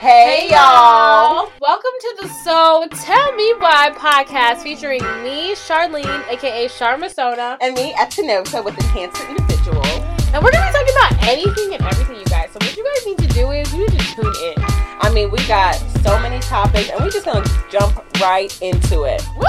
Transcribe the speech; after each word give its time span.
Hey, 0.00 0.46
y'all. 0.48 1.50
Welcome 1.60 1.90
to 2.00 2.16
the 2.20 2.28
So 2.44 2.86
Tell 3.02 3.34
Me 3.34 3.52
Why 3.58 3.90
podcast 3.96 4.62
featuring 4.62 5.02
me, 5.24 5.56
Charlene, 5.56 6.24
aka 6.28 6.68
Charmasona. 6.68 7.56
And 7.60 7.74
me, 7.74 7.92
Echinota, 7.94 8.64
with 8.64 8.76
the 8.76 8.84
cancer 8.94 9.28
individual. 9.28 9.84
And 10.32 10.44
we're 10.44 10.52
gonna 10.52 10.70
be 10.70 10.78
talking 10.78 10.94
about 10.94 11.28
anything 11.28 11.74
and 11.74 11.82
everything, 11.82 12.16
you 12.16 12.24
guys. 12.26 12.48
So 12.52 12.60
what 12.60 12.76
you 12.76 12.84
guys 12.84 13.06
need 13.06 13.18
to 13.18 13.34
do 13.34 13.50
is 13.50 13.74
you 13.74 13.88
need 13.88 13.98
to 13.98 14.14
tune 14.14 14.32
in. 14.44 14.54
I 15.00 15.10
mean, 15.12 15.32
we 15.32 15.38
got 15.48 15.74
so 15.74 16.16
many 16.20 16.38
topics, 16.42 16.90
and 16.90 17.00
we're 17.00 17.10
just 17.10 17.24
gonna 17.24 17.44
jump 17.68 17.96
right 18.20 18.56
into 18.62 19.02
it. 19.02 19.20
Woo! 19.36 19.46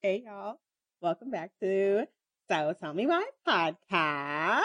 Hey 0.00 0.22
y'all, 0.24 0.56
welcome 1.02 1.30
back 1.30 1.50
to 1.60 2.06
So 2.50 2.74
Tell 2.80 2.94
Me 2.94 3.06
Why 3.06 3.26
podcast. 3.46 4.62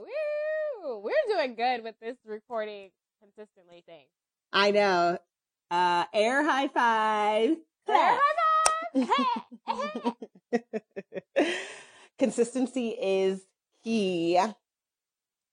Woo! 0.00 0.98
We're 1.02 1.34
doing 1.34 1.54
good 1.54 1.82
with 1.82 1.94
this 1.98 2.18
recording 2.26 2.90
consistently 3.24 3.82
thing. 3.86 4.04
I 4.52 4.70
know. 4.70 5.18
Uh, 5.70 6.04
air 6.12 6.44
high 6.44 6.68
five. 6.68 7.56
Air 7.88 8.18
high 8.94 10.12
Consistency 12.18 12.90
is 12.90 13.40
key. 13.82 14.38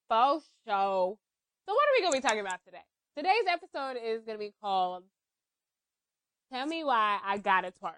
Faux 0.10 0.46
show. 0.68 1.18
So 1.68 1.73
what 1.73 1.84
are 1.88 1.94
we 1.98 2.02
gonna 2.02 2.16
be 2.16 2.22
talking 2.22 2.41
about 2.41 2.60
today? 2.66 2.84
Today's 3.18 3.46
episode 3.49 3.98
is 4.04 4.24
gonna 4.26 4.38
be 4.38 4.54
called 4.62 5.04
"Tell 6.54 6.66
Me 6.68 6.84
Why 6.84 7.20
I 7.26 7.38
Gotta 7.38 7.74
Twerk." 7.82 7.94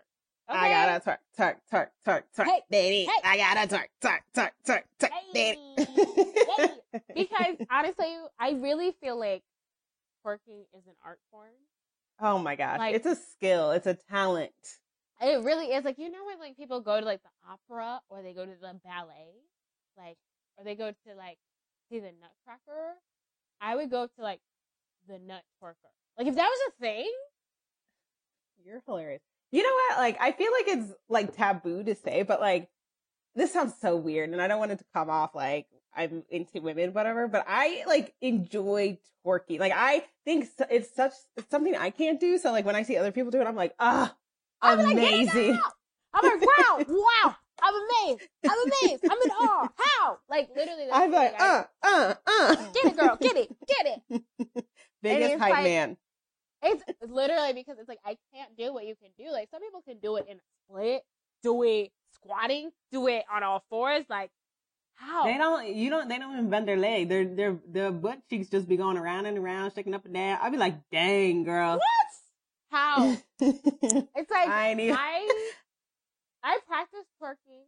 I 0.48 0.70
gotta 0.70 1.10
twerk, 1.10 1.18
twerk, 1.40 1.56
twerk, 1.72 1.88
twerk, 2.06 2.24
twerk, 2.38 2.46
Hey, 2.46 2.62
daddy. 2.70 3.06
hey. 3.06 3.12
I 3.24 3.38
gotta 3.38 3.76
twerk, 3.76 3.88
twerk, 4.02 4.20
twerk, 4.36 4.52
twerk, 4.68 4.84
twerk, 5.00 5.10
Hey, 5.34 5.56
daddy. 5.78 6.70
because 7.16 7.56
honestly, 7.72 8.14
I 8.40 8.52
really 8.52 8.92
feel 9.02 9.18
like 9.18 9.42
twerking 10.26 10.62
is 10.78 10.86
an 10.88 10.96
art 11.06 11.20
form. 11.32 11.52
oh 12.20 12.38
my 12.40 12.56
gosh, 12.56 12.80
Like- 12.80 12.96
it's 12.96 13.06
a 13.06 13.16
skill, 13.16 13.72
it's 13.72 13.88
a 13.88 13.98
talent. 14.10 14.52
It 15.22 15.44
really 15.44 15.68
is 15.68 15.86
like 15.86 15.98
you 16.00 16.12
know 16.12 16.26
when 16.26 16.40
like 16.40 16.58
people 16.58 16.82
go 16.82 17.00
to 17.00 17.06
like 17.06 17.22
the 17.24 17.30
opera 17.50 18.02
or 18.10 18.22
they 18.22 18.34
go 18.34 18.46
to 18.46 18.52
the 18.60 18.80
ballet, 18.84 19.34
like 19.98 20.18
or 20.58 20.64
they 20.66 20.76
go 20.76 20.92
to 20.92 21.16
like 21.16 21.38
see 21.90 22.00
the 22.00 22.12
Nutcracker. 22.20 22.96
I 23.62 23.76
would 23.76 23.90
go 23.90 24.08
to 24.08 24.22
like 24.22 24.42
the 25.08 25.20
Nut 25.20 25.44
Twerker. 25.62 25.94
Like 26.18 26.28
if 26.28 26.36
that 26.36 26.48
was 26.50 26.60
a 26.70 26.82
thing, 26.82 27.12
You're 28.66 28.82
hilarious. 28.86 29.22
You 29.52 29.62
know 29.64 29.74
what? 29.90 30.00
Like, 30.00 30.18
I 30.20 30.32
feel 30.32 30.52
like 30.52 30.78
it's 30.78 30.94
like 31.10 31.36
taboo 31.36 31.84
to 31.84 31.94
say, 31.96 32.24
but 32.24 32.40
like, 32.42 32.70
this 33.36 33.54
sounds 33.54 33.74
so 33.80 33.96
weird, 33.96 34.30
and 34.32 34.42
I 34.42 34.48
don't 34.48 34.60
want 34.60 34.72
it 34.72 34.80
to 34.80 34.86
come 34.94 35.10
off 35.10 35.36
like 35.36 35.68
I'm 35.96 36.24
into 36.30 36.62
women, 36.62 36.94
whatever. 36.94 37.28
But 37.28 37.46
I 37.48 37.84
like 37.88 38.14
enjoy 38.22 38.98
twerking. 39.26 39.60
Like, 39.60 39.74
I 39.76 40.04
think 40.26 40.48
it's 40.70 40.96
such 40.96 41.14
it's 41.38 41.50
something 41.50 41.76
I 41.76 41.90
can't 41.90 42.20
do. 42.20 42.38
So 42.38 42.52
like, 42.52 42.66
when 42.66 42.76
I 42.76 42.84
see 42.84 42.98
other 42.98 43.12
people 43.12 43.32
do 43.32 43.42
it, 43.42 43.48
I'm 43.48 43.56
like, 43.56 43.74
ah, 43.80 44.16
I'm 44.62 44.80
like, 44.80 44.96
get 44.96 45.04
it 45.04 45.08
amazing. 45.08 45.60
I'm 46.14 46.26
like, 46.26 46.42
wow, 46.42 46.84
wow, 46.88 47.36
I'm 47.62 47.74
amazed, 47.74 48.30
I'm 48.48 48.58
amazed, 48.66 49.04
I'm 49.06 49.18
in 49.24 49.32
awe. 49.32 49.68
How? 49.78 50.18
Like 50.30 50.50
literally, 50.56 50.88
I'm 50.92 51.12
like, 51.12 51.34
uh, 51.40 51.64
uh, 51.82 52.14
uh. 52.26 52.56
get 52.74 52.86
it, 52.86 52.98
girl, 52.98 53.18
get 53.20 53.36
it, 53.36 53.56
get 53.68 54.02
it. 54.10 54.66
Biggest 55.02 55.40
hype 55.40 55.52
like- 55.52 55.64
man. 55.64 55.98
It's 56.66 56.82
literally 57.06 57.52
because 57.52 57.78
it's 57.78 57.90
like 57.90 58.00
I 58.06 58.16
can't 58.34 58.56
do 58.58 58.74
what 58.74 58.86
you 58.86 58.96
can 58.96 59.10
do. 59.18 59.30
Like 59.34 59.50
some 59.52 59.62
people 59.62 59.82
can 59.82 59.98
do 59.98 60.16
it 60.16 60.28
in 60.30 60.38
a 60.38 60.42
split, 60.64 61.02
do 61.44 61.62
it 61.64 61.92
squatting, 62.14 62.72
do 62.90 63.08
it 63.08 63.26
on 63.30 63.44
all 63.44 63.66
fours. 63.70 64.06
Like 64.10 64.32
how? 65.04 65.26
They 65.26 65.38
don't. 65.38 65.76
You 65.76 65.90
don't. 65.90 66.08
They 66.08 66.18
don't 66.18 66.34
even 66.34 66.50
bend 66.50 66.68
their 66.68 66.78
leg. 66.78 67.10
Their 67.10 67.26
their 67.26 67.60
their 67.68 67.92
butt 67.92 68.20
cheeks 68.30 68.50
just 68.50 68.68
be 68.68 68.78
going 68.78 68.98
around 68.98 69.26
and 69.26 69.38
around, 69.38 69.74
shaking 69.76 69.94
up 69.94 70.06
and 70.06 70.14
down. 70.14 70.40
I'd 70.42 70.52
be 70.52 70.58
like, 70.58 70.78
dang, 70.92 71.44
girl. 71.44 71.74
What? 71.78 72.10
How? 72.72 73.18
It's 73.40 74.32
like 74.32 74.48
I 74.50 74.72
even- 74.74 74.96
I 74.98 75.50
I 76.44 76.60
practice 76.68 77.06
twerking. 77.22 77.66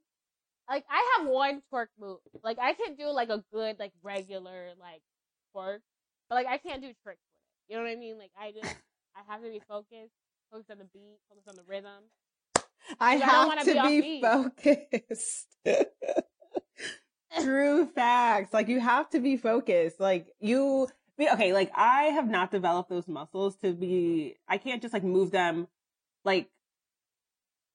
Like 0.70 0.86
I 0.90 1.18
have 1.18 1.28
one 1.28 1.62
twerk 1.72 1.88
move. 2.00 2.20
Like 2.44 2.58
I 2.60 2.74
can 2.74 2.96
do 2.96 3.08
like 3.12 3.30
a 3.30 3.44
good 3.54 3.78
like 3.80 3.92
regular 4.02 4.70
like 4.80 5.02
twerk, 5.56 5.80
but 6.30 6.36
like 6.36 6.48
I 6.48 6.58
can't 6.58 6.82
do 6.82 6.88
tricks 7.04 7.22
with 7.30 7.42
it. 7.42 7.52
You 7.70 7.78
know 7.78 7.84
what 7.84 7.92
I 7.92 7.96
mean? 7.96 8.18
Like 8.18 8.32
I 8.40 8.52
just 8.52 8.76
I 9.16 9.22
have 9.32 9.42
to 9.44 9.50
be 9.50 9.62
focused, 9.68 10.14
focused 10.52 10.72
on 10.72 10.80
the 10.80 10.86
beat, 10.86 11.20
focused 11.30 11.48
on 11.50 11.56
the 11.56 11.64
rhythm. 11.68 12.10
I 13.00 13.14
I 13.14 13.16
have 13.18 13.48
wanna 13.48 13.66
be 13.66 14.02
be, 14.02 14.22
focused. 14.22 15.48
True 17.42 17.86
facts. 17.86 18.54
Like 18.54 18.68
you 18.68 18.80
have 18.80 19.10
to 19.12 19.20
be 19.20 19.38
focused. 19.38 20.00
Like 20.00 20.28
you 20.40 20.88
okay, 21.20 21.54
like 21.54 21.72
I 21.76 22.06
have 22.06 22.30
not 22.30 22.52
developed 22.52 22.90
those 22.90 23.08
muscles 23.08 23.56
to 23.58 23.74
be 23.74 24.36
I 24.48 24.58
can't 24.58 24.82
just 24.82 24.94
like 24.94 25.04
move 25.04 25.32
them 25.32 25.68
like 26.24 26.50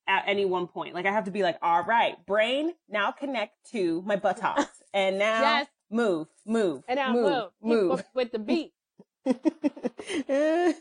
at 0.07 0.25
any 0.27 0.45
one 0.45 0.67
point. 0.67 0.95
Like 0.95 1.07
I 1.07 1.13
have 1.13 1.25
to 1.25 1.31
be 1.31 1.43
like, 1.43 1.59
all 1.63 1.83
right, 1.85 2.15
brain, 2.27 2.73
now 2.89 3.13
connect 3.13 3.55
to 3.73 4.03
my 4.03 4.17
buttocks. 4.17 4.67
And 4.93 5.21
now 5.21 5.41
Yes. 5.43 5.69
move, 5.89 6.27
move. 6.45 6.83
And 6.89 6.97
now 6.97 7.13
move, 7.13 7.45
move, 7.63 7.89
move. 7.91 8.05
with, 8.13 8.33
the 8.33 8.41
beat. 8.41 8.73
And 9.25 9.37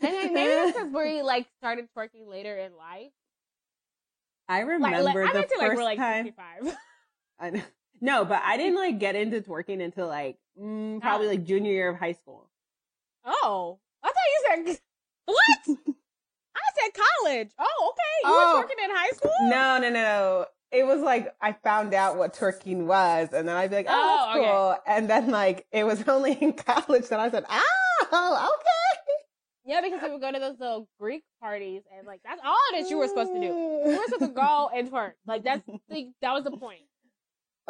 then 0.02 0.34
maybe 0.34 0.56
that's 0.56 0.72
because 0.74 0.92
we 0.92 1.22
like 1.22 1.46
started 1.60 1.90
twerking 1.96 2.28
later 2.28 2.58
in 2.58 2.76
life. 2.76 3.12
I 4.48 4.62
remember 4.62 5.04
like 5.04 5.16
I 5.16 5.28
the 5.28 5.34
meant 5.34 5.50
to 5.52 5.58
like 5.60 5.68
first 5.68 5.78
we're 5.78 5.84
like 5.84 5.98
time. 6.00 6.26
55. 6.26 6.78
I 7.40 7.50
know. 7.52 7.62
No, 8.02 8.26
but 8.26 8.42
I 8.44 8.58
didn't 8.58 8.76
like 8.76 9.00
get 9.00 9.16
into 9.16 9.42
twerking 9.42 9.84
until 9.84 10.08
like 10.08 10.38
mm, 10.60 11.02
probably 11.02 11.28
like 11.28 11.44
junior 11.44 11.72
year 11.72 11.90
of 11.90 11.98
high 11.98 12.14
school. 12.14 12.50
Oh, 13.26 13.80
I 14.04 14.08
thought 14.08 14.66
you 14.66 14.66
said 14.66 14.80
what? 15.26 15.78
I 16.56 16.62
said 16.76 16.92
college. 17.24 17.50
Oh, 17.60 17.92
okay. 17.94 18.28
You 18.30 18.34
Oh. 18.34 18.54
were 18.56 18.64
twerking 18.64 18.86
in 18.86 18.96
high 18.96 19.10
school. 19.12 19.32
No, 19.50 19.78
no, 19.80 19.90
no. 19.90 20.46
It 20.72 20.86
was 20.86 21.02
like 21.02 21.34
I 21.42 21.54
found 21.54 21.94
out 21.94 22.18
what 22.18 22.34
twerking 22.36 22.86
was, 22.86 23.30
and 23.34 23.48
then 23.48 23.56
I'd 23.56 23.70
be 23.72 23.78
like, 23.78 23.88
"Oh, 23.90 23.94
Oh, 23.94 24.26
that's 24.26 24.38
okay. 24.38 24.48
cool." 24.48 24.76
And 24.88 25.10
then 25.10 25.30
like 25.32 25.66
it 25.72 25.84
was 25.84 26.04
only 26.08 26.34
in 26.34 26.54
college 26.54 27.08
that 27.10 27.20
I 27.20 27.30
said, 27.32 27.46
"Oh, 27.50 28.50
okay." 28.60 29.14
Yeah, 29.66 29.82
because 29.82 30.02
we 30.02 30.10
would 30.12 30.22
go 30.22 30.32
to 30.32 30.40
those 30.40 30.60
little 30.60 30.88
Greek 31.00 31.24
parties, 31.42 31.84
and 31.96 32.08
like 32.08 32.22
that's 32.24 32.42
all 32.44 32.56
that 32.74 32.90
you 32.90 32.98
were 32.98 33.08
supposed 33.08 33.34
to 33.34 33.40
do. 33.40 33.46
You 33.48 33.98
were 33.98 34.04
supposed 34.06 34.32
to 34.32 34.36
go 34.36 34.70
and 34.76 34.90
twerk. 34.92 35.14
Like 35.28 35.44
that's 35.44 35.62
the, 35.90 36.12
that 36.22 36.34
was 36.34 36.44
the 36.44 36.52
point. 36.52 36.82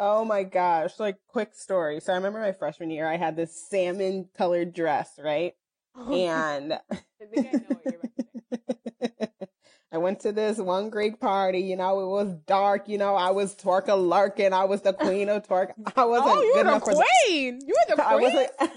Oh 0.02 0.24
my 0.24 0.44
gosh! 0.44 0.98
Like 0.98 1.16
quick 1.28 1.54
story. 1.54 2.00
So 2.00 2.14
I 2.14 2.16
remember 2.16 2.40
my 2.40 2.52
freshman 2.52 2.90
year, 2.90 3.06
I 3.06 3.18
had 3.18 3.36
this 3.36 3.68
salmon 3.68 4.30
colored 4.34 4.72
dress, 4.72 5.10
right? 5.22 5.52
Oh. 5.94 6.10
And 6.14 6.72
I 6.90 6.98
think 7.34 7.48
I 7.48 7.58
know 7.58 7.64
what 7.68 7.84
you're 7.84 7.94
about 7.96 8.16
to 8.16 9.12
say. 9.28 9.28
I 9.92 9.98
went 9.98 10.20
to 10.20 10.32
this 10.32 10.56
one 10.56 10.88
Greek 10.88 11.20
party. 11.20 11.58
You 11.58 11.76
know, 11.76 12.00
it 12.00 12.06
was 12.06 12.34
dark. 12.46 12.88
You 12.88 12.96
know, 12.96 13.14
I 13.14 13.32
was 13.32 13.54
twerk 13.54 13.88
a 13.88 13.94
lurking. 13.94 14.54
I 14.54 14.64
was 14.64 14.80
the 14.80 14.94
queen 14.94 15.28
of 15.28 15.46
twerk. 15.46 15.72
I 15.94 16.04
wasn't 16.06 16.30
oh, 16.30 16.42
you 16.44 16.54
good 16.54 16.64
were 16.64 16.70
enough 16.70 16.84
the 16.86 16.92
for 16.92 16.94
the 16.94 17.06
queen. 17.26 17.60
You 17.66 17.74
were 17.74 17.96
the 17.96 18.02
I 18.02 18.14
queen. 18.14 18.22
wasn't. 18.22 18.72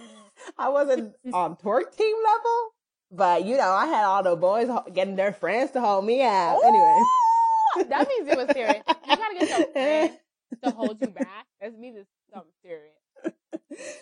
I 0.58 0.70
wasn't 0.70 1.16
on 1.34 1.56
twerk 1.56 1.96
team 1.96 2.18
level, 2.22 2.74
but 3.14 3.46
you 3.46 3.56
know, 3.56 3.72
I 3.72 3.86
had 3.86 4.04
all 4.04 4.24
the 4.24 4.36
boys 4.36 4.68
getting 4.94 5.16
their 5.16 5.32
friends 5.32 5.72
to 5.72 5.80
hold 5.80 6.04
me 6.04 6.22
out. 6.22 6.60
Anyway, 6.66 7.88
that 7.88 8.10
means 8.10 8.28
it 8.28 8.38
was 8.38 8.50
serious. 8.52 8.84
You 9.08 9.16
gotta 9.16 9.40
get 9.40 9.50
your 9.58 9.68
friends 9.72 10.18
to 10.64 10.72
hold 10.72 11.02
you 11.02 11.08
back. 11.08 11.46
That 11.62 11.78
means 11.78 11.98
it's 11.98 12.10
something 12.34 12.52
serious. 12.64 12.94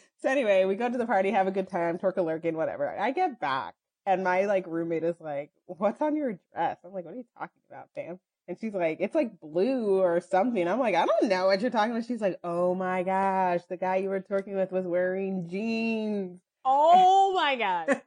so 0.21 0.29
anyway, 0.29 0.65
we 0.65 0.75
go 0.75 0.89
to 0.89 0.97
the 0.97 1.05
party, 1.05 1.31
have 1.31 1.47
a 1.47 1.51
good 1.51 1.69
time, 1.69 1.97
twerk 1.97 2.17
a 2.17 2.21
lurking, 2.21 2.55
whatever. 2.55 2.89
I 2.89 3.11
get 3.11 3.39
back, 3.39 3.75
and 4.05 4.23
my 4.23 4.45
like 4.45 4.65
roommate 4.67 5.03
is 5.03 5.19
like, 5.19 5.51
"What's 5.65 6.01
on 6.01 6.15
your 6.15 6.39
dress?" 6.53 6.77
I'm 6.83 6.93
like, 6.93 7.05
"What 7.05 7.13
are 7.13 7.17
you 7.17 7.25
talking 7.37 7.61
about, 7.69 7.89
fam?" 7.95 8.19
And 8.47 8.57
she's 8.59 8.73
like, 8.73 8.97
"It's 8.99 9.15
like 9.15 9.39
blue 9.39 9.99
or 9.99 10.19
something." 10.21 10.67
I'm 10.67 10.79
like, 10.79 10.95
"I 10.95 11.05
don't 11.05 11.29
know 11.29 11.45
what 11.47 11.61
you're 11.61 11.71
talking 11.71 11.91
about." 11.91 12.05
She's 12.05 12.21
like, 12.21 12.39
"Oh 12.43 12.73
my 12.75 13.03
gosh, 13.03 13.61
the 13.69 13.77
guy 13.77 13.97
you 13.97 14.09
were 14.09 14.21
twerking 14.21 14.55
with 14.55 14.71
was 14.71 14.85
wearing 14.85 15.47
jeans." 15.49 16.39
Oh 16.65 17.33
my 17.35 17.55
god. 17.55 18.01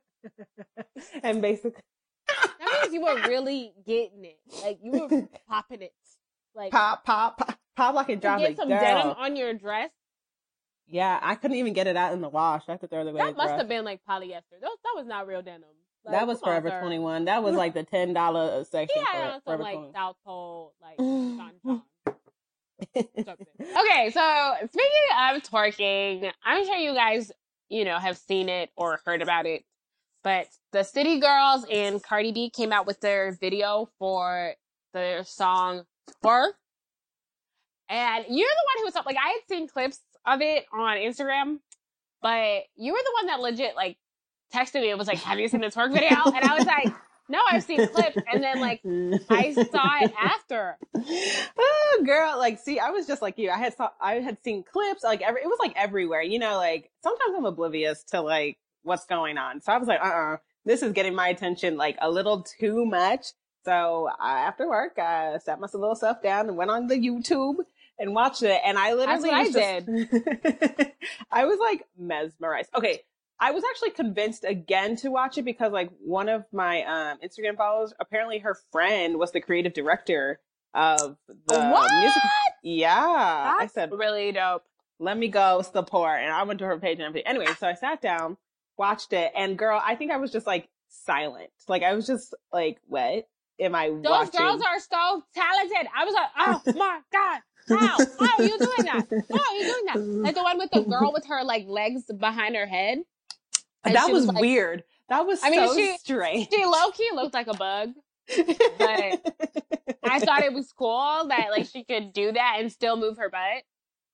and 1.22 1.42
basically, 1.42 1.82
That 2.28 2.82
means 2.82 2.94
you 2.94 3.02
were 3.02 3.28
really 3.28 3.72
getting 3.86 4.24
it. 4.24 4.38
Like 4.62 4.78
you 4.82 4.92
were 4.92 5.28
popping 5.48 5.82
it. 5.82 5.92
Like 6.54 6.70
pop, 6.70 7.04
pop, 7.04 7.38
pop, 7.38 7.58
pop 7.76 7.94
like 7.94 8.08
a 8.08 8.16
drop. 8.16 8.38
get 8.38 8.50
Like, 8.50 8.56
some 8.56 8.68
girl. 8.68 8.80
denim 8.80 9.08
on 9.18 9.36
your 9.36 9.54
dress. 9.54 9.90
Yeah, 10.86 11.18
I 11.22 11.34
couldn't 11.34 11.56
even 11.56 11.72
get 11.72 11.86
it 11.86 11.96
out 11.96 12.12
in 12.12 12.20
the 12.20 12.28
wash. 12.28 12.64
I 12.68 12.72
have 12.72 12.80
to 12.80 12.86
throw 12.86 13.00
it 13.00 13.08
away. 13.08 13.18
That 13.22 13.36
must 13.36 13.54
have 13.54 13.68
been 13.68 13.84
like 13.84 14.00
polyester. 14.08 14.60
That, 14.60 14.70
that 14.84 14.92
was 14.94 15.06
not 15.06 15.26
real 15.26 15.40
denim. 15.42 15.62
Like, 16.04 16.12
that 16.20 16.26
was 16.26 16.40
come 16.40 16.52
on, 16.52 16.60
Forever 16.62 16.80
21. 16.80 17.24
That 17.24 17.42
was 17.42 17.54
like 17.56 17.72
the 17.72 17.82
ten 17.84 18.12
dollar 18.12 18.60
uh, 18.60 18.64
section. 18.64 18.98
He 18.98 19.04
had 19.04 19.26
for 19.26 19.32
some 19.32 19.40
Forever 19.44 19.62
like 19.62 19.74
21. 19.74 19.94
South 19.94 20.16
Pole, 20.26 20.74
like 20.82 20.96
Sean 20.98 21.52
John. 21.64 21.82
Okay, 22.96 24.10
so 24.12 24.52
speaking 24.66 25.08
of 25.18 25.42
twerking, 25.42 26.30
I'm 26.44 26.64
sure 26.66 26.76
you 26.76 26.92
guys, 26.92 27.32
you 27.68 27.84
know, 27.84 27.98
have 27.98 28.18
seen 28.18 28.48
it 28.48 28.70
or 28.76 29.00
heard 29.06 29.22
about 29.22 29.46
it. 29.46 29.64
But 30.22 30.48
the 30.72 30.82
City 30.82 31.20
Girls 31.20 31.64
and 31.70 32.02
Cardi 32.02 32.32
B 32.32 32.50
came 32.50 32.72
out 32.72 32.86
with 32.86 33.00
their 33.00 33.32
video 33.32 33.88
for 33.98 34.54
their 34.92 35.24
song 35.24 35.84
Twerk. 36.22 36.52
And 37.94 38.24
you're 38.28 38.48
the 38.48 38.66
one 38.66 38.78
who 38.78 38.84
was 38.86 38.94
like 39.06 39.16
I 39.16 39.28
had 39.28 39.40
seen 39.48 39.68
clips 39.68 40.00
of 40.26 40.40
it 40.40 40.64
on 40.72 40.96
Instagram, 40.96 41.58
but 42.20 42.62
you 42.74 42.92
were 42.92 42.98
the 42.98 43.12
one 43.14 43.26
that 43.26 43.38
legit 43.38 43.76
like 43.76 43.98
texted 44.52 44.80
me 44.80 44.90
and 44.90 44.98
was 44.98 45.06
like, 45.06 45.18
"Have 45.18 45.38
you 45.38 45.46
seen 45.46 45.60
the 45.60 45.68
twerk 45.68 45.92
video?" 45.92 46.08
And 46.08 46.44
I 46.44 46.56
was 46.56 46.66
like, 46.66 46.92
"No, 47.28 47.38
I've 47.48 47.62
seen 47.62 47.86
clips." 47.94 48.16
And 48.32 48.42
then 48.42 48.60
like 48.60 48.80
I 49.30 49.52
saw 49.52 50.02
it 50.02 50.12
after. 50.20 50.76
oh, 50.96 52.02
girl, 52.04 52.36
like, 52.36 52.58
see, 52.58 52.80
I 52.80 52.90
was 52.90 53.06
just 53.06 53.22
like 53.22 53.38
you. 53.38 53.48
I 53.50 53.58
had 53.58 53.76
saw, 53.76 53.90
I 54.00 54.14
had 54.14 54.42
seen 54.42 54.64
clips, 54.64 55.04
like 55.04 55.22
every, 55.22 55.42
it 55.42 55.46
was 55.46 55.60
like 55.60 55.74
everywhere. 55.76 56.22
You 56.22 56.40
know, 56.40 56.56
like 56.56 56.90
sometimes 57.04 57.36
I'm 57.36 57.46
oblivious 57.46 58.02
to 58.08 58.22
like 58.22 58.58
what's 58.82 59.06
going 59.06 59.38
on. 59.38 59.60
So 59.62 59.72
I 59.72 59.78
was 59.78 59.86
like, 59.86 60.00
uh, 60.00 60.04
uh 60.04 60.36
this 60.64 60.82
is 60.82 60.94
getting 60.94 61.14
my 61.14 61.28
attention 61.28 61.76
like 61.76 61.96
a 62.00 62.10
little 62.10 62.42
too 62.42 62.86
much. 62.86 63.26
So 63.64 64.08
uh, 64.08 64.24
after 64.24 64.68
work, 64.68 64.98
I 64.98 65.38
sat 65.38 65.60
my 65.60 65.68
little 65.72 65.94
self 65.94 66.22
down 66.22 66.48
and 66.48 66.56
went 66.56 66.70
on 66.70 66.88
the 66.88 66.96
YouTube 66.96 67.56
and 67.98 68.14
watched 68.14 68.42
it. 68.42 68.60
And 68.64 68.78
I 68.78 68.94
literally, 68.94 69.30
I 69.30 69.42
was 69.42 69.52
did. 69.52 69.88
I 71.30 71.44
was 71.44 71.58
like 71.58 71.84
mesmerized. 71.98 72.70
Okay. 72.76 73.00
I 73.40 73.50
was 73.50 73.64
actually 73.68 73.90
convinced 73.90 74.44
again 74.44 74.94
to 74.96 75.10
watch 75.10 75.38
it 75.38 75.42
because 75.44 75.72
like 75.72 75.90
one 76.00 76.28
of 76.28 76.44
my 76.52 76.82
um, 76.84 77.18
Instagram 77.24 77.56
followers, 77.56 77.92
apparently 77.98 78.38
her 78.38 78.56
friend 78.72 79.18
was 79.18 79.32
the 79.32 79.40
creative 79.40 79.72
director 79.74 80.40
of 80.72 81.16
the 81.28 81.58
What? 81.58 81.90
music. 82.00 82.22
Yeah. 82.62 82.94
I 83.58 83.66
said, 83.66 83.90
really 83.92 84.32
dope. 84.32 84.62
let 85.00 85.18
me 85.18 85.28
go 85.28 85.62
support. 85.62 86.20
And 86.20 86.32
I 86.32 86.44
went 86.44 86.60
to 86.60 86.66
her 86.66 86.78
page 86.78 86.98
and 86.98 87.06
everything. 87.08 87.26
Anyway, 87.26 87.46
so 87.58 87.66
I 87.66 87.74
sat 87.74 88.00
down, 88.00 88.36
watched 88.78 89.12
it, 89.12 89.32
and 89.36 89.58
girl, 89.58 89.80
I 89.84 89.96
think 89.96 90.12
I 90.12 90.16
was 90.16 90.30
just 90.30 90.46
like 90.46 90.68
silent. 90.88 91.50
Like 91.68 91.82
I 91.82 91.94
was 91.94 92.06
just 92.06 92.34
like, 92.52 92.78
what 92.86 93.26
am 93.60 93.74
I 93.74 93.88
Those 93.88 94.02
watching? 94.04 94.40
girls 94.40 94.62
are 94.62 94.78
so 94.78 95.22
talented. 95.34 95.88
I 95.94 96.04
was 96.04 96.14
like, 96.14 96.28
oh 96.38 96.62
my 96.78 97.00
god, 97.12 97.40
how? 97.68 97.98
How 98.20 98.36
are 98.38 98.42
you 98.44 98.58
doing 98.58 98.84
that? 98.84 99.06
How 99.30 99.38
are 99.38 99.54
you 99.56 99.64
doing 99.64 99.84
that? 99.86 99.96
Like 100.24 100.34
the 100.34 100.42
one 100.42 100.58
with 100.58 100.70
the 100.72 100.82
girl 100.82 101.12
with 101.12 101.26
her 101.26 101.42
like 101.44 101.66
legs 101.66 102.04
behind 102.18 102.56
her 102.56 102.66
head. 102.66 102.98
And 103.84 103.94
that 103.94 104.06
she 104.06 104.12
was 104.12 104.26
like- 104.26 104.40
weird. 104.40 104.84
That 105.10 105.26
was 105.26 105.40
I 105.42 105.50
mean, 105.50 105.68
so 105.68 105.74
she- 105.76 105.96
strange. 105.98 106.48
She 106.52 106.64
low 106.64 106.90
key 106.92 107.10
looked 107.14 107.34
like 107.34 107.46
a 107.46 107.54
bug. 107.54 107.90
But 108.36 109.20
I 110.02 110.18
thought 110.20 110.42
it 110.42 110.52
was 110.54 110.72
cool 110.72 111.26
that 111.28 111.48
like 111.50 111.66
she 111.66 111.84
could 111.84 112.12
do 112.12 112.32
that 112.32 112.56
and 112.58 112.72
still 112.72 112.96
move 112.96 113.18
her 113.18 113.28
butt. 113.30 113.62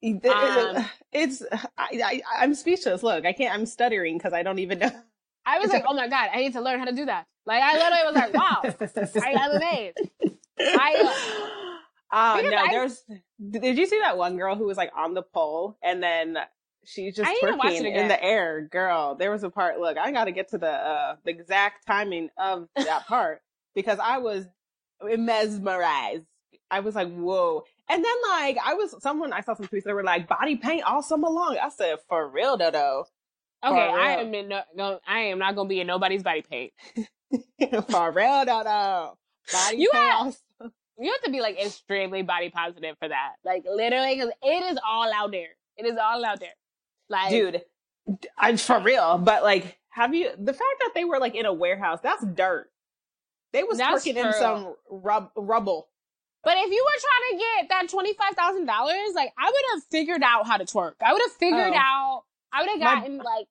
Um, 0.24 0.84
it's 1.12 1.42
I, 1.52 1.62
I 1.78 2.22
I'm 2.38 2.54
speechless. 2.54 3.02
Look, 3.02 3.24
I 3.26 3.32
can't. 3.32 3.54
I'm 3.54 3.66
stuttering 3.66 4.16
because 4.18 4.32
I 4.32 4.42
don't 4.42 4.58
even 4.58 4.78
know. 4.78 4.90
I 5.46 5.58
was 5.58 5.70
like, 5.72 5.84
oh 5.86 5.94
my 5.94 6.08
god, 6.08 6.30
I 6.32 6.38
need 6.38 6.54
to 6.54 6.60
learn 6.60 6.78
how 6.78 6.86
to 6.86 6.92
do 6.92 7.04
that. 7.06 7.26
Like 7.46 7.62
I 7.62 7.74
literally 7.74 8.04
was 8.06 8.14
like, 8.14 8.34
wow, 8.34 9.22
I, 9.22 9.34
I'm 9.34 9.56
amazed. 9.56 9.98
I 10.58 11.44
Uh, 12.12 12.40
no, 12.42 12.56
I- 12.56 12.68
there's. 12.70 13.02
Did 13.50 13.78
you 13.78 13.86
see 13.86 13.98
that 14.00 14.18
one 14.18 14.36
girl 14.36 14.54
who 14.56 14.66
was 14.66 14.76
like 14.76 14.90
on 14.96 15.14
the 15.14 15.22
pole 15.22 15.78
and 15.82 16.02
then 16.02 16.36
she's 16.84 17.16
just 17.16 17.28
I 17.28 17.32
need 17.32 17.40
to 17.40 17.56
watch 17.56 17.72
twerking 17.72 17.94
in 17.96 18.08
the 18.08 18.22
air? 18.22 18.68
Girl, 18.70 19.14
there 19.14 19.30
was 19.30 19.42
a 19.44 19.50
part. 19.50 19.80
Look, 19.80 19.96
I 19.96 20.10
got 20.12 20.24
to 20.24 20.32
get 20.32 20.48
to 20.50 20.58
the 20.58 20.70
uh 20.70 21.16
the 21.24 21.30
exact 21.30 21.86
timing 21.86 22.28
of 22.36 22.68
that 22.76 23.06
part 23.06 23.40
because 23.74 23.98
I 23.98 24.18
was 24.18 24.44
mesmerized. 25.02 26.24
I 26.70 26.80
was 26.80 26.94
like, 26.94 27.12
whoa. 27.12 27.64
And 27.88 28.04
then 28.04 28.14
like 28.30 28.56
I 28.64 28.74
was 28.74 28.94
someone 29.02 29.32
I 29.32 29.40
saw 29.40 29.54
some 29.54 29.66
tweets 29.66 29.84
that 29.84 29.94
were 29.94 30.04
like 30.04 30.28
body 30.28 30.56
paint 30.56 30.82
all 30.84 31.02
summer 31.02 31.28
long. 31.28 31.56
I 31.60 31.68
said, 31.70 31.96
for 32.08 32.28
real 32.28 32.56
though 32.56 32.70
though. 32.70 33.04
okay, 33.64 33.74
For 33.90 33.98
I 33.98 34.12
am 34.16 34.34
in 34.34 34.48
no, 34.48 34.62
no, 34.74 35.00
I 35.06 35.20
am 35.20 35.38
not 35.38 35.56
gonna 35.56 35.68
be 35.68 35.80
in 35.80 35.86
nobody's 35.86 36.22
body 36.22 36.42
paint. 36.42 36.72
for 37.90 38.12
real 38.12 38.44
though 38.44 38.62
though. 38.64 39.18
Body 39.52 39.78
You 39.78 39.90
paint 39.92 40.04
had- 40.04 40.14
all 40.26 40.34
You 41.00 41.10
have 41.12 41.22
to 41.22 41.30
be 41.30 41.40
like 41.40 41.58
extremely 41.60 42.22
body 42.22 42.50
positive 42.50 42.96
for 42.98 43.08
that. 43.08 43.32
Like 43.44 43.64
literally, 43.66 44.14
because 44.16 44.30
it 44.42 44.72
is 44.72 44.78
all 44.86 45.10
out 45.12 45.30
there. 45.30 45.48
It 45.76 45.86
is 45.86 45.96
all 46.00 46.24
out 46.24 46.40
there. 46.40 46.54
Like, 47.08 47.30
dude 47.30 47.62
I'm 48.38 48.56
for 48.56 48.80
real 48.80 49.18
but 49.18 49.42
like 49.42 49.78
have 49.90 50.14
you 50.14 50.30
the 50.38 50.52
fact 50.52 50.74
that 50.80 50.92
they 50.94 51.04
were 51.04 51.18
like 51.18 51.34
in 51.34 51.44
a 51.46 51.52
warehouse 51.52 51.98
that's 52.02 52.24
dirt 52.24 52.70
they 53.52 53.62
was 53.62 53.78
twerking 53.78 54.16
in 54.16 54.32
some 54.32 54.74
rub- 54.90 55.30
rubble 55.36 55.88
But 56.44 56.54
if 56.58 56.70
you 56.70 56.84
were 56.84 57.00
trying 57.00 57.38
to 57.38 57.44
get 57.44 57.68
that 57.70 57.88
twenty 57.90 58.14
five 58.14 58.34
thousand 58.34 58.66
dollars, 58.66 59.10
like 59.14 59.32
I 59.38 59.46
would 59.46 59.62
have 59.74 59.82
figured 59.90 60.22
out 60.22 60.46
how 60.46 60.56
to 60.56 60.64
twerk. 60.64 60.94
I 61.04 61.12
would 61.12 61.22
have 61.22 61.32
figured 61.32 61.72
Oh. 61.74 61.76
out. 61.76 62.22
I 62.52 62.62
would 62.62 62.70
have 62.70 62.78
My- 62.80 62.94
gotten 63.00 63.18
like. 63.18 63.46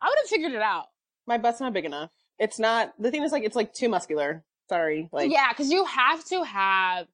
I 0.00 0.08
would 0.08 0.18
have 0.22 0.28
figured 0.28 0.52
it 0.52 0.62
out. 0.62 0.86
my 1.26 1.38
butt's 1.38 1.60
not 1.60 1.72
big 1.72 1.84
enough 1.84 2.10
it's 2.38 2.58
not 2.58 2.92
the 2.98 3.10
thing 3.10 3.22
is 3.22 3.32
like 3.32 3.44
it's 3.44 3.56
like 3.56 3.72
too 3.72 3.88
muscular 3.88 4.44
sorry 4.68 5.08
like 5.12 5.30
yeah, 5.30 5.48
because 5.50 5.70
you 5.70 5.84
have 5.84 6.24
to 6.26 6.42
have 6.44 7.06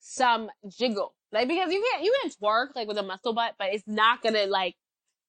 some 0.00 0.50
jiggle, 0.68 1.14
like 1.32 1.48
because 1.48 1.72
you 1.72 1.84
can't 1.92 2.04
you 2.04 2.14
can 2.22 2.30
twerk 2.30 2.74
like 2.74 2.88
with 2.88 2.98
a 2.98 3.02
muscle 3.02 3.32
butt, 3.32 3.54
but 3.58 3.68
it's 3.72 3.86
not 3.86 4.22
gonna 4.22 4.46
like 4.46 4.74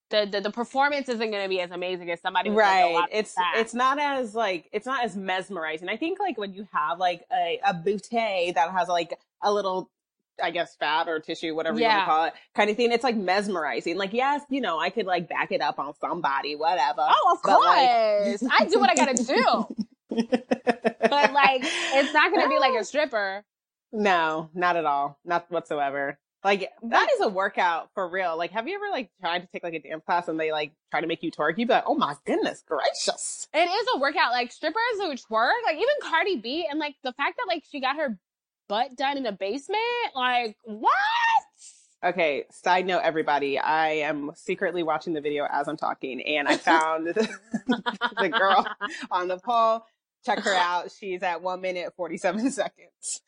the 0.09 0.27
the, 0.31 0.41
the 0.41 0.51
performance 0.51 1.09
isn't 1.09 1.31
gonna 1.31 1.49
be 1.49 1.59
as 1.61 1.71
amazing 1.71 2.09
as 2.11 2.21
somebody 2.21 2.49
like, 2.49 2.59
right 2.59 2.93
lot 2.93 3.09
it's 3.11 3.35
it's 3.55 3.73
not 3.73 3.99
as 3.99 4.35
like 4.35 4.69
it's 4.71 4.85
not 4.85 5.03
as 5.03 5.15
mesmerizing 5.15 5.89
i 5.89 5.97
think 5.97 6.19
like 6.19 6.37
when 6.37 6.53
you 6.53 6.67
have 6.71 6.99
like 6.99 7.25
a, 7.31 7.59
a 7.65 7.73
boutte 7.73 8.53
that 8.53 8.71
has 8.71 8.87
like 8.87 9.17
a 9.41 9.51
little 9.51 9.89
I 10.41 10.49
guess 10.49 10.75
fat 10.75 11.07
or 11.07 11.19
tissue, 11.19 11.53
whatever 11.53 11.77
you 11.77 11.85
want 11.85 11.99
to 11.99 12.05
call 12.05 12.25
it, 12.25 12.33
kind 12.55 12.69
of 12.69 12.75
thing. 12.75 12.91
It's 12.91 13.03
like 13.03 13.15
mesmerizing. 13.15 13.97
Like, 13.97 14.13
yes, 14.13 14.41
you 14.49 14.61
know, 14.61 14.79
I 14.79 14.89
could 14.89 15.05
like 15.05 15.29
back 15.29 15.51
it 15.51 15.61
up 15.61 15.77
on 15.77 15.93
somebody, 16.01 16.55
whatever. 16.55 17.05
Oh, 17.07 17.33
of 17.35 17.43
But, 17.43 17.59
like- 17.61 18.39
course. 18.39 18.43
I 18.51 18.65
do 18.65 18.79
what 18.79 18.89
I 18.89 18.95
gotta 18.95 19.23
do. 19.23 19.85
But 20.15 21.33
like 21.33 21.61
it's 21.63 22.13
not 22.13 22.33
gonna 22.33 22.49
be 22.49 22.59
like 22.59 22.79
a 22.79 22.83
stripper. 22.85 23.43
No, 23.91 24.49
not 24.53 24.75
at 24.75 24.85
all. 24.85 25.19
Not 25.23 25.49
whatsoever. 25.49 26.17
Like 26.43 26.69
that 26.89 27.09
is 27.13 27.21
a 27.21 27.29
workout 27.29 27.89
for 27.93 28.07
real. 28.07 28.37
Like, 28.37 28.51
have 28.51 28.67
you 28.67 28.75
ever 28.75 28.89
like 28.91 29.09
tried 29.21 29.39
to 29.39 29.47
take 29.47 29.63
like 29.63 29.75
a 29.75 29.79
dance 29.79 30.03
class 30.05 30.27
and 30.27 30.39
they 30.39 30.51
like 30.51 30.73
try 30.91 30.99
to 30.99 31.07
make 31.07 31.23
you 31.23 31.31
twerk? 31.31 31.57
You'd 31.57 31.67
be 31.69 31.73
like, 31.73 31.85
oh 31.87 31.95
my 31.95 32.15
goodness 32.25 32.63
gracious. 32.67 33.47
It 33.53 33.69
is 33.69 33.87
a 33.95 33.99
workout. 33.99 34.31
Like 34.31 34.51
strippers 34.51 34.81
who 34.97 35.13
twerk, 35.13 35.53
like 35.65 35.75
even 35.75 35.87
Cardi 36.01 36.37
B, 36.37 36.67
and 36.69 36.79
like 36.79 36.95
the 37.03 37.13
fact 37.13 37.37
that 37.37 37.45
like 37.47 37.63
she 37.69 37.79
got 37.79 37.95
her 37.95 38.17
butt 38.67 38.95
done 38.97 39.17
in 39.17 39.25
a 39.25 39.31
basement, 39.31 39.79
like 40.15 40.57
what? 40.63 40.89
Okay, 42.03 42.43
side 42.51 42.85
note, 42.85 42.99
everybody, 43.03 43.57
I 43.57 43.91
am 43.91 44.31
secretly 44.35 44.83
watching 44.83 45.13
the 45.13 45.21
video 45.21 45.47
as 45.49 45.69
I'm 45.69 45.77
talking, 45.77 46.21
and 46.21 46.49
I 46.49 46.57
found 46.57 47.07
the 47.07 48.29
girl 48.29 48.67
on 49.09 49.29
the 49.29 49.37
pole. 49.37 49.85
Check 50.25 50.39
her 50.39 50.53
out. 50.55 50.91
She's 50.91 51.23
at 51.23 51.41
one 51.41 51.61
minute 51.61 51.93
forty 51.95 52.17
seven 52.17 52.49
seconds. 52.51 53.21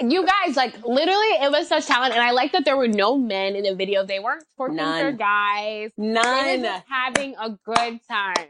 You 0.00 0.26
guys, 0.26 0.56
like 0.56 0.84
literally, 0.84 1.26
it 1.40 1.52
was 1.52 1.68
such 1.68 1.86
talent, 1.86 2.14
and 2.14 2.22
I 2.22 2.32
like 2.32 2.50
that 2.52 2.64
there 2.64 2.76
were 2.76 2.88
no 2.88 3.16
men 3.16 3.54
in 3.54 3.62
the 3.62 3.74
video. 3.76 4.04
They 4.04 4.18
weren't 4.18 4.44
twerking 4.58 4.76
their 4.76 5.12
None. 5.12 5.16
guys. 5.16 5.90
They 5.96 6.02
were 6.08 6.12
None. 6.14 6.82
having 6.90 7.34
a 7.40 7.50
good 7.64 8.00
time. 8.10 8.48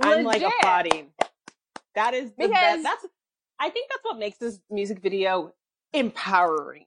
I'm 0.00 0.24
like 0.24 0.42
applauding. 0.42 1.08
That 1.94 2.12
is 2.14 2.30
the 2.32 2.36
Because- 2.46 2.52
best. 2.52 2.82
That's. 2.82 3.06
I 3.58 3.70
think 3.70 3.88
that's 3.90 4.04
what 4.04 4.18
makes 4.18 4.38
this 4.38 4.60
music 4.70 5.00
video 5.00 5.52
empowering. 5.92 6.84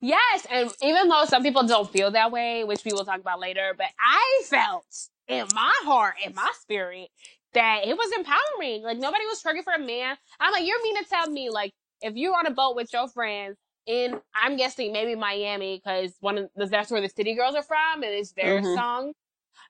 Yes, 0.00 0.44
and 0.50 0.72
even 0.82 1.08
though 1.08 1.24
some 1.26 1.44
people 1.44 1.64
don't 1.64 1.88
feel 1.88 2.10
that 2.10 2.32
way, 2.32 2.64
which 2.64 2.84
we 2.84 2.92
will 2.92 3.04
talk 3.04 3.20
about 3.20 3.38
later, 3.38 3.72
but 3.76 3.86
I 4.00 4.42
felt 4.46 4.84
in 5.28 5.46
my 5.54 5.72
heart, 5.84 6.14
in 6.26 6.34
my 6.34 6.50
spirit, 6.60 7.10
that 7.54 7.86
it 7.86 7.96
was 7.96 8.10
empowering. 8.16 8.82
Like 8.82 8.98
nobody 8.98 9.24
was 9.26 9.42
twerking 9.42 9.64
for 9.64 9.72
a 9.74 9.78
man. 9.78 10.16
I'm 10.40 10.52
like, 10.52 10.66
you're 10.66 10.82
mean 10.82 11.02
to 11.02 11.08
tell 11.08 11.28
me, 11.30 11.50
like, 11.50 11.72
if 12.00 12.14
you're 12.16 12.36
on 12.36 12.46
a 12.46 12.50
boat 12.50 12.76
with 12.76 12.92
your 12.92 13.08
friends 13.08 13.56
in, 13.86 14.18
I'm 14.34 14.56
guessing 14.56 14.92
maybe 14.92 15.14
Miami, 15.14 15.80
because 15.82 16.14
one 16.20 16.38
of 16.38 16.50
the, 16.56 16.66
that's 16.66 16.90
where 16.90 17.00
the 17.00 17.08
City 17.08 17.34
Girls 17.34 17.54
are 17.54 17.62
from, 17.62 18.02
and 18.02 18.12
it's 18.12 18.32
their 18.32 18.60
Mhm. 18.60 18.74
song. 18.74 19.12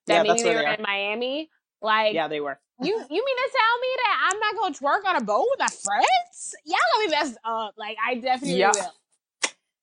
That 0.07 0.25
maybe 0.25 0.43
they 0.43 0.55
were 0.55 0.63
they 0.63 0.75
in 0.75 0.83
Miami. 0.83 1.51
Like, 1.81 2.15
Yeah, 2.15 2.29
they 2.29 2.41
were. 2.41 2.59
you 2.81 2.93
you 2.93 3.25
mean 3.25 3.37
to 3.37 3.51
tell 3.57 3.81
me 3.81 3.89
that 3.97 4.31
I'm 4.31 4.39
not 4.41 4.57
gonna 4.57 4.75
twerk 4.75 5.09
on 5.09 5.17
a 5.17 5.25
boat 5.25 5.47
with 5.51 5.59
my 5.61 5.69
friends? 5.69 6.55
Y'all 6.65 6.79
gonna 6.95 7.07
be 7.07 7.11
messed 7.11 7.39
up. 7.45 7.75
Like, 7.77 7.97
I 8.05 8.15
definitely 8.17 8.59
Yeah. 8.59 8.73
will. 8.73 8.93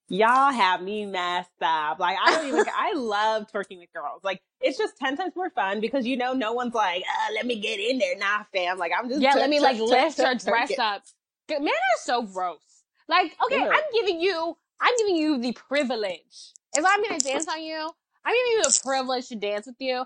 Y'all 0.10 0.52
have 0.52 0.82
me 0.82 1.06
messed 1.06 1.50
up. 1.62 2.00
Like 2.00 2.18
I 2.24 2.32
don't 2.32 2.48
even. 2.48 2.66
I 2.78 2.94
love 2.94 3.48
twerking 3.52 3.80
with 3.80 3.94
girls. 3.94 4.24
Like 4.24 4.42
it's 4.62 4.78
just 4.78 4.98
ten 4.98 5.18
times 5.18 5.36
more 5.36 5.50
fun 5.52 5.82
because 5.82 6.06
you 6.06 6.18
know 6.18 6.34
no 6.34 6.54
one's 6.54 6.74
like, 6.74 7.04
uh, 7.04 7.34
let 7.36 7.46
me 7.46 7.60
get 7.60 7.80
in 7.80 8.00
there. 8.00 8.18
Nah, 8.18 8.44
fam. 8.54 8.78
Like 8.78 8.92
I'm 8.98 9.10
just 9.10 9.22
Yeah, 9.22 9.34
twerk, 9.34 9.40
let 9.42 9.50
me 9.50 9.60
like 9.60 9.78
twerk, 9.78 9.90
lift 9.90 10.18
twerk, 10.20 10.26
her 10.26 10.36
dress 10.36 10.72
it. 10.72 10.80
up. 10.80 11.04
Men 11.50 11.68
are 11.70 12.00
so 12.04 12.24
gross. 12.24 12.60
Like, 13.08 13.36
okay, 13.44 13.56
Ew. 13.64 13.70
I'm 13.72 13.84
giving 13.94 14.22
you, 14.22 14.58
I'm 14.80 14.94
giving 14.98 15.16
you 15.16 15.40
the 15.40 15.54
privilege. 15.54 16.54
If 16.74 16.86
I'm 16.88 17.04
gonna 17.04 17.20
dance 17.20 17.48
on 17.48 17.64
you, 17.64 17.90
I'm 18.26 18.34
giving 18.36 18.52
you 18.54 18.64
the 18.64 18.80
privilege 18.84 19.28
to 19.30 19.36
dance 19.36 19.66
with 19.68 19.76
you. 19.80 20.06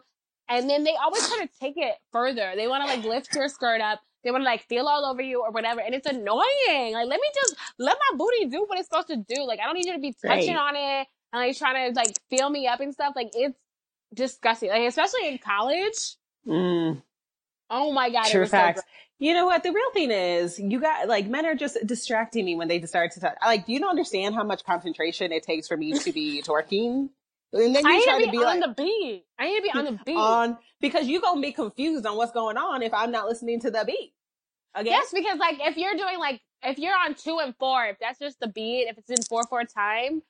And 0.50 0.70
then 0.70 0.84
they 0.84 0.96
always 0.96 1.28
try 1.28 1.46
to 1.46 1.50
take 1.60 1.76
it 1.78 1.96
further. 2.12 2.54
They 2.56 2.68
want 2.68 2.84
to 2.84 2.88
like 2.88 3.06
lift 3.06 3.36
your 3.36 3.50
skirt 3.50 3.82
up. 3.82 4.02
They 4.24 4.32
want 4.32 4.42
to 4.42 4.46
like 4.46 4.68
feel 4.68 4.88
all 4.88 5.06
over 5.06 5.22
you 5.22 5.42
or 5.42 5.52
whatever. 5.52 5.82
And 5.82 5.94
it's 5.94 6.08
annoying. 6.08 6.94
Like, 6.94 7.08
let 7.08 7.20
me 7.20 7.28
just 7.36 7.56
let 7.78 7.98
my 8.12 8.18
booty 8.18 8.46
do 8.46 8.64
what 8.66 8.80
it's 8.80 8.88
supposed 8.88 9.08
to 9.08 9.18
do. 9.18 9.44
Like, 9.46 9.60
I 9.60 9.66
don't 9.66 9.76
need 9.76 9.86
you 9.86 9.94
to 9.94 10.00
be 10.00 10.14
touching 10.14 10.56
Right. 10.56 10.58
on 10.58 10.76
it 10.76 11.08
and 11.34 11.42
like 11.48 11.58
trying 11.58 11.94
to 11.94 12.00
like 12.00 12.16
feel 12.30 12.50
me 12.50 12.68
up 12.68 12.80
and 12.80 12.94
stuff. 12.94 13.14
Like, 13.16 13.32
it's 13.34 13.58
disgusting. 14.14 14.70
Like, 14.70 14.88
especially 14.88 15.28
in 15.28 15.38
college. 15.40 16.16
Mm. 16.48 17.02
Oh 17.70 17.92
my 17.92 18.10
god, 18.10 18.26
True 18.28 18.42
was 18.42 18.52
so 18.52 18.58
facts. 18.58 18.82
You 19.20 19.34
know 19.34 19.46
what? 19.46 19.64
The 19.64 19.72
real 19.72 19.92
thing 19.94 20.12
is, 20.12 20.60
you 20.60 20.80
got 20.80 21.08
like 21.08 21.28
men 21.28 21.46
are 21.46 21.56
just 21.56 21.78
distracting 21.86 22.46
me 22.46 22.56
when 22.56 22.68
they 22.68 22.82
start 22.82 23.12
to 23.14 23.20
talk. 23.20 23.36
Like, 23.42 23.66
do 23.66 23.74
you 23.74 23.80
don't 23.80 23.90
understand 23.90 24.36
how 24.36 24.44
much 24.44 24.64
concentration 24.64 25.32
it 25.32 25.44
takes 25.44 25.68
for 25.68 25.78
me 25.78 25.98
to 25.98 26.12
be 26.12 26.42
twerking. 26.46 27.10
And 27.54 27.76
then 27.76 27.88
you 27.88 27.96
I 27.96 28.00
need 28.00 28.02
try 28.02 28.20
to 28.20 28.22
to 28.26 28.32
be, 28.32 28.32
be 28.32 28.44
on 28.44 28.60
like 28.60 28.62
the 28.62 28.76
beat. 28.78 29.26
I 29.40 29.48
need 29.48 29.58
to 29.58 29.64
be 29.64 29.72
on 29.72 29.86
the 29.86 30.00
beat. 30.06 30.40
on 30.40 30.58
because 30.82 31.08
you're 31.08 31.22
gonna 31.22 31.42
be 31.42 31.54
confused 31.54 32.06
on 32.06 32.18
what's 32.18 32.34
going 32.34 32.58
on 32.58 32.84
if 32.84 32.94
I'm 32.94 33.12
not 33.12 33.28
listening 33.28 33.60
to 33.62 33.72
the 33.72 33.84
beat. 33.86 34.14
Again, 34.76 35.02
Yes, 35.02 35.12
because 35.14 35.40
like 35.40 35.58
if 35.62 35.78
you're 35.78 35.96
doing 35.96 36.20
like 36.20 36.42
if 36.64 36.80
you're 36.80 36.96
on 36.98 37.16
two 37.16 37.40
and 37.40 37.56
four, 37.60 37.86
if 37.88 37.98
that's 38.00 38.20
just 38.20 38.40
the 38.40 38.48
beat, 38.50 38.88
if 38.90 38.98
it's 38.98 39.10
in 39.12 39.24
four 39.24 39.46
four 39.48 39.64
time, 39.66 40.24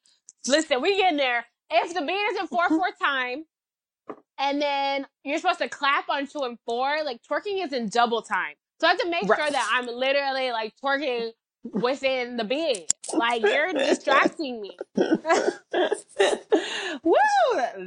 listen, 0.47 0.81
we 0.81 0.97
get 0.97 1.11
in 1.11 1.17
there. 1.17 1.45
If 1.71 1.93
the 1.93 2.01
beat 2.01 2.13
is 2.13 2.39
in 2.39 2.47
four 2.47 2.69
four 2.71 2.87
time, 3.01 3.45
and 4.39 4.61
then 4.61 5.07
you're 5.25 5.39
supposed 5.39 5.59
to 5.59 5.69
clap 5.69 6.09
on 6.09 6.27
two 6.27 6.41
and 6.43 6.59
four, 6.67 7.03
like 7.05 7.21
twerking 7.29 7.63
is 7.65 7.73
in 7.73 7.89
double 7.89 8.23
time. 8.23 8.55
So 8.81 8.87
I 8.87 8.91
have 8.91 8.99
to 9.01 9.09
make 9.09 9.29
Right. 9.29 9.31
sure 9.33 9.49
that 9.51 9.69
I'm 9.73 9.87
literally 9.87 10.51
like 10.51 10.73
twerking 10.83 11.31
within 11.63 12.37
the 12.37 12.43
beat. 12.43 12.93
Like 13.13 13.41
you're 13.41 13.73
distracting 13.73 14.61
me. 14.61 14.77
Woo! 17.03 17.15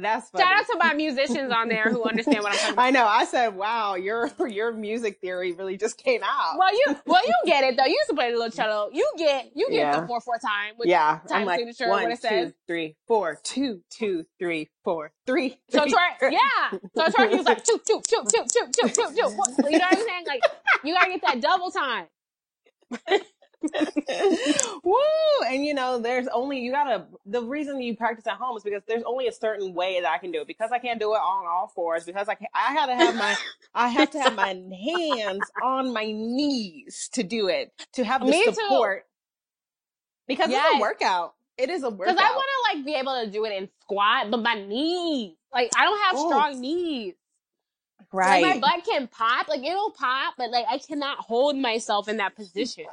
That's 0.01 0.29
funny. 0.29 0.43
Shout 0.43 0.59
out 0.59 0.65
to 0.67 0.77
my 0.79 0.93
musicians 0.93 1.51
on 1.51 1.69
there 1.69 1.85
who 1.91 2.03
understand 2.03 2.43
what 2.43 2.53
I'm 2.53 2.57
talking 2.59 2.73
about. 2.73 2.83
I 2.87 2.91
know. 2.91 3.05
I 3.05 3.25
said, 3.25 3.55
"Wow, 3.55 3.95
your 3.95 4.29
your 4.47 4.71
music 4.73 5.19
theory 5.21 5.53
really 5.53 5.77
just 5.77 5.97
came 5.97 6.21
out." 6.23 6.57
Well, 6.57 6.71
you 6.73 6.95
well 7.05 7.21
you 7.25 7.33
get 7.45 7.63
it 7.63 7.77
though. 7.77 7.85
You 7.85 7.91
used 7.97 8.09
to 8.09 8.15
play 8.15 8.31
the 8.31 8.37
little 8.37 8.51
cello. 8.51 8.89
You 8.93 9.09
get 9.17 9.51
you 9.55 9.69
get 9.69 9.77
Yeah. 9.77 9.99
the 10.01 10.07
four 10.07 10.21
four 10.21 10.37
time. 10.37 10.75
With, 10.77 10.87
yeah, 10.87 11.19
time 11.27 11.41
I'm 11.41 11.45
like 11.45 11.59
signature, 11.59 11.89
one, 11.89 12.03
what 12.03 12.11
it 12.13 12.15
two, 12.21 12.27
says. 12.27 12.53
three, 12.67 12.95
four, 13.07 13.39
two, 13.43 13.81
two, 13.89 14.25
three, 14.39 14.69
four, 14.83 15.11
three. 15.25 15.57
So 15.69 15.81
three, 15.83 15.93
three. 16.19 16.31
yeah. 16.33 16.77
So 16.95 17.05
twerk, 17.11 17.29
he 17.31 17.35
was 17.37 17.45
like, 17.45 17.63
choo, 17.65 17.79
choo, 17.87 18.01
choo, 18.07 18.23
choo, 18.31 18.43
choo, 18.53 18.67
choo, 18.75 18.91
choo. 19.15 19.29
What- 19.35 19.49
You 19.71 19.77
know 19.77 19.85
what 19.85 19.97
I'm 19.97 20.05
saying? 20.05 20.25
Like, 20.27 20.41
you 20.83 20.93
gotta 20.93 21.09
get 21.11 21.21
that 21.23 21.41
double 21.41 21.71
time. 21.71 22.05
Woo! 24.83 24.95
And 25.49 25.65
you 25.65 25.73
know, 25.73 25.99
there's 25.99 26.27
only 26.27 26.59
you 26.59 26.71
gotta. 26.71 27.05
The 27.25 27.41
reason 27.43 27.81
you 27.81 27.95
practice 27.95 28.27
at 28.27 28.37
home 28.37 28.57
is 28.57 28.63
because 28.63 28.83
there's 28.87 29.03
only 29.03 29.27
a 29.27 29.31
certain 29.31 29.73
way 29.73 30.01
that 30.01 30.11
I 30.11 30.17
can 30.17 30.31
do 30.31 30.41
it. 30.41 30.47
Because 30.47 30.71
I 30.71 30.79
can't 30.79 30.99
do 30.99 31.13
it 31.13 31.17
on 31.17 31.45
all 31.47 31.67
fours. 31.67 32.05
Because 32.05 32.27
I 32.29 32.35
can, 32.35 32.47
I 32.53 32.85
to 32.87 32.95
have 32.95 33.15
my 33.15 33.37
I 33.73 33.89
have 33.89 34.11
to 34.11 34.19
have 34.19 34.35
my 34.35 34.55
hands 34.85 35.51
on 35.61 35.93
my 35.93 36.05
knees 36.05 37.09
to 37.13 37.23
do 37.23 37.47
it 37.47 37.71
to 37.93 38.03
have 38.03 38.25
the 38.25 38.31
Me 38.31 38.45
too. 38.45 38.53
support. 38.53 39.05
Because 40.27 40.49
it's 40.51 40.59
a 40.75 40.79
workout. 40.79 41.35
It 41.57 41.69
is 41.69 41.83
a 41.83 41.89
workout. 41.89 42.17
Because 42.17 42.19
I 42.23 42.31
want 42.35 42.47
to 42.73 42.77
like 42.77 42.85
be 42.85 42.93
able 42.95 43.25
to 43.25 43.31
do 43.31 43.45
it 43.45 43.53
in 43.53 43.69
squat, 43.81 44.29
but 44.31 44.41
my 44.43 44.55
knees, 44.55 45.35
like, 45.53 45.71
I 45.75 45.85
don't 45.85 45.99
have 45.99 46.17
Ooh. 46.17 46.27
strong 46.27 46.61
knees. 46.61 47.15
right. 48.13 48.43
Like, 48.43 48.61
my 48.61 48.75
butt 48.77 48.85
can 48.85 49.07
pop, 49.07 49.47
like, 49.47 49.63
it'll 49.63 49.91
pop, 49.91 50.35
but 50.37 50.51
like, 50.51 50.65
I 50.69 50.77
cannot 50.77 51.19
hold 51.19 51.57
myself 51.57 52.07
in 52.07 52.17
that 52.17 52.35
position. 52.35 52.85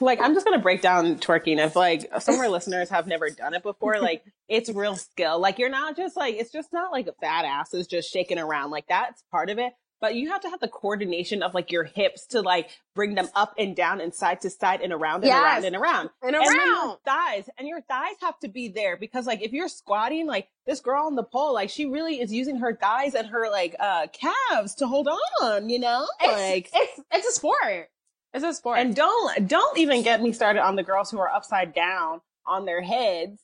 Like 0.00 0.20
I'm 0.20 0.34
just 0.34 0.44
gonna 0.46 0.58
break 0.58 0.82
down 0.82 1.16
twerking. 1.16 1.64
If 1.64 1.76
like 1.76 2.10
some 2.20 2.34
of 2.34 2.40
our 2.40 2.48
listeners 2.48 2.90
have 2.90 3.06
never 3.06 3.30
done 3.30 3.54
it 3.54 3.62
before, 3.62 3.98
like 4.00 4.24
it's 4.48 4.70
real 4.70 4.96
skill. 4.96 5.38
Like 5.40 5.58
you're 5.58 5.68
not 5.70 5.96
just 5.96 6.16
like 6.16 6.34
it's 6.36 6.50
just 6.52 6.72
not 6.72 6.92
like 6.92 7.06
a 7.06 7.12
fat 7.20 7.44
ass 7.44 7.74
is 7.74 7.86
just 7.86 8.10
shaking 8.10 8.38
around. 8.38 8.70
Like 8.70 8.86
that's 8.88 9.22
part 9.30 9.50
of 9.50 9.58
it. 9.58 9.72
But 10.00 10.16
you 10.16 10.30
have 10.30 10.40
to 10.40 10.50
have 10.50 10.58
the 10.58 10.66
coordination 10.66 11.44
of 11.44 11.54
like 11.54 11.70
your 11.70 11.84
hips 11.84 12.26
to 12.28 12.40
like 12.40 12.70
bring 12.92 13.14
them 13.14 13.28
up 13.36 13.54
and 13.56 13.76
down 13.76 14.00
and 14.00 14.12
side 14.12 14.40
to 14.40 14.50
side 14.50 14.80
and 14.80 14.92
around 14.92 15.18
and 15.22 15.26
Yes. 15.26 15.44
around 15.44 15.64
and 15.64 15.76
around. 15.76 16.10
And 16.22 16.34
around. 16.34 16.48
And 16.48 16.56
your 16.56 16.98
thighs 17.04 17.48
and 17.56 17.68
your 17.68 17.80
thighs 17.82 18.16
have 18.20 18.36
to 18.40 18.48
be 18.48 18.66
there 18.66 18.96
because 18.96 19.28
like 19.28 19.42
if 19.42 19.52
you're 19.52 19.68
squatting, 19.68 20.26
like 20.26 20.48
this 20.66 20.80
girl 20.80 21.06
on 21.06 21.14
the 21.14 21.22
pole, 21.22 21.54
like 21.54 21.70
she 21.70 21.86
really 21.86 22.20
is 22.20 22.32
using 22.32 22.56
her 22.56 22.74
thighs 22.74 23.14
and 23.14 23.28
her 23.28 23.48
like 23.48 23.76
uh 23.78 24.08
calves 24.12 24.74
to 24.76 24.88
hold 24.88 25.08
on, 25.40 25.68
you 25.70 25.78
know? 25.78 26.04
like 26.20 26.68
It's, 26.74 26.98
it's, 26.98 27.00
it's 27.12 27.28
a 27.28 27.32
sport. 27.32 27.88
It's 28.34 28.44
a 28.44 28.54
sport. 28.54 28.78
and 28.78 28.94
don't 28.94 29.46
don't 29.48 29.78
even 29.78 30.02
get 30.02 30.22
me 30.22 30.32
started 30.32 30.64
on 30.64 30.76
the 30.76 30.82
girls 30.82 31.10
who 31.10 31.18
are 31.18 31.28
upside 31.28 31.74
down 31.74 32.20
on 32.46 32.64
their 32.64 32.80
heads. 32.82 33.40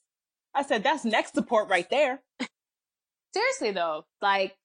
I 0.54 0.62
said 0.62 0.82
that's 0.82 1.04
neck 1.04 1.28
support 1.28 1.68
right 1.68 1.88
there. 1.90 2.22
seriously 3.34 3.72
though, 3.72 4.06
like 4.22 4.56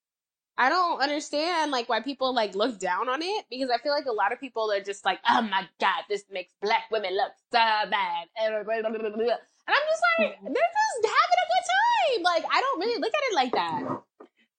I 0.58 0.70
don't 0.70 1.02
understand 1.02 1.72
like 1.72 1.90
why 1.90 2.02
people 2.02 2.34
like 2.34 2.56
look 2.56 2.80
down 2.80 3.10
on 3.10 3.22
it 3.22 3.46
because 3.50 3.70
I 3.74 3.80
feel 3.80 3.92
like 3.92 4.06
a 4.06 4.12
lot 4.12 4.32
of 4.32 4.40
people 4.40 4.72
are 4.72 4.82
just 4.82 5.04
like, 5.04 5.20
oh 5.28 5.42
my 5.42 5.68
god, 5.80 6.04
this 6.10 6.24
makes 6.32 6.54
black 6.62 6.84
women 6.92 7.16
look 7.16 7.32
so 7.52 7.60
bad, 7.60 8.28
and 8.38 8.56
I'm 8.56 8.66
just 8.66 8.82
like, 10.20 10.38
they're 10.44 10.54
just 10.54 11.04
having 11.04 11.40
a 11.42 11.48
good 11.50 11.66
time. 11.68 12.24
Like 12.24 12.46
I 12.50 12.62
don't 12.62 12.80
really 12.80 13.02
look 13.02 13.14
at 13.14 13.32
it 13.32 13.36
like 13.36 13.52
that. 13.54 13.84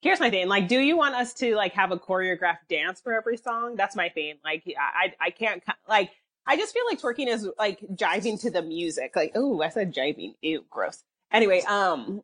Here's 0.04 0.20
my 0.20 0.28
thing. 0.28 0.48
Like, 0.48 0.68
do 0.68 0.78
you 0.78 0.98
want 0.98 1.14
us 1.14 1.32
to 1.34 1.56
like 1.56 1.72
have 1.72 1.90
a 1.90 1.96
choreographed 1.96 2.68
dance 2.68 3.00
for 3.00 3.14
every 3.14 3.38
song? 3.38 3.74
That's 3.74 3.96
my 3.96 4.10
thing. 4.10 4.34
Like, 4.44 4.62
I 4.78 5.14
I, 5.18 5.30
can't 5.30 5.62
like. 5.88 6.10
I 6.46 6.58
just 6.58 6.74
feel 6.74 6.84
like 6.84 7.00
twerking 7.00 7.26
is 7.26 7.48
like 7.58 7.80
jiving 7.94 8.38
to 8.42 8.50
the 8.50 8.60
music. 8.60 9.16
Like, 9.16 9.32
oh, 9.34 9.62
I 9.62 9.70
said 9.70 9.94
jiving. 9.94 10.34
Ew, 10.42 10.62
gross. 10.68 11.02
Anyway, 11.32 11.62
um, 11.62 12.22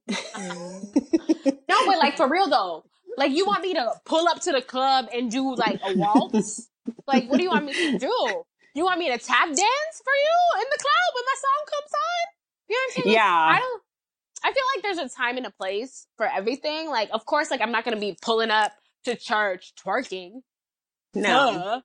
No, 1.70 1.86
but 1.86 1.98
like 1.98 2.18
for 2.18 2.28
real 2.28 2.50
though, 2.50 2.84
like 3.16 3.32
you 3.32 3.46
want 3.46 3.62
me 3.62 3.72
to 3.72 3.92
pull 4.04 4.28
up 4.28 4.40
to 4.42 4.52
the 4.52 4.60
club 4.60 5.06
and 5.14 5.30
do 5.30 5.54
like 5.54 5.80
a 5.82 5.94
waltz? 5.96 6.68
like 7.06 7.30
what 7.30 7.38
do 7.38 7.42
you 7.44 7.48
want 7.48 7.64
me 7.64 7.72
to 7.72 7.98
do? 7.98 8.44
You 8.74 8.84
want 8.84 8.98
me 8.98 9.06
to 9.10 9.16
tap 9.16 9.46
dance 9.46 9.56
for 10.04 10.14
you 10.14 10.60
in 10.60 10.66
the 10.70 10.78
club 10.78 11.14
when 11.14 11.24
my 11.24 11.34
song 11.40 11.64
comes 11.66 11.92
on? 11.94 12.26
You 12.68 12.76
know 12.76 12.80
what 12.80 12.98
I'm 12.98 13.02
saying? 13.04 13.14
Yeah. 13.14 13.34
I 13.34 13.58
don't. 13.58 13.82
I 14.42 14.52
feel 14.52 14.62
like 14.74 14.82
there's 14.82 15.12
a 15.12 15.14
time 15.14 15.36
and 15.36 15.46
a 15.46 15.50
place 15.50 16.06
for 16.16 16.26
everything. 16.26 16.88
Like, 16.88 17.10
of 17.12 17.24
course, 17.26 17.50
like 17.50 17.60
I'm 17.60 17.72
not 17.72 17.84
gonna 17.84 18.00
be 18.00 18.16
pulling 18.20 18.50
up 18.50 18.72
to 19.04 19.16
church 19.16 19.72
twerking. 19.82 20.42
no. 21.14 21.52
Duh. 21.52 21.80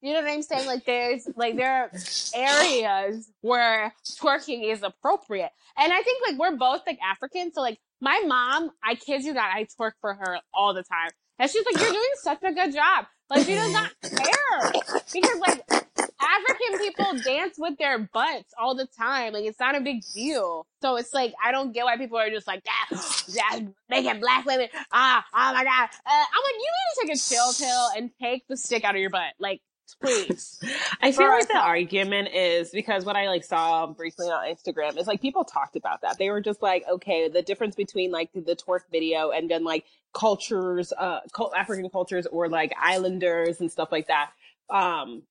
You 0.00 0.12
know 0.12 0.20
what 0.20 0.32
I'm 0.32 0.42
saying? 0.42 0.66
Like 0.66 0.84
there's 0.84 1.26
like 1.34 1.56
there 1.56 1.84
are 1.84 1.90
areas 2.34 3.30
where 3.40 3.94
twerking 4.04 4.70
is 4.70 4.82
appropriate. 4.82 5.50
And 5.78 5.90
I 5.94 6.02
think 6.02 6.22
like 6.28 6.38
we're 6.38 6.58
both 6.58 6.82
like 6.86 6.98
African, 7.02 7.54
so 7.54 7.62
like 7.62 7.78
my 8.02 8.22
mom, 8.26 8.70
I 8.82 8.96
kid 8.96 9.24
you 9.24 9.32
not, 9.32 9.50
I 9.54 9.64
twerk 9.64 9.92
for 10.02 10.12
her 10.12 10.40
all 10.52 10.74
the 10.74 10.82
time. 10.82 11.10
And 11.38 11.50
she's 11.50 11.64
like, 11.64 11.80
You're 11.80 11.90
doing 11.90 12.04
such 12.16 12.42
a 12.42 12.52
good 12.52 12.74
job. 12.74 13.06
Like 13.30 13.46
she 13.46 13.54
does 13.54 13.72
not 13.72 13.92
mm-hmm. 14.04 14.16
care. 14.16 14.72
Because 15.10 15.38
like 15.38 15.83
African 16.24 16.78
people 16.78 17.22
dance 17.24 17.56
with 17.58 17.78
their 17.78 17.98
butts 17.98 18.52
all 18.58 18.74
the 18.74 18.86
time. 18.86 19.32
Like 19.32 19.44
it's 19.44 19.60
not 19.60 19.76
a 19.76 19.80
big 19.80 20.02
deal. 20.14 20.66
So 20.82 20.96
it's 20.96 21.14
like 21.14 21.34
I 21.42 21.52
don't 21.52 21.72
get 21.72 21.84
why 21.84 21.96
people 21.96 22.18
are 22.18 22.30
just 22.30 22.46
like 22.46 22.64
that. 22.64 22.88
That 23.34 23.60
making 23.88 24.20
black 24.20 24.44
women. 24.44 24.68
Ah, 24.92 25.24
oh 25.32 25.54
my 25.54 25.64
god. 25.64 25.88
Uh, 26.06 26.10
I'm 26.10 26.42
like, 26.44 26.54
you 26.54 26.70
need 26.70 26.94
to 26.94 27.06
take 27.06 27.16
a 27.16 27.18
chill 27.18 27.52
pill 27.58 27.88
and 27.96 28.10
take 28.20 28.46
the 28.48 28.56
stick 28.56 28.84
out 28.84 28.94
of 28.94 29.00
your 29.00 29.10
butt. 29.10 29.34
Like, 29.38 29.60
please. 30.02 30.60
I 31.02 31.12
feel 31.12 31.28
like 31.28 31.48
the 31.48 31.56
argument 31.56 32.28
is 32.34 32.70
because 32.70 33.04
what 33.04 33.16
I 33.16 33.28
like 33.28 33.44
saw 33.44 33.86
briefly 33.86 34.26
on 34.26 34.46
Instagram 34.46 34.98
is 34.98 35.06
like 35.06 35.20
people 35.20 35.44
talked 35.44 35.76
about 35.76 36.02
that. 36.02 36.18
They 36.18 36.30
were 36.30 36.40
just 36.40 36.62
like, 36.62 36.84
okay, 36.88 37.28
the 37.28 37.42
difference 37.42 37.74
between 37.74 38.10
like 38.10 38.30
the 38.34 38.56
twerk 38.56 38.80
video 38.90 39.30
and 39.30 39.50
then 39.50 39.64
like 39.64 39.84
cultures, 40.12 40.92
uh, 40.92 41.20
African 41.56 41.88
cultures 41.90 42.26
or 42.26 42.48
like 42.48 42.72
islanders 42.80 43.60
and 43.60 43.70
stuff 43.70 43.90
like 43.92 44.08
that. 44.08 44.30
Um, 44.70 45.22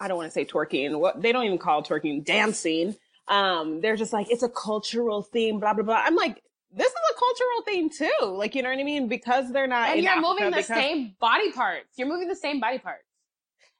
I 0.00 0.08
don't 0.08 0.16
want 0.16 0.28
to 0.28 0.32
say 0.32 0.44
twerking. 0.44 0.98
What 0.98 1.20
they 1.22 1.32
don't 1.32 1.44
even 1.44 1.58
call 1.58 1.82
twerking, 1.82 2.24
dancing. 2.24 2.96
Um, 3.28 3.80
they're 3.80 3.96
just 3.96 4.12
like 4.12 4.26
it's 4.30 4.42
a 4.42 4.48
cultural 4.48 5.22
theme, 5.22 5.60
blah 5.60 5.74
blah 5.74 5.84
blah. 5.84 6.02
I'm 6.04 6.16
like, 6.16 6.42
this 6.72 6.86
is 6.88 6.94
a 6.94 7.18
cultural 7.18 7.62
theme 7.66 7.90
too. 7.90 8.26
Like 8.36 8.54
you 8.54 8.62
know 8.62 8.70
what 8.70 8.78
I 8.78 8.84
mean? 8.84 9.08
Because 9.08 9.52
they're 9.52 9.66
not. 9.66 9.90
And 9.90 10.02
you're 10.02 10.12
Africa, 10.12 10.28
moving 10.28 10.44
the 10.50 10.56
because- 10.56 10.66
same 10.66 11.14
body 11.20 11.52
parts. 11.52 11.86
You're 11.96 12.08
moving 12.08 12.28
the 12.28 12.36
same 12.36 12.60
body 12.60 12.78
parts. 12.78 13.04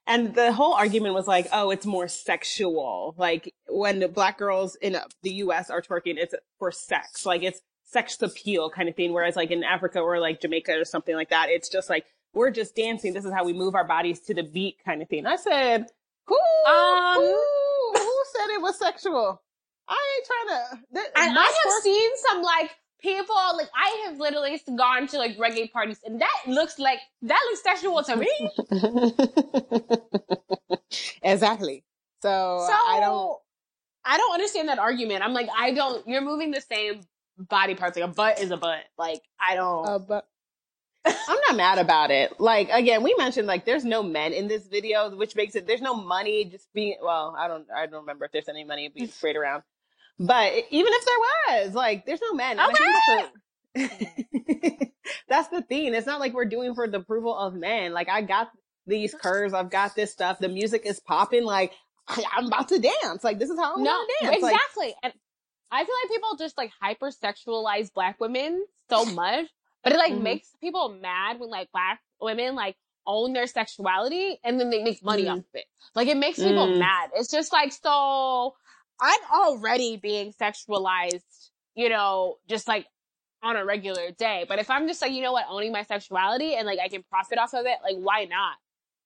and 0.07 0.33
the 0.35 0.51
whole 0.51 0.73
argument 0.73 1.13
was 1.13 1.27
like, 1.27 1.47
oh, 1.51 1.69
it's 1.71 1.85
more 1.85 2.07
sexual. 2.07 3.15
Like 3.17 3.53
when 3.67 3.99
the 3.99 4.07
black 4.07 4.37
girls 4.37 4.75
in 4.75 4.95
uh, 4.95 5.05
the 5.21 5.31
U.S. 5.45 5.69
are 5.69 5.81
twerking, 5.81 6.15
it's 6.17 6.35
for 6.59 6.71
sex. 6.71 7.25
Like 7.25 7.43
it's 7.43 7.61
sex 7.85 8.21
appeal 8.21 8.69
kind 8.69 8.89
of 8.89 8.95
thing. 8.95 9.13
Whereas 9.13 9.35
like 9.35 9.51
in 9.51 9.63
Africa 9.63 9.99
or 9.99 10.19
like 10.19 10.41
Jamaica 10.41 10.73
or 10.79 10.85
something 10.85 11.15
like 11.15 11.29
that, 11.29 11.49
it's 11.49 11.69
just 11.69 11.89
like 11.89 12.05
we're 12.33 12.51
just 12.51 12.75
dancing. 12.75 13.13
This 13.13 13.25
is 13.25 13.33
how 13.33 13.43
we 13.45 13.53
move 13.53 13.75
our 13.75 13.85
bodies 13.85 14.19
to 14.21 14.33
the 14.33 14.43
beat 14.43 14.77
kind 14.83 15.01
of 15.01 15.09
thing. 15.09 15.25
I 15.25 15.35
said, 15.35 15.87
who? 16.25 16.37
Um, 16.67 17.15
who, 17.17 17.35
who 17.95 18.23
said 18.33 18.49
it 18.53 18.61
was 18.61 18.77
sexual? 18.79 19.41
I 19.87 20.17
ain't 20.17 20.27
trying 20.27 20.57
to. 20.57 20.79
Th- 20.93 21.11
And 21.15 21.37
I 21.37 21.43
have 21.43 21.83
seen 21.83 22.09
some 22.27 22.41
like 22.41 22.71
people, 23.01 23.35
like 23.57 23.69
I 23.75 24.05
have 24.07 24.17
literally 24.17 24.59
gone 24.77 25.07
to 25.07 25.17
like 25.17 25.37
reggae 25.37 25.71
parties 25.71 25.99
and 26.05 26.21
that 26.21 26.37
looks 26.47 26.79
like, 26.79 26.99
that 27.23 27.39
looks 27.49 27.63
sexual 27.63 28.01
to 28.03 28.15
me. 28.15 28.49
exactly. 31.23 31.83
So, 32.21 32.63
So 32.67 32.73
I 32.73 32.99
don't. 33.01 33.37
I 34.05 34.17
don't 34.17 34.33
understand 34.33 34.67
that 34.67 34.79
argument. 34.79 35.23
I'm 35.23 35.33
like, 35.33 35.47
I 35.57 35.71
don't. 35.73 36.05
You're 36.07 36.21
moving 36.21 36.51
the 36.51 36.61
same 36.61 37.01
body 37.37 37.75
parts. 37.75 37.97
Like 37.97 38.05
a 38.05 38.13
butt 38.13 38.41
is 38.41 38.51
a 38.51 38.57
butt. 38.57 38.83
Like 38.97 39.21
I 39.39 39.55
don't. 39.55 39.87
Uh, 39.87 39.99
but 39.99 40.27
I'm 41.05 41.37
not 41.47 41.55
mad 41.55 41.79
about 41.79 42.11
it. 42.11 42.39
Like 42.39 42.69
again, 42.71 43.03
we 43.03 43.13
mentioned 43.17 43.47
like 43.47 43.65
there's 43.65 43.85
no 43.85 44.03
men 44.03 44.33
in 44.33 44.47
this 44.47 44.67
video, 44.67 45.15
which 45.15 45.35
makes 45.35 45.55
it 45.55 45.67
there's 45.67 45.81
no 45.81 45.95
money 45.95 46.45
just 46.45 46.71
being. 46.73 46.97
Well, 47.01 47.35
I 47.37 47.47
don't 47.47 47.65
I 47.75 47.85
don't 47.85 48.01
remember 48.01 48.25
if 48.25 48.31
there's 48.31 48.49
any 48.49 48.63
money 48.63 48.89
being 48.89 49.09
sprayed 49.09 49.35
around, 49.35 49.63
but 50.19 50.53
even 50.69 50.93
if 50.93 51.05
there 51.05 51.63
was, 51.65 51.73
like, 51.73 52.05
there's 52.05 52.21
no 52.21 52.33
men. 52.33 52.57
Oh, 52.59 52.67
and 52.67 52.77
I 52.79 53.29
that's, 55.27 55.47
the- 55.49 55.63
thing. 55.63 55.93
It's 55.93 56.05
not 56.05 56.19
like 56.19 56.33
we're 56.33 56.45
doing 56.45 56.75
for 56.75 56.87
the 56.87 56.99
approval 56.99 57.35
of 57.35 57.55
men. 57.55 57.93
Like 57.93 58.07
I 58.09 58.21
got 58.21 58.51
these 58.85 59.13
curves, 59.13 59.53
I've 59.53 59.71
got 59.71 59.95
this 59.95 60.11
stuff. 60.11 60.39
The 60.39 60.49
music 60.49 60.85
is 60.85 60.99
popping. 60.99 61.43
Like 61.43 61.73
I, 62.07 62.23
I'm 62.35 62.47
about 62.47 62.67
to 62.69 62.79
dance. 62.79 63.23
Like 63.23 63.39
this 63.39 63.49
is 63.49 63.57
how 63.59 63.75
I'm 63.75 63.83
no, 63.83 63.91
gonna 63.91 64.31
dance. 64.31 64.43
Like, 64.43 64.53
exactly. 64.53 64.95
and 65.03 65.13
I 65.71 65.83
feel 65.83 65.95
like 66.03 66.11
people 66.11 66.35
just 66.37 66.57
like 66.57 66.71
hypersexualize 66.83 67.91
black 67.93 68.19
women 68.19 68.63
so 68.89 69.05
much, 69.05 69.47
but 69.83 69.93
it 69.93 69.97
like 69.97 70.13
Mhm. 70.13 70.21
makes 70.21 70.49
people 70.61 70.89
mad 70.89 71.39
when 71.39 71.49
like 71.49 71.71
black 71.71 72.01
women 72.21 72.55
like 72.55 72.75
own 73.05 73.33
their 73.33 73.47
sexuality 73.47 74.39
and 74.43 74.59
then 74.59 74.69
they 74.69 74.81
make 74.83 75.03
money 75.03 75.25
Mm. 75.25 75.31
off 75.31 75.39
of 75.39 75.45
it. 75.55 75.65
Like 75.93 76.07
it 76.07 76.17
makes 76.17 76.39
people 76.39 76.67
Mm. 76.67 76.77
mad. 76.79 77.11
It's 77.15 77.29
just 77.29 77.51
like 77.51 77.73
so 77.73 78.55
I'm 79.01 79.19
already 79.33 79.97
being 79.97 80.31
sexualized, 80.33 81.49
you 81.75 81.89
know, 81.89 82.37
just 82.47 82.67
like 82.67 82.87
on 83.41 83.57
a 83.57 83.65
regular 83.65 84.11
day. 84.11 84.45
But 84.47 84.59
if 84.59 84.69
I'm 84.69 84.87
just 84.87 85.01
like, 85.01 85.11
you 85.11 85.21
know 85.21 85.33
what, 85.33 85.45
owning 85.49 85.73
my 85.73 85.83
sexuality 85.83 86.55
and 86.55 86.65
like 86.65 86.79
I 86.79 86.87
can 86.87 87.03
profit 87.03 87.37
off 87.37 87.53
of 87.53 87.65
it, 87.65 87.77
like 87.83 87.97
why 87.97 88.23
not? 88.25 88.55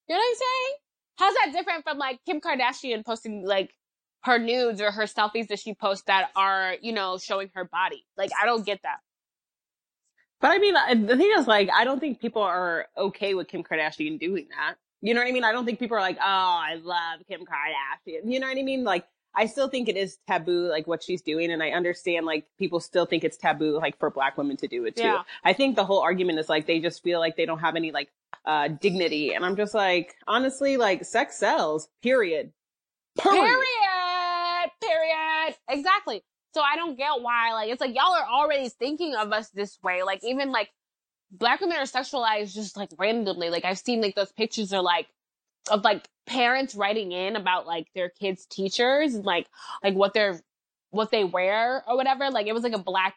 You 0.08 0.16
know 0.16 0.20
what 0.20 0.28
I'm 0.30 0.36
saying? 0.36 0.76
How's 1.18 1.34
that 1.34 1.52
different 1.54 1.84
from 1.84 1.98
like 1.98 2.20
Kim 2.26 2.40
Kardashian 2.40 3.04
posting 3.04 3.44
like 3.46 3.74
her 4.24 4.38
nudes 4.38 4.80
or 4.82 4.92
her 4.92 5.04
selfies 5.04 5.48
that 5.48 5.60
she 5.60 5.74
posts 5.74 6.04
that 6.06 6.30
are, 6.36 6.76
you 6.82 6.92
know, 6.94 7.18
showing 7.18 7.50
her 7.56 7.66
body? 7.66 8.06
Like 8.16 8.30
I 8.40 8.46
don't 8.46 8.66
get 8.66 8.82
that. 8.84 9.00
But 10.40 10.52
I 10.52 10.58
mean, 10.60 10.76
uh, 10.76 11.08
the 11.08 11.18
thing 11.18 11.32
is, 11.38 11.48
like, 11.48 11.70
I 11.74 11.84
don't 11.84 12.00
think 12.00 12.20
people 12.20 12.42
are 12.42 12.86
okay 12.96 13.34
with 13.34 13.48
Kim 13.48 13.64
Kardashian 13.64 14.20
doing 14.20 14.48
that. 14.50 14.76
You 15.02 15.14
know 15.14 15.22
what 15.22 15.28
I 15.28 15.32
mean? 15.32 15.44
I 15.44 15.52
don't 15.52 15.66
think 15.66 15.80
people 15.80 15.98
are 15.98 16.02
like, 16.02 16.18
oh, 16.18 16.22
I 16.24 16.76
love 16.82 17.22
Kim 17.28 17.42
Kardashian. 17.42 18.32
You 18.32 18.40
know 18.40 18.48
what 18.48 18.58
I 18.58 18.64
mean? 18.64 18.84
Like, 18.84 19.06
I 19.36 19.46
still 19.46 19.68
think 19.68 19.88
it 19.88 19.98
is 19.98 20.18
taboo, 20.28 20.68
like 20.68 20.88
what 20.88 21.04
she's 21.04 21.22
doing, 21.22 21.52
and 21.52 21.62
I 21.62 21.70
understand, 21.70 22.26
like, 22.26 22.46
people 22.58 22.80
still 22.80 23.06
think 23.06 23.24
it's 23.24 23.38
taboo, 23.38 23.78
like, 23.78 24.00
for 24.00 24.10
Black 24.10 24.36
women 24.38 24.58
to 24.58 24.68
do 24.68 24.86
it 24.86 24.96
too. 24.96 25.04
Yeah. 25.04 25.22
I 25.44 25.54
think 25.54 25.76
the 25.76 25.86
whole 25.86 26.00
argument 26.00 26.40
is 26.40 26.50
like 26.50 26.66
they 26.66 26.80
just 26.80 27.04
feel 27.04 27.20
like 27.20 27.38
they 27.38 27.46
don't 27.46 27.60
have 27.60 27.76
any 27.76 27.92
like 27.92 28.10
uh 28.46 28.68
dignity, 28.68 29.34
and 29.34 29.46
I'm 29.46 29.56
just 29.56 29.76
like, 29.76 30.16
honestly, 30.28 30.78
like, 30.78 31.06
sex 31.06 31.38
sells. 31.38 31.88
Period. 32.02 32.52
Period. 33.20 33.64
Period. 34.82 35.56
Exactly. 35.70 36.24
So 36.54 36.62
I 36.62 36.76
don't 36.76 36.98
get 36.98 37.22
why, 37.22 37.54
like, 37.54 37.70
it's 37.70 37.82
like 37.82 37.96
y'all 37.96 38.16
are 38.16 38.28
already 38.28 38.70
thinking 38.70 39.16
of 39.16 39.32
us 39.32 39.50
this 39.50 39.78
way. 39.84 40.04
Like, 40.04 40.24
even 40.24 40.52
like 40.52 40.70
black 41.32 41.62
women 41.62 41.78
are 41.78 41.84
sexualized 41.84 42.54
just 42.54 42.78
like 42.78 42.90
randomly. 42.98 43.50
Like, 43.50 43.66
I've 43.66 43.78
seen 43.80 44.02
like 44.02 44.16
those 44.16 44.32
pictures 44.32 44.74
are 44.74 44.82
like 44.82 45.08
of 45.70 45.84
like 45.84 46.08
parents 46.26 46.76
writing 46.76 47.12
in 47.12 47.36
about 47.36 47.68
like 47.68 47.88
their 47.94 48.10
kids' 48.10 48.46
teachers 48.46 49.14
and 49.16 49.26
like 49.26 49.48
like 49.84 49.94
what 49.96 50.14
they're 50.14 50.40
what 50.92 51.12
they 51.12 51.24
wear 51.24 51.84
or 51.88 51.96
whatever. 51.98 52.30
Like, 52.32 52.48
it 52.48 52.54
was 52.54 52.64
like 52.64 52.74
a 52.74 52.80
black 52.80 53.16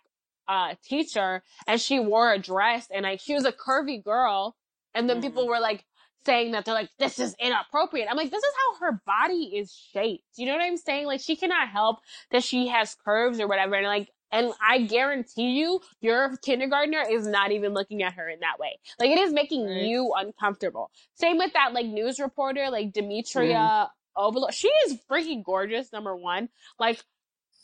uh 0.48 0.74
teacher 0.84 1.42
and 1.66 1.80
she 1.80 2.00
wore 2.00 2.32
a 2.32 2.38
dress 2.38 2.88
and 2.92 3.04
like 3.04 3.20
she 3.20 3.34
was 3.34 3.44
a 3.44 3.52
curvy 3.52 4.02
girl 4.02 4.56
and 4.94 5.08
then 5.08 5.18
Mhm. 5.18 5.22
people 5.22 5.46
were 5.46 5.60
like 5.60 5.84
saying 6.24 6.52
that 6.52 6.64
they're 6.64 6.74
like 6.74 6.90
this 6.98 7.18
is 7.18 7.34
inappropriate 7.40 8.08
i'm 8.10 8.16
like 8.16 8.30
this 8.30 8.42
is 8.42 8.52
how 8.56 8.86
her 8.86 9.02
body 9.06 9.52
is 9.56 9.72
shaped 9.92 10.24
you 10.36 10.46
know 10.46 10.52
what 10.52 10.62
i'm 10.62 10.76
saying 10.76 11.06
like 11.06 11.20
she 11.20 11.36
cannot 11.36 11.68
help 11.68 11.98
that 12.30 12.42
she 12.42 12.68
has 12.68 12.96
curves 13.04 13.40
or 13.40 13.48
whatever 13.48 13.74
and 13.74 13.86
like 13.86 14.10
and 14.32 14.52
i 14.66 14.80
guarantee 14.82 15.50
you 15.50 15.80
your 16.00 16.36
kindergartner 16.38 17.02
is 17.10 17.26
not 17.26 17.52
even 17.52 17.72
looking 17.72 18.02
at 18.02 18.14
her 18.14 18.28
in 18.28 18.40
that 18.40 18.58
way 18.58 18.78
like 18.98 19.10
it 19.10 19.18
is 19.18 19.32
making 19.32 19.66
Right. 19.66 19.82
you 19.82 20.12
uncomfortable 20.16 20.90
same 21.14 21.38
with 21.38 21.52
that 21.54 21.72
like 21.72 21.86
news 21.86 22.18
reporter 22.20 22.70
like 22.70 22.92
demetria 22.92 23.54
mm-hmm. 23.54 23.94
Obilor. 24.16 24.52
She 24.52 24.68
is 24.86 24.98
freaking 25.10 25.44
gorgeous, 25.44 25.92
number 25.92 26.14
one. 26.14 26.48
Like, 26.78 27.02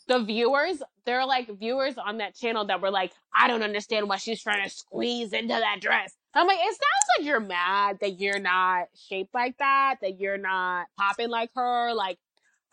the 0.07 0.19
viewers, 0.23 0.81
there 1.05 1.19
are 1.19 1.27
like 1.27 1.49
viewers 1.59 1.95
on 1.97 2.19
that 2.19 2.35
channel 2.35 2.65
that 2.67 2.81
were 2.81 2.91
like, 2.91 3.11
I 3.35 3.47
don't 3.47 3.63
understand 3.63 4.07
why 4.07 4.17
she's 4.17 4.41
trying 4.41 4.63
to 4.63 4.69
squeeze 4.69 5.33
into 5.33 5.49
that 5.49 5.81
dress. 5.81 6.15
I'm 6.37 6.47
like, 6.47 6.59
it 6.59 6.65
sounds 6.65 7.17
like 7.17 7.25
you're 7.25 7.39
mad 7.39 7.97
that 8.01 8.19
you're 8.19 8.39
not 8.39 8.87
shaped 9.09 9.33
like 9.33 9.57
that, 9.57 9.95
that 10.01 10.19
you're 10.19 10.37
not 10.37 10.87
popping 10.97 11.29
like 11.29 11.49
her. 11.55 11.93
Like, 11.93 12.19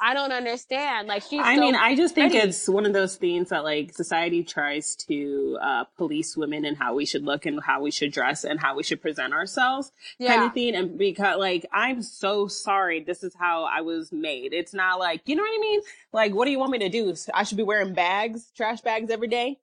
I 0.00 0.12
don't 0.12 0.33
understand. 0.33 1.09
Like, 1.09 1.23
she's 1.23 1.40
I 1.40 1.54
so 1.54 1.61
mean, 1.61 1.75
I 1.75 1.94
just 1.94 2.14
think 2.14 2.33
pretty. 2.33 2.49
it's 2.49 2.68
one 2.68 2.85
of 2.85 2.92
those 2.92 3.16
things 3.16 3.50
that 3.50 3.64
like 3.64 3.94
society 3.94 4.42
tries 4.42 4.97
to 5.09 5.56
uh, 5.62 5.85
police 5.97 6.37
women 6.37 6.64
and 6.64 6.76
how 6.76 6.94
we 6.94 7.06
should 7.06 7.25
look 7.25 7.47
and 7.47 7.62
how 7.62 7.80
we 7.80 7.90
should 7.90 8.12
dress 8.12 8.44
and 8.44 8.61
how 8.61 8.76
we 8.76 8.83
should 8.83 9.00
present 9.00 9.33
ourselves 9.33 9.92
yeah. 10.18 10.35
kind 10.35 10.44
of 10.47 10.52
thing. 10.52 10.75
And 10.75 10.99
because 10.99 11.38
like, 11.38 11.64
I'm 11.73 12.02
so 12.02 12.49
sorry. 12.49 13.02
This 13.02 13.23
is 13.23 13.35
how 13.38 13.64
I 13.64 13.80
was 13.80 14.12
made. 14.12 14.52
It's 14.52 14.75
not 14.75 14.99
like, 14.99 15.22
you 15.27 15.37
know 15.37 15.42
what 15.42 15.57
I 15.57 15.61
mean? 15.61 15.81
Like, 16.12 16.35
what 16.35 16.44
do 16.44 16.50
you 16.50 16.59
want 16.59 16.72
me 16.72 16.79
to 16.81 16.88
do? 16.90 17.14
I 17.33 17.44
should 17.44 17.57
be 17.57 17.62
wearing 17.62 17.94
bags, 17.94 18.50
trash 18.55 18.81
bags 18.83 19.11
every 19.11 19.29
day. 19.29 19.59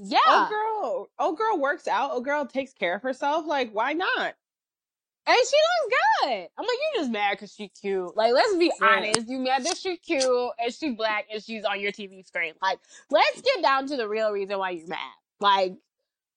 Oh, 0.00 0.04
yeah. 0.06 0.18
Oh 0.26 0.48
girl, 0.48 1.10
oh 1.18 1.32
girl 1.34 1.58
works 1.58 1.88
out. 1.88 2.10
Oh 2.12 2.20
girl 2.20 2.46
takes 2.46 2.72
care 2.72 2.96
of 2.96 3.02
herself. 3.02 3.46
Like, 3.46 3.72
why 3.72 3.92
not? 3.92 4.34
And 5.26 5.36
she 5.38 5.56
looks 5.56 5.96
good. 6.22 6.48
I'm 6.58 6.66
like, 6.66 6.76
you're 6.94 7.02
just 7.02 7.10
mad 7.10 7.32
because 7.32 7.54
she 7.54 7.68
cute. 7.68 8.14
Like, 8.14 8.34
let's 8.34 8.56
be 8.56 8.70
Yeah. 8.78 8.86
honest. 8.88 9.28
You 9.28 9.38
mad 9.38 9.64
that 9.64 9.76
she 9.78 9.96
cute 9.96 10.50
and 10.58 10.74
she 10.74 10.90
black 10.90 11.26
and 11.32 11.42
she's 11.42 11.64
on 11.64 11.80
your 11.80 11.92
TV 11.92 12.26
screen. 12.26 12.52
Like, 12.60 12.78
let's 13.10 13.40
get 13.40 13.62
down 13.62 13.86
to 13.86 13.96
the 13.96 14.06
real 14.06 14.30
reason 14.32 14.58
why 14.58 14.70
you 14.70 14.86
mad. 14.86 14.98
Like, 15.40 15.76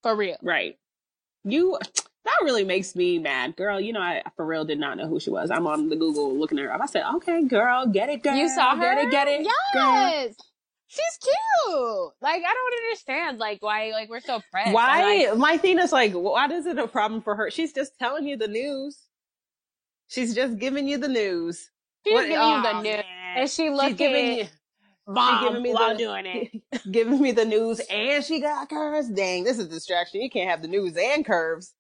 for 0.03 0.15
real. 0.15 0.37
Right. 0.41 0.77
You, 1.43 1.77
that 2.23 2.37
really 2.43 2.63
makes 2.63 2.95
me 2.95 3.19
mad. 3.19 3.57
Girl, 3.57 3.79
you 3.79 3.91
know, 3.91 3.99
I 3.99 4.23
for 4.37 4.45
real 4.45 4.63
did 4.63 4.79
not 4.79 4.97
know 4.97 5.07
who 5.07 5.19
she 5.19 5.31
was. 5.31 5.51
I'm 5.51 5.67
on 5.67 5.89
the 5.89 5.97
Google 5.97 6.33
looking 6.37 6.57
her 6.59 6.71
up. 6.73 6.79
I 6.81 6.85
said, 6.85 7.03
okay, 7.15 7.43
girl, 7.43 7.87
get 7.87 8.07
it, 8.07 8.23
girl. 8.23 8.35
You 8.35 8.47
saw 8.47 8.75
her? 8.75 8.81
Get 8.81 8.97
it, 8.99 9.11
get 9.11 9.27
it. 9.27 9.47
girl. 9.73 10.33
She's 10.87 11.19
cute. 11.21 12.11
Like, 12.21 12.41
I 12.45 12.53
don't 12.53 12.85
understand, 12.85 13.39
like, 13.39 13.61
why, 13.61 13.91
like, 13.91 14.09
we're 14.09 14.21
so. 14.21 14.41
I, 14.53 14.71
Why? 14.71 15.27
like- 15.29 15.37
My 15.37 15.57
thing 15.57 15.79
is 15.79 15.91
like, 15.91 16.13
why 16.13 16.47
is 16.47 16.65
it 16.65 16.77
a 16.77 16.87
problem 16.87 17.21
for 17.21 17.35
her? 17.35 17.51
She's 17.51 17.73
just 17.73 17.97
telling 17.99 18.25
you 18.25 18.37
the 18.37 18.47
news. 18.47 18.97
She's 20.07 20.33
just 20.33 20.57
giving 20.57 20.87
you 20.87 20.97
the 20.97 21.09
news. 21.09 21.69
she's 22.05 22.13
What- 22.13 22.21
giving 22.21 22.35
you 22.35 22.41
oh, 22.41 22.61
the 22.61 22.73
news. 22.81 22.83
man. 22.83 23.03
And 23.35 23.49
she 23.49 23.63
She's 23.67 23.71
looking 23.75 23.95
giving 23.97 24.37
you, 24.37 24.45
bomb 25.05 25.43
giving 25.47 25.61
me 25.63 25.73
while 25.73 25.89
the- 25.91 25.97
doing 25.97 26.25
it. 26.25 26.81
giving 26.91 27.21
me 27.21 27.31
the 27.33 27.45
news, 27.45 27.81
and 27.89 28.23
she 28.23 28.39
got 28.39 28.69
curves. 28.69 29.09
Dang, 29.09 29.43
this 29.43 29.59
is 29.59 29.65
a 29.65 29.69
distraction. 29.69 30.21
You 30.21 30.29
can't 30.29 30.49
have 30.49 30.61
the 30.61 30.67
news 30.69 30.95
and 30.97 31.25
curves. 31.25 31.73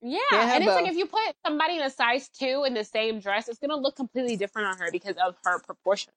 Yeah, 0.00 0.20
and 0.32 0.62
it's 0.62 0.72
like 0.72 0.86
if 0.86 0.96
you 0.96 1.06
put 1.06 1.20
somebody 1.44 1.76
in 1.76 1.82
a 1.82 1.90
size 1.90 2.28
two 2.28 2.64
in 2.64 2.74
the 2.74 2.84
same 2.84 3.18
dress, 3.18 3.48
it's 3.48 3.58
gonna 3.58 3.76
look 3.76 3.96
completely 3.96 4.36
different 4.36 4.68
on 4.68 4.78
her 4.78 4.92
because 4.92 5.16
of 5.16 5.34
her 5.44 5.58
proportions. 5.58 6.14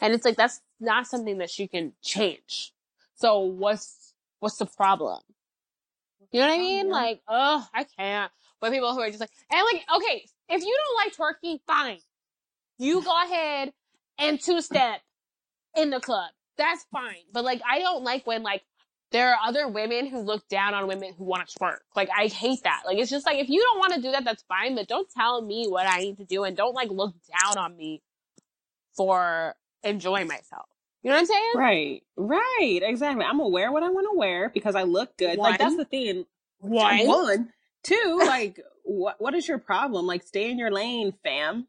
And 0.00 0.12
it's 0.12 0.24
like 0.24 0.36
that's 0.36 0.60
not 0.80 1.06
something 1.06 1.38
that 1.38 1.50
she 1.50 1.66
can 1.66 1.94
change. 2.02 2.72
So 3.14 3.40
what's 3.40 4.12
what's 4.40 4.58
the 4.58 4.66
problem? 4.66 5.20
You 6.30 6.40
know 6.40 6.48
what 6.48 6.54
I 6.54 6.58
mean? 6.58 6.86
Yeah. 6.88 6.92
Like, 6.92 7.20
oh, 7.28 7.66
I 7.72 7.84
can't. 7.84 8.32
But 8.60 8.72
people 8.72 8.92
who 8.94 9.00
are 9.00 9.08
just 9.08 9.20
like, 9.20 9.30
and 9.50 9.60
like, 9.72 9.84
okay, 9.96 10.26
if 10.48 10.62
you 10.62 10.78
don't 10.84 10.96
like 10.96 11.16
twerking, 11.16 11.60
fine. 11.66 11.98
You 12.78 13.02
go 13.02 13.22
ahead 13.22 13.72
and 14.18 14.40
two 14.40 14.60
step 14.60 15.00
in 15.76 15.90
the 15.90 16.00
club. 16.00 16.30
That's 16.56 16.84
fine. 16.92 17.24
But 17.32 17.44
like, 17.44 17.60
I 17.68 17.80
don't 17.80 18.04
like 18.04 18.26
when 18.26 18.42
like 18.42 18.62
there 19.12 19.30
are 19.32 19.38
other 19.46 19.68
women 19.68 20.06
who 20.06 20.20
look 20.20 20.48
down 20.48 20.74
on 20.74 20.86
women 20.88 21.12
who 21.16 21.24
want 21.24 21.46
to 21.48 21.58
twerk. 21.58 21.78
Like, 21.94 22.08
I 22.16 22.26
hate 22.26 22.62
that. 22.64 22.82
Like, 22.86 22.98
it's 22.98 23.10
just 23.10 23.26
like, 23.26 23.38
if 23.38 23.48
you 23.48 23.60
don't 23.60 23.78
want 23.78 23.94
to 23.94 24.00
do 24.02 24.10
that, 24.12 24.24
that's 24.24 24.42
fine, 24.44 24.74
but 24.74 24.88
don't 24.88 25.08
tell 25.10 25.42
me 25.42 25.66
what 25.68 25.86
I 25.86 25.98
need 25.98 26.16
to 26.18 26.24
do 26.24 26.44
and 26.44 26.56
don't 26.56 26.74
like 26.74 26.90
look 26.90 27.14
down 27.42 27.58
on 27.58 27.76
me 27.76 28.02
for 28.96 29.54
enjoying 29.82 30.28
myself. 30.28 30.66
You 31.02 31.10
know 31.10 31.16
what 31.16 31.20
I'm 31.20 31.26
saying? 31.26 31.52
Right, 31.56 32.02
right, 32.16 32.80
exactly. 32.82 33.24
I'm 33.24 33.38
gonna 33.38 33.48
wear 33.48 33.72
what 33.72 33.82
I 33.82 33.90
want 33.90 34.06
to 34.12 34.16
wear 34.16 34.50
because 34.50 34.76
I 34.76 34.84
look 34.84 35.16
good. 35.16 35.36
Like 35.36 35.58
that's 35.58 35.76
the 35.76 35.84
thing. 35.84 36.26
One. 36.60 37.06
One, 37.06 37.52
two. 37.82 38.20
Like, 38.24 38.60
what? 38.84 39.16
What 39.20 39.34
is 39.34 39.48
your 39.48 39.58
problem? 39.58 40.06
Like, 40.06 40.22
stay 40.22 40.48
in 40.50 40.58
your 40.58 40.70
lane, 40.70 41.12
fam. 41.24 41.66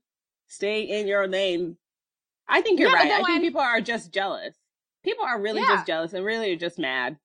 Stay 0.47 0.83
in 0.83 1.07
your 1.07 1.27
lane. 1.27 1.77
I 2.47 2.61
think 2.61 2.79
you're 2.79 2.89
Yeah, 2.89 2.95
right. 2.95 3.11
I 3.11 3.23
think 3.23 3.41
people 3.41 3.61
are 3.61 3.81
just 3.81 4.11
jealous. 4.13 4.53
People 5.03 5.25
are 5.25 5.41
really 5.41 5.61
Yeah. 5.61 5.75
just 5.77 5.87
jealous 5.87 6.13
and 6.13 6.23
really 6.23 6.55
just 6.55 6.77
mad. 6.77 7.17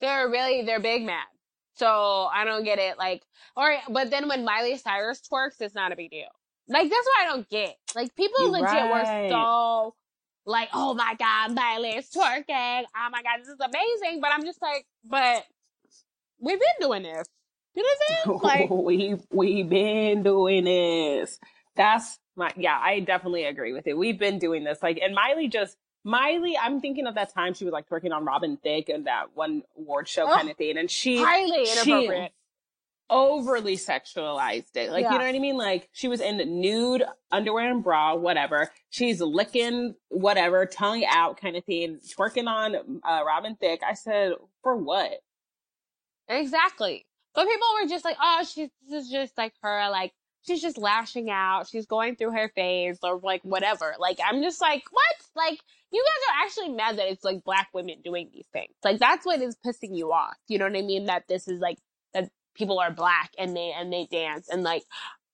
They're 0.00 0.28
really, 0.28 0.62
they're 0.62 0.80
big 0.80 1.04
mad. 1.04 1.26
So 1.74 2.28
I 2.32 2.44
don't 2.44 2.64
get 2.64 2.78
it. 2.78 2.98
Like, 2.98 3.22
or, 3.56 3.76
but 3.88 4.10
then 4.10 4.28
when 4.28 4.44
Miley 4.44 4.76
Cyrus 4.76 5.20
twerks, 5.20 5.60
it's 5.60 5.74
not 5.74 5.92
a 5.92 5.96
big 5.96 6.10
deal. 6.10 6.28
Like, 6.68 6.90
that's 6.90 7.06
what 7.06 7.22
I 7.22 7.26
don't 7.26 7.48
get. 7.48 7.76
Like, 7.94 8.14
people 8.14 8.42
You're 8.42 8.50
legit 8.50 8.68
right. 8.68 9.22
were 9.24 9.30
so, 9.30 9.94
like, 10.44 10.68
oh 10.74 10.94
my 10.94 11.14
God, 11.18 11.54
Miley's 11.54 12.10
twerking. 12.10 12.82
Oh 12.96 13.08
my 13.10 13.22
God, 13.22 13.38
this 13.40 13.48
is 13.48 13.60
amazing. 13.60 14.20
But 14.20 14.32
I'm 14.32 14.44
just 14.44 14.60
like, 14.60 14.86
but 15.04 15.44
we've 16.40 16.58
been 16.58 16.88
doing 16.88 17.02
this. 17.04 17.26
You 17.74 17.82
know 17.82 17.88
what 17.88 18.38
I'm 18.38 18.40
saying? 18.42 18.68
Like, 18.68 18.70
we 18.84 19.16
we've 19.30 19.68
been 19.68 20.22
doing 20.22 20.64
this. 20.64 21.38
That's 21.76 22.18
my 22.36 22.52
yeah. 22.56 22.78
I 22.82 23.00
definitely 23.00 23.44
agree 23.44 23.72
with 23.72 23.86
it. 23.86 23.96
We've 23.96 24.18
been 24.18 24.38
doing 24.38 24.64
this. 24.64 24.82
Like, 24.82 24.98
and 25.02 25.14
Miley 25.14 25.48
just 25.48 25.76
Miley. 26.04 26.56
I'm 26.56 26.80
thinking 26.80 27.06
of 27.06 27.14
that 27.16 27.32
time 27.34 27.54
she 27.54 27.64
was 27.64 27.72
like 27.72 27.90
working 27.90 28.12
on 28.12 28.24
Robin 28.24 28.56
Thicke 28.56 28.88
and 28.88 29.06
that 29.06 29.34
one 29.34 29.62
award 29.76 30.08
show 30.08 30.26
Oh, 30.28 30.34
kind 30.34 30.48
of 30.50 30.56
thing, 30.56 30.78
and 30.78 30.90
she 30.90 31.18
highly 31.22 31.66
she- 31.66 31.90
inappropriate. 31.90 32.32
overly 33.10 33.76
sexualized 33.76 34.76
it. 34.76 34.90
Like, 34.90 35.02
Yeah. 35.04 35.12
you 35.12 35.18
know 35.18 35.24
what 35.24 35.34
I 35.34 35.38
mean? 35.38 35.56
Like, 35.56 35.88
she 35.92 36.08
was 36.08 36.20
in 36.20 36.36
nude 36.60 37.02
underwear 37.32 37.70
and 37.70 37.82
bra, 37.82 38.14
whatever. 38.14 38.70
She's 38.90 39.20
licking 39.20 39.94
whatever, 40.08 40.66
tongue 40.66 41.04
out 41.08 41.38
kind 41.40 41.56
of 41.56 41.64
thing, 41.64 42.00
twerking 42.06 42.46
on 42.48 43.00
uh, 43.02 43.22
Robin 43.26 43.56
Thicke. 43.56 43.82
I 43.82 43.94
said, 43.94 44.32
for 44.62 44.76
what? 44.76 45.20
Exactly. 46.28 47.06
But 47.34 47.46
people 47.46 47.66
were 47.80 47.88
just 47.88 48.04
like, 48.04 48.16
oh, 48.20 48.44
she's 48.44 48.68
this 48.88 49.04
is 49.04 49.10
just 49.10 49.38
like 49.38 49.54
her, 49.62 49.88
like 49.90 50.12
she's 50.42 50.60
just 50.60 50.76
lashing 50.78 51.30
out. 51.30 51.68
She's 51.68 51.86
going 51.86 52.16
through 52.16 52.32
her 52.32 52.50
phase 52.54 52.98
or 53.02 53.18
like 53.22 53.42
whatever. 53.42 53.94
Like 53.98 54.18
I'm 54.24 54.42
just 54.42 54.60
like, 54.60 54.82
what? 54.90 55.14
Like 55.36 55.60
you 55.92 56.04
guys 56.04 56.34
are 56.34 56.44
actually 56.44 56.68
mad 56.76 56.98
that 56.98 57.08
it's 57.10 57.24
like 57.24 57.42
black 57.44 57.68
women 57.72 57.96
doing 58.02 58.30
these 58.32 58.46
things. 58.52 58.74
Like 58.84 58.98
that's 58.98 59.24
what 59.26 59.40
is 59.40 59.56
pissing 59.64 59.96
you 59.96 60.12
off. 60.12 60.36
You 60.48 60.58
know 60.58 60.66
what 60.66 60.76
I 60.76 60.82
mean? 60.82 61.06
That 61.06 61.24
this 61.28 61.48
is 61.48 61.60
like 61.60 61.78
that 62.14 62.30
people 62.54 62.78
are 62.78 62.90
black 62.90 63.30
and 63.38 63.56
they 63.56 63.72
and 63.76 63.92
they 63.92 64.06
dance 64.10 64.48
and 64.48 64.62
like 64.62 64.84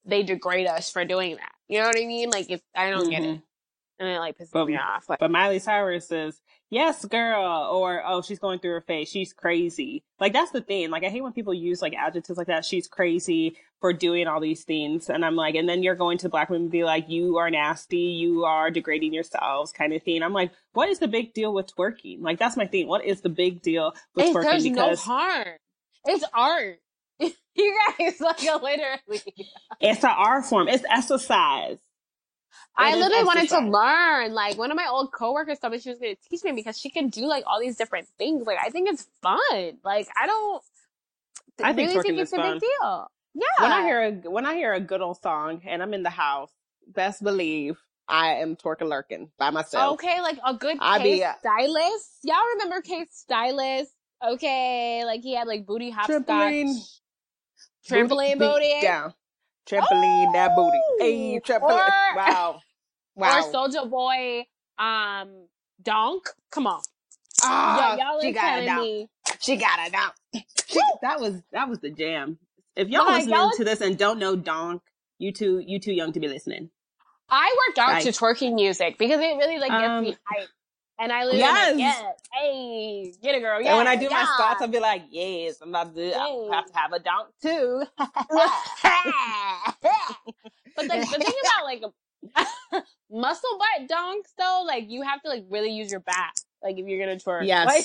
they 0.05 0.23
degrade 0.23 0.67
us 0.67 0.91
for 0.91 1.05
doing 1.05 1.37
that. 1.37 1.53
You 1.69 1.81
know 1.81 1.87
what 1.87 1.97
I 1.97 2.07
mean? 2.07 2.31
Like 2.31 2.51
if 2.51 2.61
I 2.75 2.91
don't 2.91 3.11
get 3.11 3.23
it. 3.23 3.37
Mhm. 3.39 3.43
And 4.01 4.09
it 4.09 4.19
like 4.19 4.37
pisses 4.37 4.51
But- 4.53 4.67
me 4.67 4.77
off. 4.77 5.09
Like 5.09 5.21
But 5.21 5.31
Miley 5.31 5.59
Cyrus 5.61 6.07
says, 6.09 6.41
yes, 6.75 7.05
girl, 7.05 7.71
or, 7.73 8.03
oh, 8.05 8.21
she's 8.21 8.41
going 8.41 8.59
through 8.59 8.73
her 8.73 8.81
phase. 8.81 9.09
She's 9.09 9.33
crazy. 9.33 10.03
Like, 10.19 10.33
that's 10.33 10.51
the 10.51 10.61
thing. 10.61 10.91
Like, 10.91 11.05
I 11.05 11.09
hate 11.09 11.23
when 11.23 11.33
people 11.33 11.55
use, 11.55 11.81
like, 11.81 11.95
adjectives 11.95 12.37
like 12.37 12.49
that. 12.49 12.65
She's 12.65 12.89
crazy 12.89 13.57
for 13.81 13.93
doing 13.93 14.27
all 14.27 14.41
these 14.41 14.65
things. 14.65 15.09
And 15.09 15.25
I'm 15.25 15.37
like, 15.37 15.55
and 15.55 15.69
then 15.69 15.83
you're 15.83 15.95
going 15.95 16.19
to 16.19 16.29
black 16.29 16.51
women 16.51 16.63
and 16.63 16.73
be 16.73 16.85
like, 16.85 17.09
you 17.09 17.39
are 17.39 17.51
nasty. 17.51 17.99
You 17.99 18.45
are 18.45 18.71
degrading 18.71 19.15
yourselves 19.15 19.73
kind 19.73 19.93
of 19.93 20.03
thing. 20.03 20.23
I'm 20.23 20.33
like, 20.33 20.51
what 20.73 20.89
is 20.89 20.99
the 20.99 21.09
big 21.09 21.33
deal 21.33 21.55
with 21.55 21.75
twerking? 21.75 22.21
Like, 22.21 22.39
that's 22.39 22.57
my 22.57 22.67
thing. 22.67 22.89
What 22.89 23.05
is 23.05 23.21
the 23.21 23.29
big 23.29 23.63
deal 23.63 23.95
with 24.15 24.27
it's, 24.27 24.37
twerking? 24.37 24.43
there's 24.43 24.65
no 24.67 24.85
Because 24.91 25.01
harm. 25.01 25.49
It's 26.07 26.25
art. 26.35 26.81
you 27.21 27.79
guys 27.99 28.21
like 28.21 28.43
literally. 28.63 29.23
it's 29.81 30.03
an 30.03 30.11
art 30.11 30.45
form. 30.45 30.69
It's 30.69 30.85
exercise. 30.91 31.79
I 32.77 32.97
literally 32.97 33.25
wanted 33.25 33.49
to 33.51 33.61
learn. 33.61 34.33
Like 34.33 34.59
one 34.59 34.71
of 34.71 34.77
my 34.77 34.87
old 34.89 35.13
coworkers 35.13 35.59
told 35.59 35.73
me 35.73 35.79
she 35.79 35.91
was 35.91 35.99
going 35.99 36.17
to 36.17 36.29
teach 36.29 36.43
me 36.45 36.53
because 36.53 36.79
she 36.79 36.91
can 36.91 37.09
do 37.09 37.27
like 37.27 37.45
all 37.47 37.61
these 37.61 37.77
different 37.77 38.09
things. 38.19 38.47
Like 38.47 38.59
I 38.65 38.71
think 38.71 38.89
it's 38.91 39.07
fun. 39.23 39.79
Like 39.85 40.09
I 40.21 40.27
don't. 40.27 40.63
I 41.63 41.73
think 41.73 41.91
really 41.91 42.03
think 42.03 42.19
it's 42.19 42.33
a 42.33 42.37
fun. 42.37 42.55
big 42.55 42.61
deal. 42.61 43.11
Yeah. 43.35 43.63
when 43.63 43.73
I 43.73 43.83
hear 43.83 44.03
a 44.03 44.31
when 44.31 44.47
I 44.47 44.55
hear 44.55 44.73
a 44.73 44.81
good 44.81 45.01
old 45.01 45.21
song 45.21 45.63
and 45.67 45.83
I'm 45.83 45.95
in 45.95 46.03
the 46.03 46.11
house, 46.11 46.51
best 46.87 47.23
believe 47.23 47.77
I 48.09 48.35
am 48.35 48.57
twerking 48.57 48.89
lurking 48.89 49.31
by 49.39 49.51
myself. 49.51 49.95
okay, 49.95 50.21
like 50.21 50.39
a 50.45 50.55
good 50.55 50.77
I 50.81 51.03
be, 51.03 51.25
uh, 51.25 51.33
stylist. 51.41 52.19
Y'all 52.23 52.37
remember 52.55 52.81
K 52.83 53.07
Stylis? 53.07 53.87
Okay, 54.25 55.05
like 55.05 55.23
he 55.23 55.35
had 55.35 55.47
like 55.47 55.67
booty 55.67 55.91
hopscotch, 55.91 56.27
Trampoline. 56.27 57.01
trampoline 57.89 58.39
booty, 58.39 58.81
down, 58.83 59.15
trampoline 59.69 60.33
that 60.33 60.55
booty. 60.57 60.79
Hey, 60.99 61.41
trampoline. 61.41 61.89
Or- 61.89 62.17
wow, 62.17 62.61
wow. 63.17 63.39
or 63.41 63.53
Soulja 63.53 63.89
Boy, 63.89 64.47
um, 64.79 65.47
Donk. 65.83 66.29
Come 66.51 66.67
on, 66.67 66.81
Ah, 67.43 67.97
y'all, 67.97 68.13
y'all 68.15 68.21
she 68.23 68.33
got 68.33 68.63
it 68.63 68.75
me. 68.77 69.09
She 69.41 69.57
got 69.57 69.79
it. 69.87 69.95
She, 70.67 70.81
that 71.03 71.21
was 71.21 71.41
that 71.53 71.69
was 71.69 71.79
the 71.81 71.91
jam. 71.91 72.39
If 72.75 72.89
y'all 72.89 73.05
Like, 73.05 73.19
listening 73.19 73.35
y'all- 73.37 73.51
to 73.57 73.65
this 73.65 73.81
and 73.81 73.97
don't 73.97 74.19
know 74.19 74.35
Donk, 74.35 74.83
you 75.19 75.33
too 75.33 75.63
you 75.65 75.79
too 75.79 75.93
young 75.93 76.13
to 76.13 76.21
be 76.21 76.27
listening. 76.29 76.71
I 77.29 77.55
worked 77.69 77.79
out 77.79 78.03
to 78.03 78.09
twerking 78.11 78.55
music 78.55 78.99
because 78.99 79.21
it 79.21 79.37
really 79.37 79.59
like 79.59 79.71
gets 79.71 79.85
Um, 79.89 80.03
me 80.05 80.13
hyped. 80.13 80.47
And 80.99 81.13
I 81.13 81.25
literally 81.25 81.41
yes. 81.41 81.73
like, 81.73 81.81
yeah, 81.81 82.13
hey, 82.33 83.13
get 83.21 83.35
a 83.35 83.41
girl. 83.41 83.61
Yeah, 83.61 83.71
and 83.71 83.79
when 83.79 83.87
I 83.89 83.97
do 83.97 84.09
my 84.09 84.25
squats, 84.35 84.63
I'll 84.63 84.69
be 84.69 84.79
like, 84.79 85.03
yes, 85.11 85.61
I'm 85.61 85.71
about 85.71 85.95
to 85.95 86.11
do, 86.11 86.13
I'll 86.13 86.53
have 86.53 86.67
to 86.67 86.79
have 86.79 86.93
a 86.93 87.01
donk 87.01 87.29
too. 87.43 87.85
but 90.77 90.87
like 90.87 91.11
the 91.11 91.19
thing 91.19 91.35
about 91.43 91.65
like 91.65 91.83
muscle 93.11 93.59
butt 93.59 93.89
donks 93.89 94.33
though, 94.39 94.65
like 94.67 94.89
you 94.89 95.03
have 95.03 95.21
to 95.23 95.29
like 95.29 95.45
really 95.51 95.71
use 95.71 95.91
your 95.91 96.01
back. 96.01 96.35
Like 96.63 96.79
if 96.79 96.87
you're 96.87 97.05
gonna 97.05 97.19
twerk. 97.19 97.47
Yes. 97.47 97.67
Like, 97.67 97.85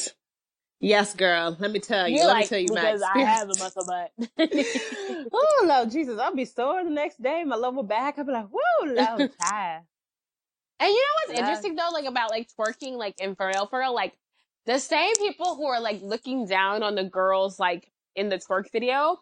Yes, 0.81 1.13
girl. 1.13 1.57
Let 1.59 1.71
me 1.71 1.79
tell 1.79 2.07
you. 2.07 2.15
you're 2.17 2.27
Let 2.27 2.33
like, 2.33 2.43
me 2.43 2.47
tell 2.47 2.59
you, 2.59 2.67
because 2.69 3.01
Max. 3.01 3.15
I 3.15 3.19
have 3.19 3.49
a 3.49 3.59
muscle 3.59 3.85
butt. 3.85 4.11
oh 5.33 5.65
Lord 5.67 5.91
Jesus, 5.91 6.17
I'll 6.17 6.33
be 6.33 6.45
sore 6.45 6.85
the 6.85 6.89
next 6.89 7.21
day. 7.21 7.43
My 7.43 7.57
lower 7.57 7.83
back, 7.83 8.17
I'll 8.17 8.23
be 8.23 8.31
like, 8.31 8.47
whoa, 8.49 8.85
Lord, 8.85 9.31
tired. 9.41 9.81
And 10.79 10.89
you 10.89 10.95
know 10.95 11.13
what's 11.15 11.33
Yeah. 11.33 11.39
interesting 11.39 11.75
though, 11.75 11.89
like 11.91 12.05
about 12.05 12.29
like 12.31 12.49
twerking, 12.57 12.93
like 12.97 13.19
in 13.19 13.35
for 13.35 13.47
real, 13.47 13.67
for 13.67 13.79
real, 13.79 13.93
like 13.93 14.17
the 14.65 14.79
same 14.79 15.15
people 15.17 15.55
who 15.55 15.65
are 15.65 15.81
like 15.81 16.01
looking 16.01 16.45
down 16.45 16.83
on 16.83 16.95
the 16.95 17.03
girls 17.03 17.59
like 17.59 17.91
in 18.15 18.29
the 18.29 18.37
twerk 18.37 18.71
video, 18.71 19.17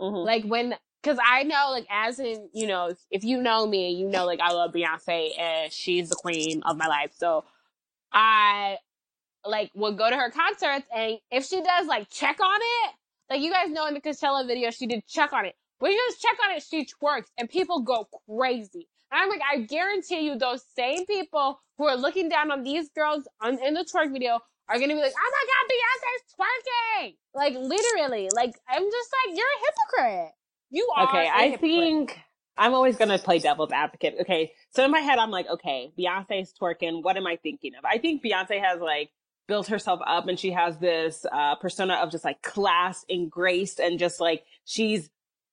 Mhm. 0.00 0.24
like 0.24 0.44
when, 0.44 0.76
cause 1.02 1.18
I 1.24 1.44
know 1.44 1.68
like 1.70 1.86
as 1.90 2.18
in, 2.20 2.50
you 2.52 2.66
know, 2.66 2.94
if 3.10 3.24
you 3.24 3.40
know 3.42 3.66
me, 3.66 3.90
you 3.92 4.06
know 4.08 4.26
like 4.26 4.40
I 4.40 4.52
love 4.52 4.72
Beyonce 4.72 5.38
and 5.38 5.72
she's 5.72 6.10
the 6.10 6.16
queen 6.16 6.62
of 6.64 6.76
my 6.76 6.86
life. 6.86 7.12
So 7.14 7.44
I 8.12 8.78
like 9.44 9.70
would 9.74 9.96
go 9.98 10.10
to 10.10 10.16
her 10.16 10.30
concerts 10.30 10.86
and 10.94 11.18
if 11.30 11.46
she 11.46 11.62
does 11.62 11.86
like 11.86 12.10
check 12.10 12.40
on 12.40 12.60
it, 12.60 12.94
like 13.30 13.40
you 13.40 13.50
guys 13.52 13.70
know 13.70 13.86
in 13.86 13.94
the 13.94 14.00
Coachella 14.00 14.46
video, 14.46 14.70
she 14.70 14.86
did 14.86 15.06
check 15.06 15.32
on 15.32 15.46
it. 15.46 15.54
When 15.78 15.92
you 15.92 16.02
does 16.08 16.18
check 16.18 16.36
on 16.44 16.56
it, 16.56 16.62
she 16.62 16.84
twerks 16.86 17.28
and 17.38 17.48
people 17.48 17.80
go 17.80 18.08
crazy. 18.28 18.88
And 19.10 19.20
I'm 19.22 19.28
like, 19.28 19.40
I 19.50 19.60
guarantee 19.60 20.20
you 20.20 20.38
those 20.38 20.62
same 20.76 21.06
people 21.06 21.60
who 21.78 21.86
are 21.86 21.96
looking 21.96 22.28
down 22.28 22.50
on 22.50 22.62
these 22.62 22.88
girls 22.90 23.26
on, 23.40 23.58
in 23.64 23.74
the 23.74 23.84
twerk 23.84 24.12
video 24.12 24.40
are 24.68 24.78
gonna 24.78 24.94
be 24.94 25.00
like, 25.00 25.14
oh 25.16 25.32
my 25.32 25.44
god, 25.48 25.64
Beyonce's 25.72 26.34
twerking! 26.34 27.16
Like 27.34 27.54
literally, 27.54 28.28
like 28.34 28.54
I'm 28.68 28.82
just 28.82 29.10
like, 29.26 29.36
you're 29.36 29.46
a 29.46 30.06
hypocrite. 30.06 30.32
You 30.70 30.90
are. 30.96 31.08
Okay, 31.08 31.28
I 31.28 31.48
hypocrite. 31.48 31.60
think 31.60 32.18
I'm 32.58 32.74
always 32.74 32.96
going 32.96 33.08
to 33.08 33.18
play 33.18 33.38
devil's 33.38 33.70
advocate. 33.70 34.16
Okay, 34.20 34.52
so 34.70 34.84
in 34.84 34.90
my 34.90 34.98
head, 34.98 35.18
I'm 35.18 35.30
like, 35.30 35.48
okay, 35.48 35.92
Beyonce's 35.98 36.52
twerking. 36.60 37.02
What 37.02 37.16
am 37.16 37.26
I 37.26 37.36
thinking 37.36 37.72
of? 37.78 37.84
I 37.84 37.98
think 37.98 38.22
Beyonce 38.22 38.60
has 38.62 38.80
like 38.80 39.10
built 39.46 39.68
herself 39.68 40.00
up 40.06 40.28
and 40.28 40.38
she 40.38 40.50
has 40.50 40.76
this 40.78 41.24
uh, 41.32 41.54
persona 41.56 41.94
of 41.94 42.10
just 42.10 42.24
like 42.24 42.42
class 42.42 43.04
and 43.08 43.30
grace 43.30 43.78
and 43.78 43.98
just 43.98 44.20
like 44.20 44.44
she's 44.64 45.08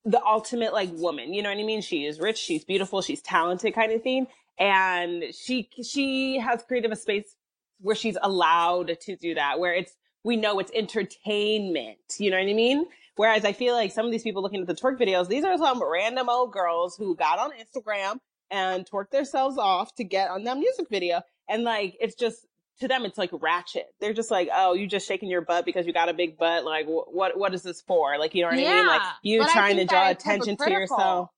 the 0.05 0.23
ultimate 0.23 0.71
like 0.71 0.91
woman. 0.93 1.33
You 1.33 1.41
know 1.41 1.49
what 1.49 1.57
I 1.57 1.63
mean? 1.63 1.81
She 1.81 2.05
is 2.05 2.19
rich, 2.19 2.37
she's 2.37 2.63
beautiful, 2.63 3.01
she's 3.01 3.21
talented 3.21 3.73
kind 3.73 3.91
of 3.91 4.03
thing. 4.03 4.27
And 4.57 5.23
she, 5.33 5.69
she 5.83 6.39
has 6.39 6.63
created 6.63 6.91
a 6.91 6.95
space 6.95 7.35
where 7.81 7.95
she's 7.95 8.17
allowed 8.21 8.97
to 9.01 9.15
do 9.15 9.35
that, 9.35 9.59
where 9.59 9.73
it's, 9.73 9.93
we 10.23 10.37
know 10.37 10.59
it's 10.59 10.71
entertainment. 10.73 11.97
You 12.17 12.31
know 12.31 12.37
what 12.37 12.49
I 12.49 12.53
mean? 12.53 12.85
Whereas 13.17 13.45
I 13.45 13.53
feel 13.53 13.73
like 13.73 13.91
some 13.91 14.05
of 14.05 14.11
these 14.11 14.23
people 14.23 14.41
looking 14.41 14.61
at 14.61 14.67
the 14.67 14.75
twerk 14.75 14.99
videos, 14.99 15.27
these 15.27 15.43
are 15.43 15.57
some 15.57 15.83
random 15.83 16.29
old 16.29 16.51
girls 16.51 16.95
who 16.95 17.15
got 17.15 17.39
on 17.39 17.51
Instagram 17.51 18.19
and 18.51 18.85
twerked 18.89 19.11
themselves 19.11 19.57
off 19.57 19.93
to 19.95 20.03
get 20.03 20.29
on 20.29 20.43
that 20.43 20.57
music 20.57 20.87
video. 20.89 21.21
And 21.49 21.63
like, 21.63 21.97
it's 21.99 22.15
just, 22.15 22.45
to 22.79 22.87
them, 22.87 23.05
it's 23.05 23.17
like 23.17 23.29
ratchet. 23.33 23.87
They're 24.01 24.13
just 24.13 24.31
like, 24.31 24.49
oh, 24.53 24.73
you 24.73 24.87
just 24.87 25.07
shaking 25.07 25.29
your 25.29 25.41
butt 25.41 25.65
because 25.65 25.85
you 25.87 25.93
got 25.93 26.09
a 26.09 26.13
big 26.13 26.37
butt. 26.37 26.65
Like, 26.65 26.85
wh- 26.87 27.13
what, 27.13 27.37
what 27.37 27.53
is 27.53 27.63
this 27.63 27.81
for? 27.81 28.17
Like, 28.17 28.35
you 28.35 28.41
know 28.41 28.49
what 28.49 28.59
I 28.59 28.63
mean? 28.63 28.85
Like, 28.87 29.01
you 29.23 29.39
but 29.39 29.49
trying 29.49 29.77
to 29.77 29.85
draw 29.85 30.09
attention 30.09 30.57
to 30.57 30.71
yourself. 30.71 31.29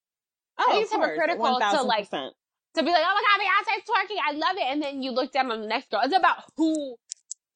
Oh, 0.59 0.63
I 0.63 0.71
think 0.71 0.83
it's 0.83 0.91
hypocritical 0.91 1.59
to, 1.59 1.83
like, 1.83 2.09
1000%. 2.09 2.31
to 2.75 2.83
be 2.83 2.91
like, 2.91 3.03
oh 3.05 3.15
my 3.15 3.23
god, 3.27 3.39
Beyonce's 3.43 3.83
twerking, 3.87 4.17
I 4.27 4.31
love 4.33 4.57
it, 4.57 4.63
and 4.71 4.81
then 4.81 5.03
you 5.03 5.11
look 5.11 5.31
down 5.31 5.51
on 5.51 5.61
the 5.61 5.67
next 5.67 5.91
girl. 5.91 6.01
It's 6.03 6.15
about 6.15 6.37
who 6.57 6.95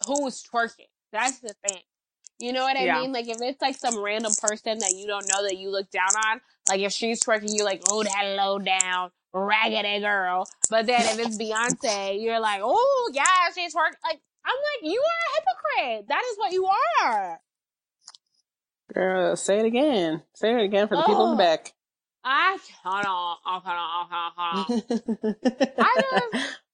who's 0.05 0.43
twerking. 0.43 0.87
That's 1.11 1.39
the 1.39 1.53
thing. 1.67 1.81
You 2.39 2.53
know 2.53 2.63
what 2.63 2.77
I 2.77 2.85
Yeah. 2.85 3.01
mean? 3.01 3.11
Like 3.11 3.27
if 3.27 3.37
it's 3.41 3.61
like 3.61 3.75
some 3.75 3.97
random 3.99 4.31
person 4.41 4.79
that 4.79 4.93
you 4.95 5.05
don't 5.07 5.27
know 5.27 5.43
that 5.43 5.57
you 5.57 5.69
look 5.69 5.89
down 5.91 6.15
on, 6.15 6.41
like 6.69 6.81
if 6.81 6.91
she's 6.91 7.19
twerking, 7.21 7.49
you're 7.55 7.65
like, 7.65 7.81
oh 7.85 8.03
that 8.03 8.35
low 8.35 8.57
down 8.59 9.11
raggedy 9.33 9.99
girl. 10.01 10.47
But 10.69 10.85
then 10.87 11.01
if 11.01 11.19
it's 11.19 11.37
Beyonce, 11.37 12.21
you're 12.21 12.39
like, 12.39 12.61
oh 12.63 13.11
yeah, 13.13 13.23
she's 13.55 13.73
twerking. 13.73 13.95
Like 14.03 14.19
I'm 14.45 14.55
like, 14.55 14.91
you 14.91 15.01
are 15.01 15.83
a 15.83 15.85
hypocrite. 15.89 16.07
That 16.09 16.23
is 16.31 16.37
what 16.37 16.51
you 16.51 16.67
are. 17.03 17.39
Girl, 18.93 19.35
say 19.35 19.59
it 19.59 19.65
again. 19.65 20.21
Say 20.33 20.53
it 20.53 20.63
again 20.63 20.87
for 20.87 20.97
the 20.97 21.03
people 21.03 21.31
in 21.31 21.37
the 21.37 21.43
Oh. 21.43 21.47
back. 21.47 21.73
I 22.23 22.57
hold 22.83 23.05
on, 23.05 23.37
hold 23.43 23.63
on, 23.65 24.07
hold 24.09 24.11
on, 24.11 24.31
hold 24.37 24.83
on. 25.23 25.75
I 25.79 26.01
just- 26.11 26.57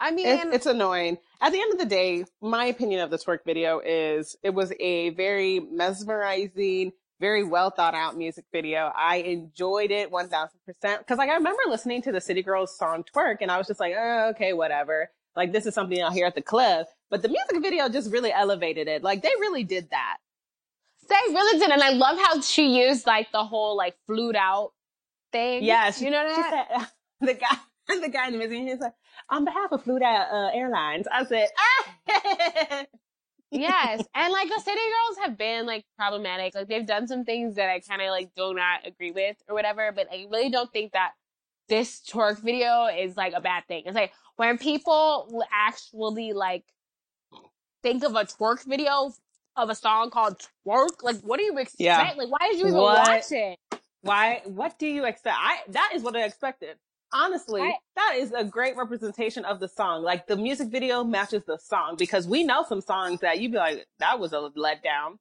I 0.00 0.10
mean, 0.10 0.26
it's, 0.26 0.44
it's 0.56 0.66
annoying. 0.66 1.18
At 1.40 1.52
the 1.52 1.60
end 1.60 1.72
of 1.72 1.78
the 1.78 1.86
day, 1.86 2.24
my 2.42 2.66
opinion 2.66 3.00
of 3.00 3.10
this 3.10 3.26
work 3.26 3.44
video 3.44 3.78
is 3.84 4.36
it 4.42 4.50
was 4.50 4.72
a 4.80 5.10
very 5.10 5.60
mesmerizing, 5.60 6.92
very 7.20 7.44
well 7.44 7.70
thought 7.70 7.94
out 7.94 8.16
music 8.16 8.44
video. 8.52 8.92
I 8.94 9.16
enjoyed 9.16 9.90
it 9.90 10.10
1000% 10.10 10.48
because 10.98 11.18
like 11.18 11.30
I 11.30 11.34
remember 11.34 11.62
listening 11.68 12.02
to 12.02 12.12
the 12.12 12.20
City 12.20 12.42
Girls 12.42 12.76
song 12.76 13.04
twerk 13.04 13.36
and 13.40 13.50
I 13.50 13.58
was 13.58 13.66
just 13.66 13.80
like, 13.80 13.94
oh, 13.96 14.30
okay, 14.30 14.52
whatever. 14.52 15.10
Like 15.36 15.52
this 15.52 15.66
is 15.66 15.74
something 15.74 16.02
I'll 16.02 16.12
hear 16.12 16.26
at 16.26 16.34
the 16.34 16.42
club, 16.42 16.86
but 17.10 17.22
the 17.22 17.28
music 17.28 17.60
video 17.60 17.88
just 17.88 18.12
really 18.12 18.32
elevated 18.32 18.88
it. 18.88 19.02
Like 19.02 19.22
they 19.22 19.32
really 19.40 19.64
did 19.64 19.90
that. 19.90 20.18
They 21.08 21.34
really 21.34 21.58
did, 21.58 21.70
and 21.70 21.82
I 21.82 21.90
love 21.90 22.16
how 22.16 22.40
she 22.40 22.82
used 22.82 23.06
like 23.06 23.30
the 23.30 23.44
whole 23.44 23.76
like 23.76 23.94
flute 24.06 24.36
out 24.36 24.72
thing. 25.32 25.62
Yeah, 25.62 25.90
she, 25.90 26.06
you 26.06 26.10
know 26.10 26.26
that. 26.26 26.68
said, 26.68 26.86
the 27.26 27.34
guy, 27.34 27.56
the 28.00 28.08
guy 28.08 28.26
in 28.28 28.32
the 28.32 28.38
music, 28.38 28.58
he's 28.58 28.80
like, 28.80 28.94
on 29.28 29.44
behalf 29.44 29.72
of 29.72 29.82
Fluid 29.82 30.02
uh, 30.02 30.50
Airlines, 30.54 31.06
I 31.10 31.24
said, 31.24 31.48
ah! 32.08 32.84
Yes, 33.54 34.04
and 34.14 34.32
like 34.32 34.48
the 34.48 34.60
City 34.60 34.80
Girls 34.80 35.18
have 35.24 35.38
been 35.38 35.66
like 35.66 35.84
problematic. 35.96 36.54
Like 36.54 36.68
they've 36.68 36.86
done 36.86 37.06
some 37.06 37.24
things 37.24 37.54
that 37.56 37.70
I 37.70 37.80
kind 37.80 38.02
of 38.02 38.08
like 38.08 38.34
do 38.34 38.54
not 38.54 38.86
agree 38.86 39.10
with 39.10 39.36
or 39.48 39.54
whatever. 39.54 39.92
But 39.92 40.08
I 40.12 40.26
really 40.30 40.50
don't 40.50 40.72
think 40.72 40.92
that 40.92 41.12
this 41.68 42.00
twerk 42.00 42.42
video 42.42 42.86
is 42.86 43.16
like 43.16 43.32
a 43.34 43.40
bad 43.40 43.64
thing. 43.66 43.84
It's 43.86 43.94
like 43.94 44.12
when 44.36 44.58
people 44.58 45.44
actually 45.52 46.32
like 46.32 46.64
think 47.82 48.02
of 48.04 48.14
a 48.16 48.24
twerk 48.24 48.64
video 48.64 49.12
of 49.56 49.70
a 49.70 49.74
song 49.74 50.10
called 50.10 50.40
twerk. 50.66 51.02
Like, 51.02 51.20
what 51.20 51.38
do 51.38 51.44
you 51.44 51.56
expect? 51.58 51.80
Yeah. 51.80 52.12
Like, 52.16 52.30
why 52.30 52.48
did 52.50 52.58
you 52.58 52.66
even 52.66 52.80
What? 52.80 53.08
watch 53.08 53.30
it? 53.30 53.58
Why? 54.02 54.42
What 54.44 54.78
do 54.78 54.86
you 54.86 55.04
expect? 55.04 55.36
I 55.38 55.58
that 55.68 55.92
is 55.94 56.02
what 56.02 56.16
I 56.16 56.24
expected. 56.24 56.76
Honestly, 57.14 57.62
I- 57.62 57.78
that 57.96 58.14
is 58.16 58.32
a 58.32 58.44
great 58.44 58.76
representation 58.76 59.44
of 59.44 59.60
the 59.60 59.68
song. 59.68 60.02
Like 60.02 60.26
the 60.26 60.36
music 60.36 60.68
video 60.68 61.04
matches 61.04 61.44
the 61.46 61.58
song 61.58 61.94
because 61.96 62.26
we 62.26 62.42
know 62.44 62.64
some 62.68 62.80
songs 62.80 63.20
that 63.20 63.40
you'd 63.40 63.52
be 63.52 63.58
like, 63.58 63.86
that 64.00 64.18
was 64.18 64.32
a 64.32 64.50
letdown. 64.56 65.18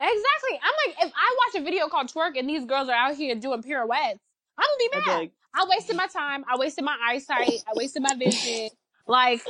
Exactly. 0.00 0.60
I'm 0.62 0.74
like, 0.88 0.96
if 1.06 1.12
I 1.14 1.36
watch 1.46 1.60
a 1.60 1.64
video 1.64 1.88
called 1.88 2.08
twerk 2.12 2.38
and 2.38 2.48
these 2.48 2.64
girls 2.64 2.88
are 2.88 2.94
out 2.94 3.14
here 3.16 3.34
doing 3.34 3.62
pirouettes, 3.62 4.18
I'm 4.58 4.66
gonna 4.66 4.90
be 4.90 4.98
mad. 5.10 5.18
like, 5.18 5.32
I 5.54 5.66
wasted 5.68 5.96
my 5.96 6.06
time. 6.06 6.44
I 6.50 6.56
wasted 6.58 6.84
my 6.84 6.96
eyesight. 7.02 7.62
I 7.66 7.72
wasted 7.74 8.02
my 8.02 8.14
vision. 8.14 8.70
Like, 9.06 9.40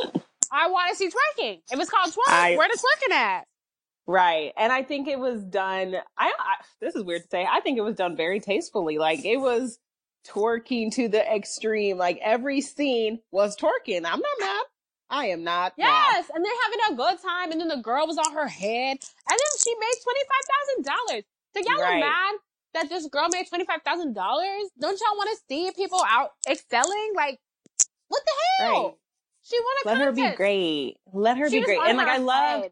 I 0.53 0.69
want 0.69 0.91
to 0.91 0.97
see 0.97 1.09
twerking. 1.09 1.63
If 1.71 1.81
it's 1.81 1.91
called 1.91 2.13
twerk, 2.13 2.29
I- 2.29 2.57
where 2.57 2.69
the 2.69 2.79
twerking 2.79 3.15
at? 3.15 3.47
Right. 4.09 4.53
And 4.57 4.73
I 4.73 4.85
think 4.85 5.09
it 5.09 5.19
was 5.19 5.43
done 5.43 5.97
I, 6.17 6.27
I 6.39 6.55
this 6.81 6.95
is 6.95 7.03
weird 7.03 7.23
to 7.23 7.29
say. 7.29 7.45
I 7.51 7.59
think 7.61 7.77
it 7.77 7.81
was 7.81 7.97
done 7.97 8.17
very 8.17 8.39
tastefully. 8.39 8.99
Like 8.99 9.25
it 9.25 9.39
was 9.39 9.79
twerking 10.29 10.93
to 10.95 11.09
the 11.09 11.25
extreme. 11.35 11.97
Like 11.99 12.19
every 12.23 12.61
scene 12.61 13.21
was 13.31 13.57
twerking. 13.57 13.99
I'm 14.05 14.21
not 14.21 14.39
mad. 14.41 14.65
I 15.09 15.27
am 15.27 15.45
not 15.45 15.75
mad. 15.79 15.87
Yes, 15.87 16.31
and 16.35 16.45
they're 16.45 16.53
having 16.65 16.95
a 16.95 16.97
good 16.97 17.23
time, 17.23 17.53
and 17.53 17.61
then 17.61 17.69
the 17.69 17.77
girl 17.83 18.07
was 18.07 18.19
on 18.19 18.33
her 18.33 18.49
head, 18.49 18.99
and 18.99 18.99
then 19.29 19.53
she 19.63 19.75
made 19.79 19.95
twenty 20.03 20.21
five 20.27 20.47
thousand 20.51 20.85
dollars. 20.85 21.25
So 21.55 21.61
y'all 21.61 21.81
Right. 21.81 21.97
are 21.97 22.01
mad 22.01 22.35
that 22.75 22.89
this 22.89 23.07
girl 23.07 23.29
made 23.31 23.47
twenty 23.49 23.65
five 23.65 23.83
thousand 23.85 24.15
dollars? 24.15 24.71
Don't 24.81 24.99
y'all 25.01 25.17
want 25.17 25.31
to 25.31 25.43
see 25.49 25.71
people 25.77 26.03
out 26.07 26.31
excelling? 26.49 27.13
Like, 27.15 27.39
what 28.09 28.23
the 28.27 28.33
hell? 28.65 28.83
Right. 28.85 28.95
She 29.43 29.59
won 29.61 29.75
a 29.85 29.89
Let 29.89 30.07
her 30.07 30.13
be 30.13 30.35
great. 30.35 30.97
Let 31.13 31.39
her 31.39 31.49
She 31.49 31.61
be 31.61 31.65
great. 31.65 31.79
And 31.87 31.99
like 31.99 32.09
I 32.09 32.19
love. 32.19 32.65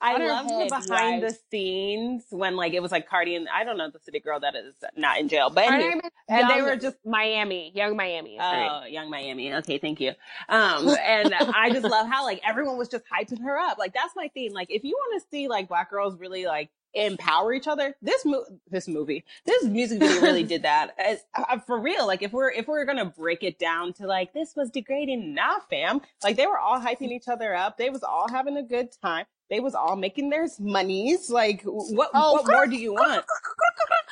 I 0.00 0.14
on 0.14 0.20
her 0.20 0.28
love 0.28 0.48
the 0.48 0.82
behind 0.88 1.22
the 1.22 1.36
scenes 1.50 2.24
when 2.30 2.56
like 2.56 2.72
it 2.72 2.80
was 2.80 2.92
like 2.92 3.08
Cardi 3.08 3.34
and 3.34 3.48
I 3.48 3.64
don't 3.64 3.76
know 3.76 3.90
the 3.90 3.98
city 3.98 4.20
girl 4.20 4.38
that 4.40 4.54
is 4.54 4.74
not 4.96 5.18
in 5.18 5.28
jail. 5.28 5.50
But 5.50 5.70
anyway, 5.72 6.00
and 6.28 6.50
they 6.50 6.62
were 6.62 6.76
just 6.76 6.96
Miami, 7.04 7.72
Yung 7.74 7.96
Miami. 7.96 8.36
is 8.36 8.42
her 8.42 8.56
name. 8.56 8.70
Oh, 8.70 8.86
Yung 8.86 9.10
Miami. 9.10 9.54
Okay, 9.54 9.78
thank 9.78 10.00
you. 10.00 10.12
Um, 10.48 10.88
and 11.06 11.34
I 11.34 11.70
just 11.70 11.84
love 11.84 12.06
how 12.08 12.24
like 12.24 12.40
everyone 12.46 12.78
was 12.78 12.88
just 12.88 13.04
hyping 13.12 13.42
her 13.42 13.58
up. 13.58 13.78
Like 13.78 13.92
that's 13.92 14.14
my 14.14 14.28
theme. 14.34 14.52
Like 14.52 14.68
if 14.70 14.84
you 14.84 14.92
want 14.92 15.22
to 15.22 15.28
see 15.30 15.48
like 15.48 15.68
black 15.68 15.90
girls 15.90 16.18
really 16.18 16.46
like 16.46 16.70
empower 16.94 17.52
each 17.52 17.66
other, 17.66 17.94
this 18.00 18.24
mo- 18.24 18.46
this 18.70 18.86
movie, 18.86 19.24
this 19.46 19.64
music 19.64 19.98
video 19.98 20.22
really 20.22 20.44
did 20.44 20.62
that. 20.62 20.94
As, 20.98 21.24
uh, 21.34 21.58
for 21.58 21.78
real. 21.78 22.06
Like 22.06 22.22
if 22.22 22.32
we're 22.32 22.50
if 22.52 22.68
we're 22.68 22.84
gonna 22.84 23.04
break 23.04 23.42
it 23.42 23.58
down 23.58 23.92
to 23.94 24.06
like 24.06 24.32
this 24.32 24.54
was 24.54 24.70
degrading, 24.70 25.34
nah, 25.34 25.58
fam. 25.68 26.00
Like 26.22 26.36
they 26.36 26.46
were 26.46 26.58
all 26.58 26.80
hyping 26.80 27.10
each 27.10 27.26
other 27.26 27.54
up. 27.54 27.78
They 27.78 27.90
was 27.90 28.04
all 28.04 28.28
having 28.28 28.56
a 28.56 28.62
good 28.62 28.90
time. 29.02 29.26
They 29.50 29.60
was 29.60 29.74
all 29.74 29.96
making 29.96 30.30
their 30.30 30.46
monies. 30.60 31.30
Like 31.30 31.62
what 31.62 32.10
Oh, 32.14 32.34
what 32.34 32.46
more 32.46 32.66
do 32.66 32.76
you 32.76 32.92
want? 32.94 33.24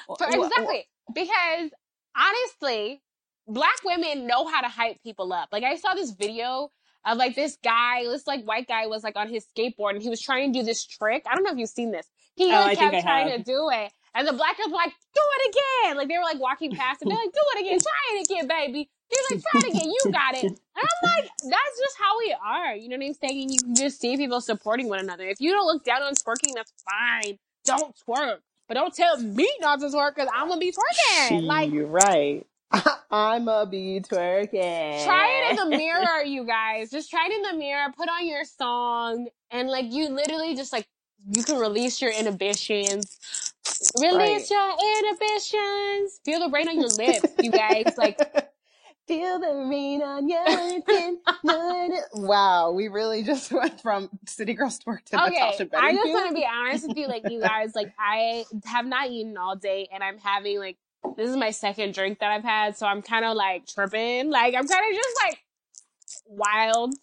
For- 0.06 0.16
What- 0.16 0.20
what- 0.38 0.46
exactly. 0.52 0.86
Because 1.12 1.70
honestly, 2.16 3.02
black 3.46 3.76
women 3.84 4.26
know 4.26 4.46
how 4.46 4.60
to 4.60 4.68
hype 4.68 5.02
people 5.02 5.32
up. 5.32 5.48
Like 5.52 5.62
I 5.64 5.76
saw 5.76 5.94
this 5.94 6.10
video 6.10 6.70
of 7.04 7.18
like 7.18 7.34
this 7.36 7.56
guy, 7.62 8.04
this 8.04 8.26
like 8.26 8.44
white 8.44 8.66
guy 8.66 8.86
was 8.86 9.04
like 9.04 9.16
on 9.16 9.28
his 9.28 9.46
skateboard 9.56 9.90
and 9.94 10.02
he 10.02 10.08
was 10.08 10.20
trying 10.20 10.52
to 10.52 10.58
do 10.60 10.64
this 10.64 10.84
trick. 10.84 11.24
I 11.30 11.34
don't 11.34 11.44
know 11.44 11.52
if 11.52 11.58
you've 11.58 11.68
seen 11.68 11.92
this. 11.92 12.06
He 12.34 12.46
Oh, 12.46 12.48
like, 12.48 12.72
I 12.72 12.74
think 12.74 12.90
kept 12.92 13.04
trying 13.04 13.28
to 13.38 13.42
do 13.42 13.68
it. 13.72 13.92
And 14.14 14.26
the 14.26 14.32
black 14.32 14.56
girls 14.56 14.72
like, 14.72 14.92
do 15.14 15.20
it 15.22 15.50
again. 15.86 15.96
Like 15.96 16.08
they 16.08 16.16
were 16.16 16.24
like 16.24 16.40
walking 16.40 16.74
past 16.74 17.02
and 17.02 17.10
They're 17.10 17.18
like, 17.18 17.32
do 17.32 17.40
it 17.56 17.60
again. 17.60 17.78
Try 17.80 18.18
it 18.18 18.26
again, 18.26 18.48
baby. 18.48 18.90
He's 19.08 19.18
like, 19.30 19.42
try 19.42 19.60
it 19.68 19.74
again. 19.74 19.86
You 19.86 20.10
got 20.12 20.34
it. 20.34 20.44
And 20.44 20.58
I'm 20.76 21.22
like, 21.22 21.30
that's 21.40 21.78
just 21.78 21.96
how 21.98 22.18
we 22.18 22.36
are. 22.44 22.74
You 22.74 22.88
know 22.88 22.96
what 22.96 23.06
I'm 23.06 23.14
saying? 23.14 23.42
And 23.42 23.52
you 23.52 23.58
can 23.60 23.74
just 23.74 24.00
see 24.00 24.16
people 24.16 24.40
supporting 24.40 24.88
one 24.88 24.98
another. 24.98 25.28
If 25.28 25.40
you 25.40 25.52
don't 25.52 25.66
look 25.66 25.84
down 25.84 26.02
on 26.02 26.14
twerking, 26.14 26.52
that's 26.54 26.72
fine. 26.84 27.38
Don't 27.64 27.94
twerk. 28.06 28.38
But 28.68 28.74
don't 28.74 28.94
tell 28.94 29.16
me 29.18 29.48
not 29.60 29.80
to 29.80 29.86
twerk 29.86 30.16
because 30.16 30.28
I'm 30.34 30.48
going 30.48 30.60
to 30.60 30.66
be 30.66 30.72
twerking. 30.72 31.44
Like, 31.44 31.72
you're 31.72 31.86
right. 31.86 32.44
I'm 33.10 33.46
a 33.48 33.64
be 33.64 34.00
twerking. 34.00 35.04
try 35.04 35.28
it 35.48 35.50
in 35.58 35.70
the 35.70 35.76
mirror, 35.76 36.22
you 36.24 36.44
guys. 36.44 36.90
Just 36.90 37.10
try 37.10 37.28
it 37.30 37.34
in 37.34 37.42
the 37.42 37.56
mirror. 37.56 37.92
Put 37.96 38.08
on 38.08 38.26
your 38.26 38.44
song. 38.44 39.28
And 39.52 39.68
like, 39.68 39.86
you 39.92 40.08
literally 40.08 40.56
just 40.56 40.72
like, 40.72 40.88
you 41.30 41.42
can 41.42 41.58
release 41.58 42.02
your 42.02 42.10
inhibitions. 42.10 43.45
Release 44.00 44.50
your 44.50 44.70
inhibitions. 44.70 46.20
Feel 46.24 46.40
the 46.40 46.50
rain 46.52 46.68
on 46.68 46.80
your 46.80 46.88
lips, 46.90 47.32
you 47.42 47.50
guys. 47.50 47.94
Like, 47.96 48.18
Feel 49.06 49.38
the 49.38 49.68
rain 49.70 50.02
on 50.02 50.28
your 50.28 50.44
skin. 50.80 51.20
Na, 51.44 51.86
na. 51.86 51.96
wow, 52.14 52.72
we 52.72 52.88
really 52.88 53.22
just 53.22 53.52
went 53.52 53.80
from 53.80 54.10
City 54.26 54.52
Girls 54.52 54.80
Twerk 54.80 55.04
to 55.04 55.24
okay, 55.26 55.34
Natasha 55.34 55.68
I 55.76 55.92
just 55.92 56.08
want 56.08 56.28
to 56.30 56.34
be 56.34 56.44
honest 56.44 56.88
with 56.88 56.96
you, 56.96 57.06
like 57.06 57.30
you 57.30 57.40
guys, 57.40 57.76
like 57.76 57.94
I 58.00 58.44
have 58.64 58.84
not 58.84 59.08
eaten 59.10 59.36
all 59.36 59.54
day, 59.54 59.88
and 59.92 60.02
I'm 60.02 60.18
having 60.18 60.58
like 60.58 60.76
this 61.16 61.30
is 61.30 61.36
my 61.36 61.52
second 61.52 61.94
drink 61.94 62.18
that 62.18 62.32
I've 62.32 62.42
had, 62.42 62.76
so 62.76 62.84
I'm 62.84 63.00
kind 63.00 63.24
of 63.24 63.36
like 63.36 63.66
tripping, 63.66 64.28
like 64.28 64.56
I'm 64.56 64.66
kind 64.66 64.84
of 64.90 64.96
just 64.96 65.16
like 65.24 65.38
wild 66.26 66.94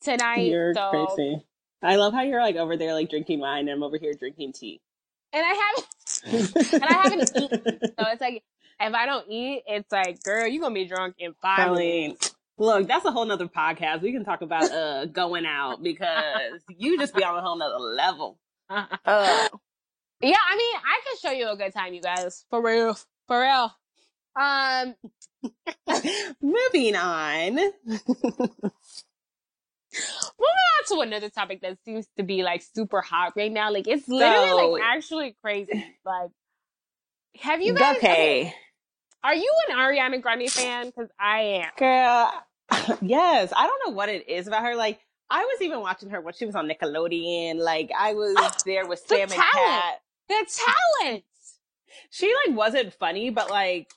tonight. 0.00 0.50
You're 0.50 0.74
so, 0.74 1.06
crazy. 1.06 1.46
I 1.84 1.94
love 1.96 2.14
how 2.14 2.22
you're 2.22 2.40
like 2.40 2.56
over 2.56 2.76
there 2.76 2.94
like 2.94 3.10
drinking 3.10 3.38
wine 3.38 3.68
and 3.68 3.70
I'm 3.70 3.82
over 3.84 3.96
here 3.96 4.12
drinking 4.18 4.54
tea. 4.54 4.80
and 5.32 5.44
I 5.44 5.50
haven't, 5.54 5.86
and 6.72 6.84
I 6.84 6.92
haven't 7.02 7.30
eaten. 7.36 7.60
so 7.80 8.06
it's 8.08 8.20
like 8.20 8.42
if 8.80 8.92
I 8.94 9.06
don't 9.06 9.28
eat, 9.30 9.62
it's 9.66 9.90
like, 9.92 10.22
girl, 10.22 10.46
you 10.46 10.60
gonna 10.60 10.74
be 10.74 10.84
drunk 10.86 11.14
in 11.18 11.34
five 11.40 11.58
minutes. 11.76 12.34
Look, 12.58 12.86
that's 12.86 13.04
a 13.04 13.10
whole 13.10 13.24
nother 13.24 13.48
podcast. 13.48 14.02
We 14.02 14.12
can 14.12 14.24
talk 14.24 14.42
about 14.42 14.70
uh 14.70 15.06
going 15.06 15.46
out 15.46 15.82
because 15.82 16.62
you 16.68 16.98
just 16.98 17.14
be 17.14 17.24
on 17.24 17.36
a 17.36 17.42
whole 17.42 17.56
nother 17.56 17.78
level. 17.78 18.38
Uh, 18.70 19.48
Yeah, 20.22 20.36
I 20.50 20.56
mean, 20.56 20.76
I 20.76 21.00
can 21.04 21.16
show 21.20 21.36
you 21.36 21.50
a 21.50 21.56
good 21.56 21.74
time, 21.74 21.92
you 21.92 22.00
guys, 22.00 22.46
for 22.48 22.62
real, 22.62 22.96
for 23.28 23.40
real. 23.40 23.70
Um, 24.40 24.94
moving 26.40 26.96
on. 26.96 27.58
Moving 29.94 30.46
on 30.78 30.96
to 30.96 31.00
another 31.00 31.28
topic 31.30 31.60
that 31.62 31.78
seems 31.84 32.06
to 32.16 32.22
be 32.22 32.42
like 32.42 32.62
super 32.74 33.00
hot 33.00 33.32
right 33.36 33.52
now. 33.52 33.70
Like 33.72 33.86
it's 33.88 34.08
literally 34.08 34.48
So- 34.48 34.70
like 34.72 34.82
actually 34.84 35.36
crazy. 35.42 35.84
Like, 36.04 36.30
have 37.40 37.62
you 37.62 37.74
guys? 37.74 37.96
okay. 37.96 38.54
Are 39.22 39.34
you 39.34 39.50
an 39.70 39.76
Ariana 39.78 40.20
Grande 40.20 40.50
fan? 40.50 40.86
Because 40.86 41.08
I 41.18 41.40
am. 41.40 41.70
Girl, 41.78 42.98
yes. 43.02 43.52
I 43.56 43.66
don't 43.66 43.80
know 43.86 43.94
what 43.96 44.08
it 44.10 44.28
is 44.28 44.46
about 44.46 44.62
her. 44.64 44.76
Like, 44.76 45.00
I 45.30 45.40
was 45.44 45.62
even 45.62 45.80
watching 45.80 46.10
her 46.10 46.20
when 46.20 46.34
she 46.34 46.44
was 46.44 46.54
on 46.54 46.68
Nickelodeon. 46.68 47.56
Like, 47.56 47.90
I 47.98 48.12
was 48.12 48.34
Oh, 48.38 48.50
there 48.66 48.86
with 48.86 49.02
the 49.08 49.14
Sam 49.16 49.22
and 49.22 49.30
talent. 49.30 49.52
Cat. 49.54 49.94
The 50.28 50.46
talent. 51.02 51.24
She 52.10 52.32
like 52.46 52.56
wasn't 52.56 52.92
funny, 52.94 53.30
but 53.30 53.48
like 53.50 53.90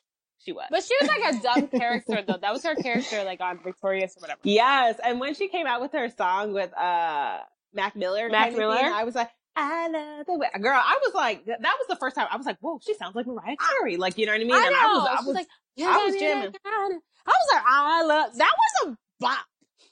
she 0.47 0.53
was. 0.53 0.65
But 0.71 0.83
she 0.83 0.95
was 1.01 1.09
like 1.09 1.35
a 1.35 1.41
dumb 1.41 1.67
character 1.79 2.23
though. 2.25 2.37
That 2.41 2.53
was 2.53 2.63
her 2.63 2.75
character, 2.75 3.23
like 3.23 3.41
on 3.41 3.59
Victorious 3.63 4.15
or 4.17 4.21
whatever. 4.21 4.39
yes, 4.43 4.99
and 5.03 5.19
when 5.19 5.35
she 5.35 5.49
came 5.49 5.67
out 5.67 5.81
with 5.81 5.91
her 5.91 6.09
song 6.09 6.53
with 6.53 6.75
uh 6.75 7.39
Mac 7.73 7.95
Miller, 7.95 8.29
Mac 8.29 8.49
thing, 8.49 8.57
Miller? 8.57 8.75
I 8.75 9.03
was 9.03 9.15
like. 9.15 9.29
I 9.59 9.87
love 9.87 10.27
the 10.27 10.37
way, 10.37 10.47
girl. 10.61 10.79
I 10.79 10.99
was 11.03 11.15
like, 11.15 11.43
that 11.45 11.59
was 11.59 11.87
the 11.89 11.95
first 11.95 12.15
time 12.15 12.27
I 12.29 12.37
was 12.37 12.45
like, 12.45 12.57
whoa, 12.59 12.79
she 12.85 12.93
sounds 12.93 13.15
like 13.15 13.25
Mariah 13.25 13.55
Carey. 13.57 13.97
Like, 13.97 14.15
you 14.19 14.27
know 14.27 14.33
what 14.33 14.41
I 14.41 14.43
mean? 14.43 14.53
I 14.53 14.65
and 14.67 14.71
know. 14.71 14.77
I 14.77 14.85
was, 14.85 15.07
I 15.09 15.25
was, 15.25 15.33
like, 15.33 15.47
I 15.81 16.05
was 16.05 16.15
jamming. 16.15 16.53
I 16.63 16.99
was 17.25 17.49
like, 17.51 17.63
I 17.65 18.03
love. 18.03 18.37
That 18.37 18.53
was 18.55 18.93
a 18.93 18.97
bop, 19.19 19.45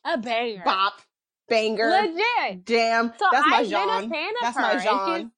a 0.06 0.18
banger, 0.20 0.62
bop, 0.64 1.02
banger, 1.50 1.90
legit. 1.90 2.64
jam. 2.68 3.12
So 3.18 3.26
That's 3.32 3.48
my 3.50 3.58
I've 3.58 3.66
been 3.66 3.74
a 3.74 4.02
genre. 4.02 4.34
That's 4.40 4.56
my 4.56 4.78
genre. 4.78 5.32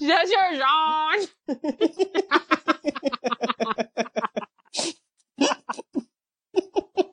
That's 0.00 0.30
your 0.30 0.54
genre. 0.56 1.26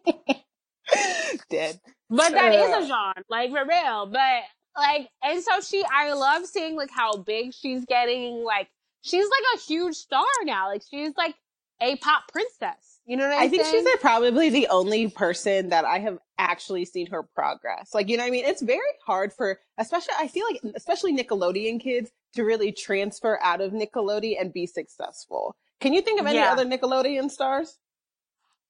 Dead. 1.50 1.80
But 2.10 2.32
that 2.34 2.54
is 2.54 2.72
Uh. 2.72 2.80
a 2.84 2.88
genre, 2.88 3.24
like 3.30 3.50
for 3.52 3.66
real. 3.66 4.06
But 4.08 4.44
like, 4.78 5.10
and 5.24 5.42
so 5.44 5.62
she, 5.62 5.84
I 5.92 6.14
love 6.14 6.46
seeing 6.46 6.76
like 6.76 6.92
how 6.92 7.18
big 7.18 7.54
she's 7.54 7.86
getting. 7.86 8.44
Like, 8.44 8.68
she's 9.02 9.26
like 9.26 9.44
a 9.56 9.60
huge 9.62 9.96
star 9.96 10.26
now. 10.44 10.68
Like, 10.68 10.84
she's 10.90 11.14
like 11.18 11.36
a 11.82 11.96
pop 11.98 12.24
princess. 12.32 13.00
You 13.06 13.18
know 13.18 13.28
what 13.28 13.38
I'm 13.38 13.44
I 13.44 13.48
think 13.50 13.64
saying? 13.64 13.76
she's 13.76 13.86
like, 13.86 14.02
probably 14.02 14.50
the 14.50 14.68
only 14.68 15.08
person 15.10 15.70
that 15.70 15.86
I 15.86 16.00
have 16.00 16.18
actually 16.40 16.86
seen 16.86 17.08
her 17.08 17.22
progress. 17.24 17.94
Like, 17.94 18.10
you 18.10 18.18
know 18.18 18.24
what 18.24 18.28
I 18.30 18.32
mean? 18.32 18.46
It's 18.46 18.64
very 18.64 18.82
hard 19.06 19.32
for, 19.32 19.60
especially, 19.78 20.16
I 20.20 20.28
feel 20.28 20.46
like, 20.50 20.60
especially 20.76 21.16
Nickelodeon 21.16 21.80
kids 21.80 22.12
to 22.34 22.44
really 22.44 22.72
transfer 22.72 23.40
out 23.44 23.62
of 23.62 23.74
Nickelodeon 23.74 24.42
and 24.42 24.52
be 24.52 24.66
successful. 24.66 25.56
Can 25.82 25.94
you 25.94 26.02
think 26.02 26.20
of 26.20 26.26
any 26.26 26.40
Yeah. 26.40 26.52
other 26.52 26.66
Nickelodeon 26.66 27.30
stars? 27.30 27.78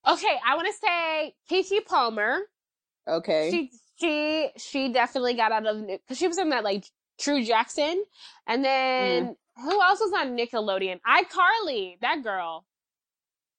Okay. 0.08 0.40
I 0.46 0.56
want 0.56 0.68
to 0.68 0.74
say 0.74 1.36
Keke 1.50 1.86
Palmer. 1.86 2.40
Okay. 3.08 3.50
She 3.52 3.72
she 4.00 4.50
she 4.58 4.92
definitely 4.94 5.36
got 5.36 5.52
out 5.52 5.66
of 5.66 5.88
because 5.88 6.18
she 6.18 6.28
was 6.28 6.38
in 6.38 6.50
that 6.50 6.64
like 6.64 6.86
True 7.20 7.44
Jackson, 7.44 8.04
and 8.48 8.64
then 8.66 9.28
Mm. 9.28 9.36
who 9.64 9.82
else 9.82 10.00
was 10.02 10.12
on 10.20 10.36
Nickelodeon? 10.38 11.00
iCarly, 11.08 12.00
that 12.02 12.24
girl. 12.24 12.66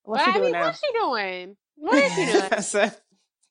What's 0.03 0.25
but 0.25 0.27
she 0.27 0.31
I 0.31 0.35
doing 0.35 0.45
mean, 0.45 0.53
now? 0.61 0.67
what's 0.67 0.81
she 0.81 0.93
doing? 0.99 1.57
What 1.79 1.95
is 1.97 2.13
she 2.15 2.27
doing? 2.27 2.63
So- 2.63 2.91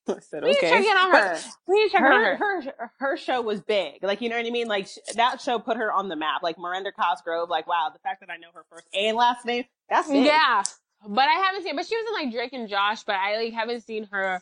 I 0.07 0.19
said, 0.19 0.43
We 0.43 0.49
need 0.49 0.55
to 0.59 0.61
check 0.69 0.85
in 0.85 0.97
on 0.97 1.11
her. 1.11 1.37
We 1.67 1.75
need 1.81 1.87
to 1.87 1.91
check 1.91 2.01
in 2.01 2.05
on 2.11 2.21
her, 2.23 2.35
her. 2.37 2.61
her 2.61 2.91
her 2.99 3.17
show 3.17 3.41
was 3.41 3.61
big. 3.61 4.03
Like 4.03 4.21
you 4.21 4.29
know 4.29 4.37
what 4.37 4.45
I 4.45 4.51
mean? 4.51 4.67
Like 4.67 4.85
sh- 4.87 4.99
that 5.15 5.41
show 5.41 5.57
put 5.57 5.77
her 5.77 5.91
on 5.91 6.09
the 6.09 6.15
map. 6.15 6.43
Like 6.43 6.59
Miranda 6.59 6.91
Cosgrove. 6.91 7.49
Like 7.49 7.65
wow, 7.67 7.89
the 7.91 7.97
fact 7.99 8.19
that 8.19 8.29
I 8.29 8.37
know 8.37 8.49
her 8.53 8.63
first 8.69 8.85
and 8.93 9.17
last 9.17 9.45
name. 9.45 9.65
That's 9.89 10.07
big. 10.07 10.25
Yeah, 10.25 10.61
but 11.07 11.27
I 11.27 11.33
haven't 11.33 11.63
seen. 11.63 11.75
But 11.75 11.85
she 11.87 11.95
was 11.95 12.05
in 12.07 12.13
like 12.25 12.33
Drake 12.33 12.53
and 12.53 12.69
Josh, 12.69 13.03
but 13.03 13.15
I 13.15 13.37
like 13.37 13.53
haven't 13.53 13.81
seen 13.83 14.07
her 14.11 14.41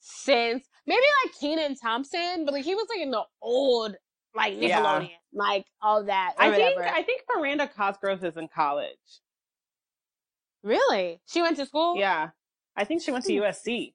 since 0.00 0.64
maybe 0.86 1.02
like 1.24 1.34
Kenan 1.40 1.76
Thompson, 1.76 2.44
but 2.44 2.54
like 2.54 2.64
he 2.64 2.74
was 2.74 2.86
like 2.90 3.00
in 3.02 3.10
the 3.10 3.22
old 3.42 3.96
like 4.34 4.54
Yeah. 4.56 4.80
Nickelodeon, 4.80 5.10
like 5.34 5.66
all 5.82 6.04
that. 6.04 6.34
I 6.38 6.50
think. 6.52 6.80
I 6.80 7.02
think 7.02 7.22
Miranda 7.36 7.68
Cosgrove 7.68 8.24
is 8.24 8.36
in 8.36 8.48
college. 8.48 8.96
really 10.62 11.20
she 11.26 11.42
went 11.42 11.56
to 11.56 11.66
school. 11.66 11.96
Yeah, 11.96 12.30
I 12.76 12.84
think 12.84 13.02
she 13.02 13.10
went 13.12 13.24
to 13.26 13.32
Hmm. 13.36 13.42
USC. 13.44 13.94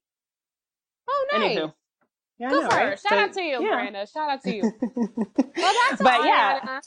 Oh, 1.08 1.27
nice. 1.31 1.58
Anywho, 1.58 1.73
yeah, 2.39 2.47
I 2.47 2.49
Good 2.49 2.63
know, 2.63 2.69
for 2.69 2.75
her. 2.75 2.86
right? 2.89 2.99
Shout 2.99 3.12
So, 3.12 3.17
out 3.17 3.34
to 3.34 3.41
you, 3.41 3.51
yeah. 3.63 3.69
Miranda. 3.75 4.08
Shout 4.12 4.29
out 4.29 4.41
to 4.43 4.55
you. 4.55 4.63
Well, 5.58 5.73
that's 5.89 6.01
but 6.01 6.25
yeah. 6.25 6.79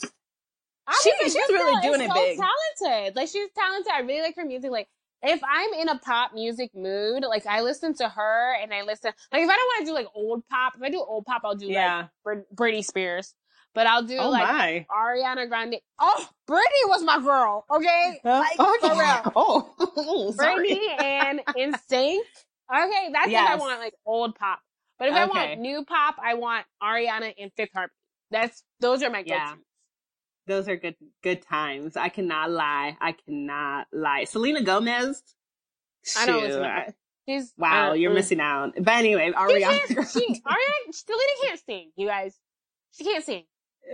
I 0.87 1.01
She- 1.03 1.13
would 1.23 1.33
she's 1.33 1.35
really 1.49 1.81
doing 1.83 2.01
it 2.03 2.09
so 2.09 2.15
big. 2.15 2.39
Talented, 2.39 3.17
like 3.17 3.29
she's 3.29 3.49
talented. 3.57 3.91
I 3.93 4.01
really 4.01 4.21
like 4.23 4.37
her 4.37 4.45
music. 4.45 4.71
Like 4.71 4.89
if 5.23 5.41
I'm 5.43 5.73
in 5.75 5.89
a 5.89 5.99
pop 5.99 6.33
music 6.35 6.71
mood, 6.75 7.25
like 7.29 7.47
I 7.47 7.63
listen 7.63 7.95
to 7.95 8.09
her 8.09 8.55
and 8.63 8.73
I 8.73 8.83
listen. 8.83 9.13
Like 9.33 9.43
if 9.43 9.49
I 9.49 9.57
don't 9.57 9.67
want 9.67 9.81
to 9.81 9.87
do 9.87 9.95
like 9.95 10.07
old 10.15 10.47
pop, 10.49 10.75
if 10.77 10.83
I 10.83 10.91
do 10.91 10.99
old 10.99 11.27
pop, 11.27 11.43
I'll 11.45 11.55
do 11.55 11.67
like 11.67 11.75
yeah. 11.75 12.07
Brit- 12.25 12.55
Britney 12.55 12.85
Spears. 12.85 13.35
But 13.75 13.87
I'll 13.87 14.03
do 14.03 14.19
Oh 14.19 14.31
like 14.31 14.49
my. 14.49 14.87
Ariana 14.91 15.49
Grande. 15.49 15.77
Oh, 15.99 16.29
Britney 16.49 16.89
was 16.89 17.03
my 17.05 17.21
girl. 17.21 17.65
Okay, 17.71 18.21
like 18.25 18.57
oh, 18.59 18.79
for 18.81 18.87
yeah. 18.95 19.23
real. 19.23 19.33
oh, 19.97 20.31
sorry. 20.37 20.71
Britney 20.71 21.01
and 21.03 21.41
NSYNC. 21.57 22.19
Okay, 22.75 23.11
that's 23.13 23.29
if 23.29 23.37
I 23.37 23.57
want 23.57 23.81
like 23.81 23.95
old 24.07 24.35
pop. 24.35 24.61
But 24.99 25.09
if 25.09 25.15
I 25.15 25.27
want 25.27 25.61
new 25.61 25.85
pop, 25.85 26.17
I 26.23 26.35
want 26.35 26.67
Ariana 26.83 27.33
and 27.39 27.53
Fifth 27.57 27.71
Harmony. 27.73 27.93
That's 28.31 28.63
those 28.81 29.03
are 29.03 29.11
my 29.11 29.23
Yeah. 29.25 29.55
Those 30.49 30.69
are 30.69 30.77
good 30.77 30.97
good 31.23 31.43
times. 31.43 31.97
I 31.97 32.09
cannot 32.09 32.51
lie. 32.51 32.97
I 33.01 33.13
cannot 33.13 33.87
lie. 33.93 34.25
Selena 34.25 34.63
Gomez. 34.63 35.23
I 36.19 36.27
don't 36.27 36.41
shoot, 36.41 36.47
listen 36.47 36.63
to 36.63 36.69
her. 36.69 36.95
She's 37.29 37.53
Wow, 37.59 37.91
uh, 37.91 37.93
you're 37.95 38.11
mm. 38.11 38.15
missing 38.15 38.41
out. 38.41 38.73
But 38.81 38.95
anyway, 38.95 39.27
She 39.29 39.33
Ariana. 39.35 39.61
can't. 39.61 39.89
She 40.11 40.41
Ariana 40.47 40.93
Selena 40.93 41.33
can't 41.43 41.61
sing. 41.67 41.91
You 41.97 42.07
guys, 42.09 42.35
she 42.93 43.05
can't 43.05 43.23
sing. 43.25 43.45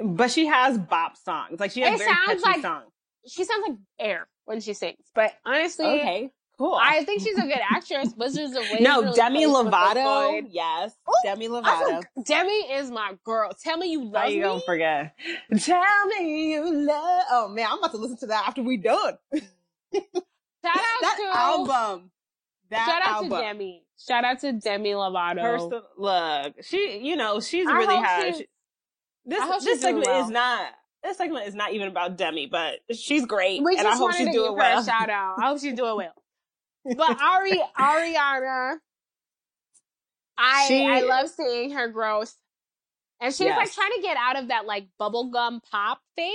but 0.02 0.30
she 0.30 0.46
has 0.46 0.78
bop 0.78 1.16
songs. 1.16 1.58
Like 1.60 1.72
she 1.72 1.80
has 1.80 2.00
It 2.00 2.04
very 2.04 2.10
sounds 2.14 2.42
catchy 2.42 2.52
like- 2.58 2.62
songs. 2.62 2.90
She 3.26 3.44
sounds 3.44 3.64
like 3.68 3.78
air 3.98 4.28
when 4.44 4.60
she 4.60 4.74
sings. 4.74 4.98
But 5.14 5.32
honestly, 5.46 5.86
Okay, 5.86 6.30
cool. 6.58 6.78
I 6.80 7.04
think 7.04 7.22
she's 7.22 7.36
a 7.38 7.42
good 7.42 7.60
actress. 7.70 8.12
Wizards 8.16 8.54
of 8.56 8.62
Waverly 8.62 8.80
no, 8.82 9.14
Demi 9.14 9.44
Lovato. 9.46 10.42
Yes, 10.50 10.92
Ooh, 11.08 11.12
Demi 11.24 11.48
Lovato. 11.48 12.02
Demi 12.24 12.52
is 12.52 12.90
my 12.90 13.14
girl. 13.24 13.50
Tell 13.62 13.76
me 13.78 13.90
you 13.90 14.00
How 14.14 14.22
love 14.22 14.30
you 14.30 14.36
me. 14.36 14.42
gonna 14.42 14.60
forget? 14.66 15.16
Tell 15.60 16.06
me 16.06 16.52
you 16.52 16.86
love. 16.86 17.24
Oh 17.30 17.48
man, 17.48 17.66
I'm 17.70 17.78
about 17.78 17.90
to 17.92 17.98
listen 17.98 18.16
to 18.18 18.26
that 18.26 18.48
after 18.48 18.62
we 18.62 18.76
done. 18.76 19.18
Shout 19.34 19.42
out 20.66 20.72
that 21.02 21.16
to 21.20 21.38
album. 21.38 22.10
That 22.70 22.86
Shout 22.86 23.02
out 23.02 23.24
album. 23.24 23.30
to 23.30 23.36
Demi. 23.44 23.82
Shout 23.98 24.24
out 24.24 24.40
to 24.40 24.52
Demi 24.52 24.90
Lovato. 24.92 25.40
First, 25.42 25.84
look, 25.98 26.54
she, 26.64 27.00
you 27.02 27.16
know, 27.16 27.40
she's 27.40 27.66
I 27.68 27.76
really 27.78 27.96
has. 27.96 28.38
she- 28.38 28.46
this 29.26 29.64
this 29.64 29.80
segment 29.80 30.06
well. 30.06 30.24
is 30.24 30.30
not. 30.30 30.68
This 31.02 31.16
segment 31.18 31.46
is 31.46 31.54
not 31.54 31.72
even 31.72 31.88
about 31.88 32.16
Demi, 32.16 32.46
but 32.46 32.80
she's 32.94 33.24
great, 33.26 33.62
we 33.62 33.76
and 33.76 33.84
just 33.84 33.94
I 33.94 33.98
hope 33.98 34.12
she's 34.14 34.32
doing 34.32 34.56
well. 34.56 34.82
shout 34.84 35.08
out. 35.10 35.36
I 35.38 35.48
hope 35.48 35.60
she's 35.60 35.74
doing 35.74 35.96
well. 35.96 36.12
But 36.84 37.20
Ari 37.20 37.62
Ariana, 37.78 38.76
I 40.36 40.66
She- 40.68 40.86
I 40.86 41.00
love 41.00 41.28
seeing 41.30 41.70
her 41.72 41.88
growth, 41.88 42.34
and 43.20 43.34
she's 43.34 43.46
like 43.46 43.72
trying 43.72 43.92
to 43.96 44.02
get 44.02 44.16
out 44.16 44.38
of 44.38 44.48
that 44.48 44.66
like 44.66 44.88
bubblegum 45.00 45.60
pop 45.70 46.00
phase. 46.16 46.32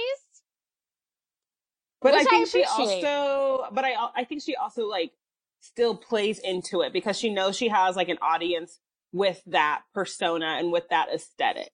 But 2.02 2.14
I 2.14 2.18
Which 2.20 2.28
I 2.28 2.30
think 2.30 2.48
she 2.48 2.64
also, 2.64 3.66
but 3.74 3.84
I, 3.84 3.94
I 4.16 4.24
think 4.24 4.42
she 4.42 4.56
also 4.56 4.88
like 4.88 5.12
still 5.60 5.96
plays 5.96 6.40
into 6.40 6.82
it 6.82 6.94
because 6.94 7.18
she 7.20 7.30
knows 7.30 7.58
she 7.58 7.68
has 7.68 7.96
like 7.98 8.08
an 8.10 8.18
audience 8.22 8.80
with 9.12 9.42
that 9.48 9.82
persona 9.94 10.56
and 10.60 10.72
with 10.72 10.88
that 10.90 11.10
aesthetic. 11.14 11.70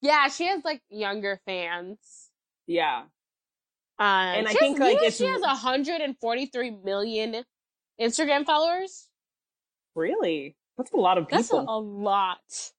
Yeah, 0.00 0.28
she 0.28 0.46
has 0.46 0.64
like 0.64 0.80
younger 0.90 1.40
fans. 1.44 1.98
Yeah. 2.68 3.02
Uh, 3.98 4.02
And 4.36 4.46
I 4.46 4.52
think, 4.54 4.78
has, 4.78 4.80
like, 4.80 4.90
you 4.90 4.94
know 4.94 4.98
it's- 5.00 5.16
she 5.16 5.26
has 5.26 5.40
143 5.40 6.70
million 6.70 7.42
Instagram 8.00 8.44
followers. 8.44 9.08
Really? 9.94 10.56
That's 10.76 10.92
a 10.92 10.96
lot 10.96 11.18
of 11.18 11.24
people. 11.26 11.38
That's 11.38 11.52
a, 11.52 11.56
a 11.56 11.78
lot. 11.78 12.70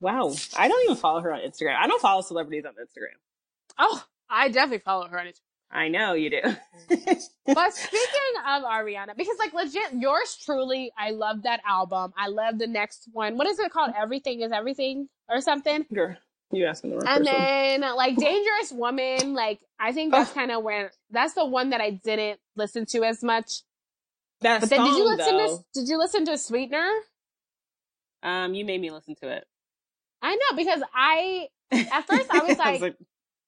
wow. 0.00 0.34
I 0.56 0.68
don't 0.68 0.84
even 0.84 0.96
follow 0.96 1.20
her 1.20 1.32
on 1.32 1.40
Instagram. 1.40 1.76
I 1.76 1.86
don't 1.86 2.00
follow 2.02 2.20
celebrities 2.22 2.64
on 2.66 2.72
Instagram. 2.72 3.16
Oh, 3.78 4.04
I 4.28 4.48
definitely 4.48 4.80
follow 4.80 5.08
her 5.08 5.18
on 5.18 5.26
Instagram. 5.26 5.40
I 5.70 5.88
know 5.88 6.14
you 6.14 6.30
do. 6.30 6.40
But 7.54 7.72
speaking 7.74 8.34
of 8.46 8.62
Ariana, 8.62 9.16
because 9.16 9.38
like 9.38 9.52
legit, 9.54 9.94
yours 9.94 10.36
truly, 10.44 10.92
I 10.98 11.10
love 11.10 11.42
that 11.44 11.60
album. 11.66 12.12
I 12.16 12.28
love 12.28 12.58
the 12.58 12.66
next 12.66 13.08
one. 13.12 13.36
What 13.38 13.46
is 13.46 13.58
it 13.58 13.70
called? 13.72 13.92
Everything 13.98 14.42
is 14.42 14.52
everything 14.52 15.08
or 15.30 15.40
something. 15.40 15.86
Girl, 15.92 16.14
you 16.52 16.66
asking 16.66 16.90
the 16.90 16.96
wrong 16.96 17.06
And 17.06 17.26
person. 17.26 17.40
then 17.40 17.80
like 17.96 18.16
Dangerous 18.18 18.70
Woman, 18.72 19.34
like 19.34 19.60
I 19.80 19.92
think 19.92 20.12
oh. 20.12 20.18
that's 20.18 20.32
kind 20.32 20.50
of 20.50 20.62
where 20.62 20.92
that's 21.10 21.34
the 21.34 21.46
one 21.46 21.70
that 21.70 21.80
I 21.80 21.90
didn't 21.90 22.38
listen 22.56 22.84
to 22.86 23.04
as 23.04 23.22
much. 23.22 23.62
That 24.42 24.60
But 24.60 24.70
then 24.70 24.84
did 24.84 24.96
you 24.96 25.04
listen 25.04 25.36
though, 25.36 25.56
to 25.58 25.64
did 25.80 25.88
you 25.88 25.98
listen 25.98 26.24
to 26.26 26.38
Sweetener? 26.38 26.90
um, 28.22 28.54
you 28.54 28.64
made 28.64 28.80
me 28.80 28.90
listen 28.90 29.14
to 29.22 29.28
it. 29.28 29.44
I 30.22 30.34
know 30.34 30.56
because 30.56 30.82
I 30.94 31.48
At 31.70 32.06
first, 32.06 32.30
I 32.30 32.42
was 32.44 32.58
like- 32.82 32.96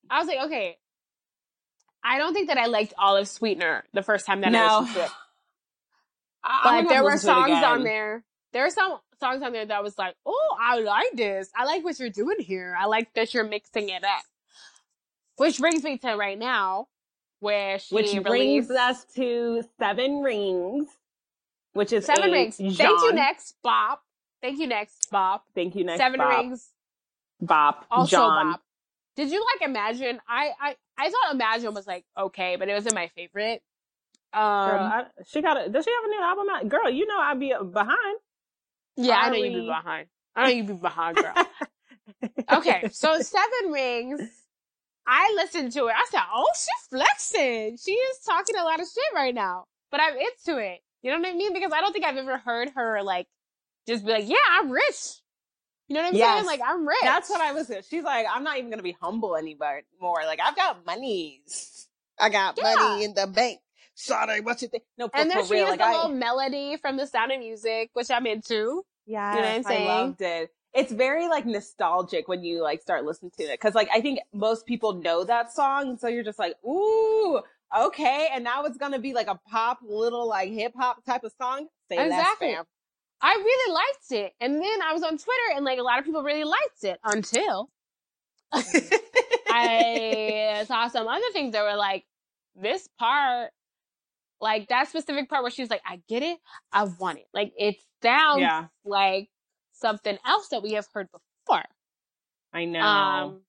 I 0.08 0.18
was 0.18 0.26
like, 0.28 0.44
okay, 0.46 0.76
I 2.02 2.18
don't 2.18 2.32
think 2.34 2.48
that 2.48 2.58
I 2.58 2.66
liked 2.66 2.94
all 2.98 3.16
of 3.16 3.28
Sweetener 3.28 3.84
the 3.92 4.02
first 4.02 4.26
time 4.26 4.40
that 4.40 4.54
I 4.54 4.78
listened 4.80 4.96
to 4.96 5.04
it. 5.04 5.10
But 6.64 6.88
there 6.88 7.04
were 7.04 7.10
listen 7.12 7.34
to 7.34 7.40
it 7.42 7.46
songs 7.48 7.64
on 7.64 7.84
there. 7.84 8.24
There 8.52 8.64
were 8.64 8.70
some 8.70 8.98
songs 9.20 9.42
on 9.42 9.52
there 9.52 9.66
that 9.66 9.82
was 9.82 9.98
like, 9.98 10.16
oh, 10.24 10.56
I 10.60 10.78
like 10.80 11.12
this. 11.14 11.50
I 11.54 11.64
like 11.66 11.84
what 11.84 11.98
you're 12.00 12.08
doing 12.10 12.38
here. 12.40 12.74
I 12.78 12.86
like 12.86 13.12
that 13.14 13.34
you're 13.34 13.44
mixing 13.44 13.90
it 13.90 14.02
up. 14.02 14.22
Which 15.36 15.58
brings 15.58 15.84
me 15.84 15.98
to 15.98 16.14
right 16.16 16.38
now, 16.38 16.88
where 17.40 17.78
she 17.78 17.94
Which 17.94 18.06
released 18.12 18.24
brings 18.26 18.70
us 18.70 19.04
to 19.16 19.64
Seven 19.78 20.22
Rings, 20.22 20.88
which 21.72 21.92
is 21.92 22.04
Seven 22.06 22.30
Rings. 22.30 22.56
Thank 22.56 22.78
you, 22.78 23.12
next 23.12 23.56
Bop. 23.62 24.02
Thank 24.40 24.58
you, 24.58 24.66
next 24.66 25.10
Bop. 25.10 25.44
Thank 25.54 25.74
you, 25.74 25.84
next 25.84 25.98
Seven 25.98 26.18
Bop. 26.18 26.38
Rings, 26.38 26.68
Bop. 27.40 27.86
also 27.90 28.10
John. 28.16 28.52
Bop. 28.52 28.62
Did 29.16 29.30
you 29.30 29.44
like 29.54 29.68
Imagine? 29.68 30.20
I, 30.28 30.50
I 30.60 30.76
I 30.96 31.10
thought 31.10 31.34
Imagine 31.34 31.74
was 31.74 31.86
like 31.86 32.04
okay, 32.16 32.56
but 32.56 32.68
it 32.68 32.74
wasn't 32.74 32.94
my 32.94 33.08
favorite. 33.08 33.62
Um, 34.32 34.42
Girl, 34.42 34.80
I, 34.80 35.04
she 35.26 35.42
got 35.42 35.66
a. 35.66 35.68
Does 35.68 35.84
she 35.84 35.90
have 35.90 36.04
a 36.04 36.08
new 36.08 36.22
album 36.22 36.46
out? 36.52 36.68
Girl, 36.68 36.88
you 36.90 37.06
know 37.06 37.18
I'd 37.18 37.40
be 37.40 37.52
behind. 37.72 38.18
yeah, 38.96 39.16
I 39.16 39.30
know 39.30 39.36
you'd 39.36 39.54
be 39.54 39.66
behind. 39.66 40.06
I 40.36 40.44
know 40.44 40.54
you'd 40.54 40.66
be 40.68 40.72
behind, 40.74 41.16
girl. 41.16 41.34
okay, 42.52 42.88
so 42.92 43.18
Seven 43.20 43.72
Rings. 43.72 44.20
I 45.10 45.34
listened 45.36 45.72
to 45.72 45.88
it. 45.88 45.94
I 45.96 46.06
said, 46.10 46.22
"Oh, 46.32 46.48
she's 46.54 46.88
flexing. 46.90 47.78
She 47.78 47.92
is 47.92 48.18
talking 48.26 48.56
a 48.56 48.64
lot 48.64 48.80
of 48.80 48.86
shit 48.86 49.14
right 49.14 49.34
now." 49.34 49.66
But 49.90 50.00
I'm 50.00 50.14
into 50.16 50.58
it. 50.60 50.80
You 51.02 51.10
know 51.10 51.18
what 51.18 51.28
I 51.28 51.34
mean? 51.34 51.52
Because 51.52 51.72
I 51.72 51.80
don't 51.80 51.92
think 51.92 52.04
I've 52.06 52.16
ever 52.16 52.38
heard 52.38 52.70
her 52.76 53.02
like 53.02 53.26
just 53.88 54.06
be 54.06 54.12
like, 54.12 54.28
"Yeah, 54.28 54.36
I'm 54.50 54.70
rich." 54.70 55.20
You 55.88 55.96
know 55.96 56.02
what 56.02 56.08
I'm 56.10 56.14
Yes. 56.16 56.46
saying? 56.46 56.46
Like 56.46 56.60
I'm 56.64 56.86
rich. 56.86 56.98
That's 57.02 57.30
what 57.30 57.40
I 57.40 57.52
was. 57.52 57.72
She's 57.90 58.04
like, 58.04 58.26
I'm 58.32 58.44
not 58.44 58.58
even 58.58 58.70
gonna 58.70 58.82
be 58.82 58.96
humble 59.00 59.36
anymore. 59.36 59.82
More 60.00 60.22
like 60.24 60.38
I've 60.40 60.56
got 60.56 60.86
monies. 60.86 61.88
I 62.18 62.28
got 62.28 62.56
Yeah. 62.56 62.64
money 62.64 63.04
in 63.04 63.14
the 63.14 63.26
bank. 63.26 63.60
Sorry, 63.96 64.40
what 64.40 64.62
you 64.62 64.68
think? 64.68 64.84
No, 64.96 65.10
And 65.14 65.30
then 65.30 65.44
she 65.44 65.54
real, 65.54 65.64
has 65.64 65.70
like 65.70 65.80
the 65.80 65.86
I, 65.86 65.92
little 65.92 66.10
melody 66.10 66.76
from 66.76 66.96
The 66.96 67.06
Sound 67.06 67.32
of 67.32 67.40
Music, 67.40 67.90
which 67.94 68.10
I'm 68.10 68.26
into. 68.26 68.84
yeah, 69.06 69.34
you 69.36 69.42
know 69.42 69.48
what 69.48 69.54
I'm 69.56 69.62
saying? 69.64 69.88
I 69.88 70.02
loved 70.04 70.22
it. 70.22 70.50
It's 70.72 70.92
very 70.92 71.28
like 71.28 71.46
nostalgic 71.46 72.28
when 72.28 72.44
you 72.44 72.62
like 72.62 72.80
start 72.80 73.04
listening 73.04 73.32
to 73.38 73.44
it 73.44 73.60
because 73.60 73.74
like 73.74 73.88
I 73.92 74.00
think 74.00 74.20
most 74.32 74.66
people 74.66 74.94
know 74.94 75.24
that 75.24 75.52
song, 75.52 75.90
and 75.90 76.00
so 76.00 76.08
you're 76.08 76.24
just 76.24 76.38
like, 76.38 76.54
ooh, 76.64 77.40
okay. 77.76 78.28
And 78.32 78.44
now 78.44 78.64
it's 78.64 78.78
gonna 78.78 79.00
be 79.00 79.12
like 79.12 79.26
a 79.26 79.38
pop, 79.48 79.80
little 79.82 80.28
like 80.28 80.50
hip 80.50 80.72
hop 80.76 81.04
type 81.04 81.24
of 81.24 81.32
song. 81.40 81.66
Say 81.88 82.04
Exactly. 82.04 82.48
less, 82.48 82.56
fam. 82.56 82.64
I 83.22 83.34
really 83.34 83.74
liked 83.74 84.12
it. 84.12 84.32
And 84.40 84.62
then 84.62 84.82
I 84.82 84.92
was 84.92 85.02
on 85.02 85.18
Twitter 85.18 85.56
and 85.56 85.64
like 85.64 85.78
a 85.78 85.82
lot 85.82 85.98
of 85.98 86.04
people 86.04 86.22
really 86.22 86.44
liked 86.44 86.84
it 86.84 86.98
until 87.04 87.68
I 88.52 90.64
saw 90.66 90.88
some 90.88 91.06
other 91.06 91.30
things 91.32 91.52
that 91.52 91.62
were 91.62 91.76
like, 91.76 92.04
this 92.54 92.88
part, 92.98 93.50
like 94.40 94.68
that 94.68 94.88
specific 94.88 95.28
part 95.28 95.42
where 95.42 95.50
she's 95.50 95.70
like, 95.70 95.82
I 95.86 96.00
get 96.08 96.22
it, 96.22 96.38
I 96.72 96.84
want 96.84 97.18
it. 97.18 97.26
Like 97.34 97.52
it 97.58 97.76
sounds 98.02 98.40
yeah, 98.40 98.66
like 98.84 99.28
something 99.80 100.18
else 100.24 100.48
that 100.48 100.62
we 100.62 100.72
have 100.72 100.86
heard 100.92 101.08
before. 101.10 101.64
I 102.52 102.64
know. 102.64 102.80
Um, 102.80 103.40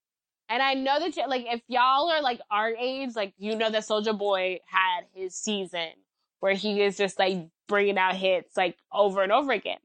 and 0.49 0.61
I 0.61 0.73
know 0.73 0.99
that 0.99 1.29
like 1.29 1.45
if 1.47 1.61
y'all 1.67 2.09
are 2.09 2.21
like 2.21 2.41
our 2.49 2.69
age, 2.69 3.15
like 3.15 3.33
you 3.37 3.55
know 3.55 3.69
that 3.69 3.83
Soulja 3.83 4.17
Boy 4.17 4.59
had 4.65 5.05
his 5.13 5.33
season 5.35 5.89
where 6.39 6.53
he 6.53 6.81
is 6.81 6.97
just 6.97 7.17
like 7.19 7.47
bringing 7.67 7.97
out 7.97 8.15
hits 8.15 8.57
like 8.57 8.77
over 8.91 9.23
and 9.23 9.31
over 9.31 9.51
again. 9.51 9.79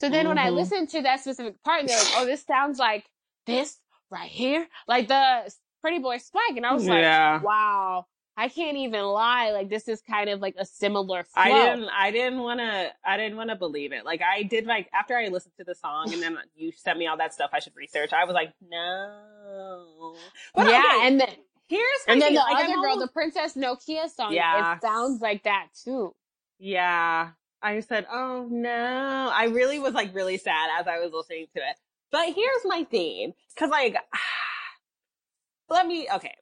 So 0.00 0.10
then 0.10 0.28
when 0.28 0.38
I 0.38 0.50
Mhm. 0.50 0.56
listened 0.56 0.88
to 0.90 1.02
that 1.02 1.20
specific 1.20 1.62
part, 1.62 1.86
they're 1.86 1.96
like, 1.96 2.10
"Oh, 2.12 2.26
this 2.26 2.44
sounds 2.44 2.78
like 2.78 3.08
this 3.46 3.78
right 4.10 4.30
here, 4.30 4.68
like 4.86 5.08
the 5.08 5.52
Pretty 5.80 5.98
Boy 6.00 6.18
Swag," 6.18 6.56
and 6.56 6.66
I 6.66 6.74
was 6.74 6.86
like, 6.86 7.00
Yeah. 7.02 7.40
"Wow." 7.40 8.06
I 8.36 8.48
can't 8.48 8.76
even 8.76 9.02
lie. 9.04 9.52
Like 9.52 9.70
this 9.70 9.86
is 9.88 10.00
kind 10.02 10.28
of 10.28 10.40
like 10.40 10.56
a 10.58 10.64
similar 10.64 11.22
flow. 11.24 11.42
I 11.42 11.48
didn't. 11.50 11.88
I 11.88 12.10
didn't 12.10 12.40
want 12.40 12.60
to. 12.60 12.90
I 13.04 13.16
didn't 13.16 13.36
want 13.36 13.50
to 13.50 13.56
believe 13.56 13.92
it. 13.92 14.04
Like 14.04 14.22
I 14.22 14.42
did. 14.42 14.66
Like 14.66 14.88
after 14.92 15.16
I 15.16 15.28
listened 15.28 15.54
to 15.58 15.64
the 15.64 15.74
song 15.74 16.12
and 16.12 16.20
then 16.22 16.36
you 16.56 16.72
sent 16.72 16.98
me 16.98 17.06
all 17.06 17.16
that 17.18 17.32
stuff, 17.32 17.50
I 17.52 17.60
should 17.60 17.76
research. 17.76 18.12
I 18.12 18.24
was 18.24 18.34
like, 18.34 18.52
no. 18.68 20.16
But 20.54 20.66
yeah, 20.68 20.82
okay, 20.96 21.06
and 21.06 21.20
then 21.20 21.28
here's 21.68 21.84
and 22.08 22.20
then 22.20 22.30
thing, 22.30 22.34
the 22.34 22.40
like, 22.40 22.64
I'm 22.64 22.70
other 22.72 22.80
girl, 22.80 22.90
almost- 22.92 23.06
the 23.08 23.12
Princess 23.12 23.54
Nokia 23.54 24.08
song, 24.10 24.32
Yeah. 24.32 24.74
it 24.76 24.82
sounds 24.82 25.20
like 25.20 25.44
that 25.44 25.68
too. 25.84 26.14
Yeah. 26.58 27.30
I 27.62 27.80
said, 27.80 28.06
oh 28.12 28.46
no. 28.50 29.30
I 29.32 29.44
really 29.46 29.78
was 29.78 29.94
like 29.94 30.14
really 30.14 30.36
sad 30.38 30.70
as 30.78 30.86
I 30.86 30.98
was 30.98 31.12
listening 31.12 31.46
to 31.54 31.60
it. 31.60 31.76
But 32.10 32.34
here's 32.34 32.64
my 32.64 32.84
theme. 32.90 33.32
Cause 33.56 33.70
like, 33.70 33.96
let 35.70 35.86
me, 35.86 36.06
okay. 36.14 36.34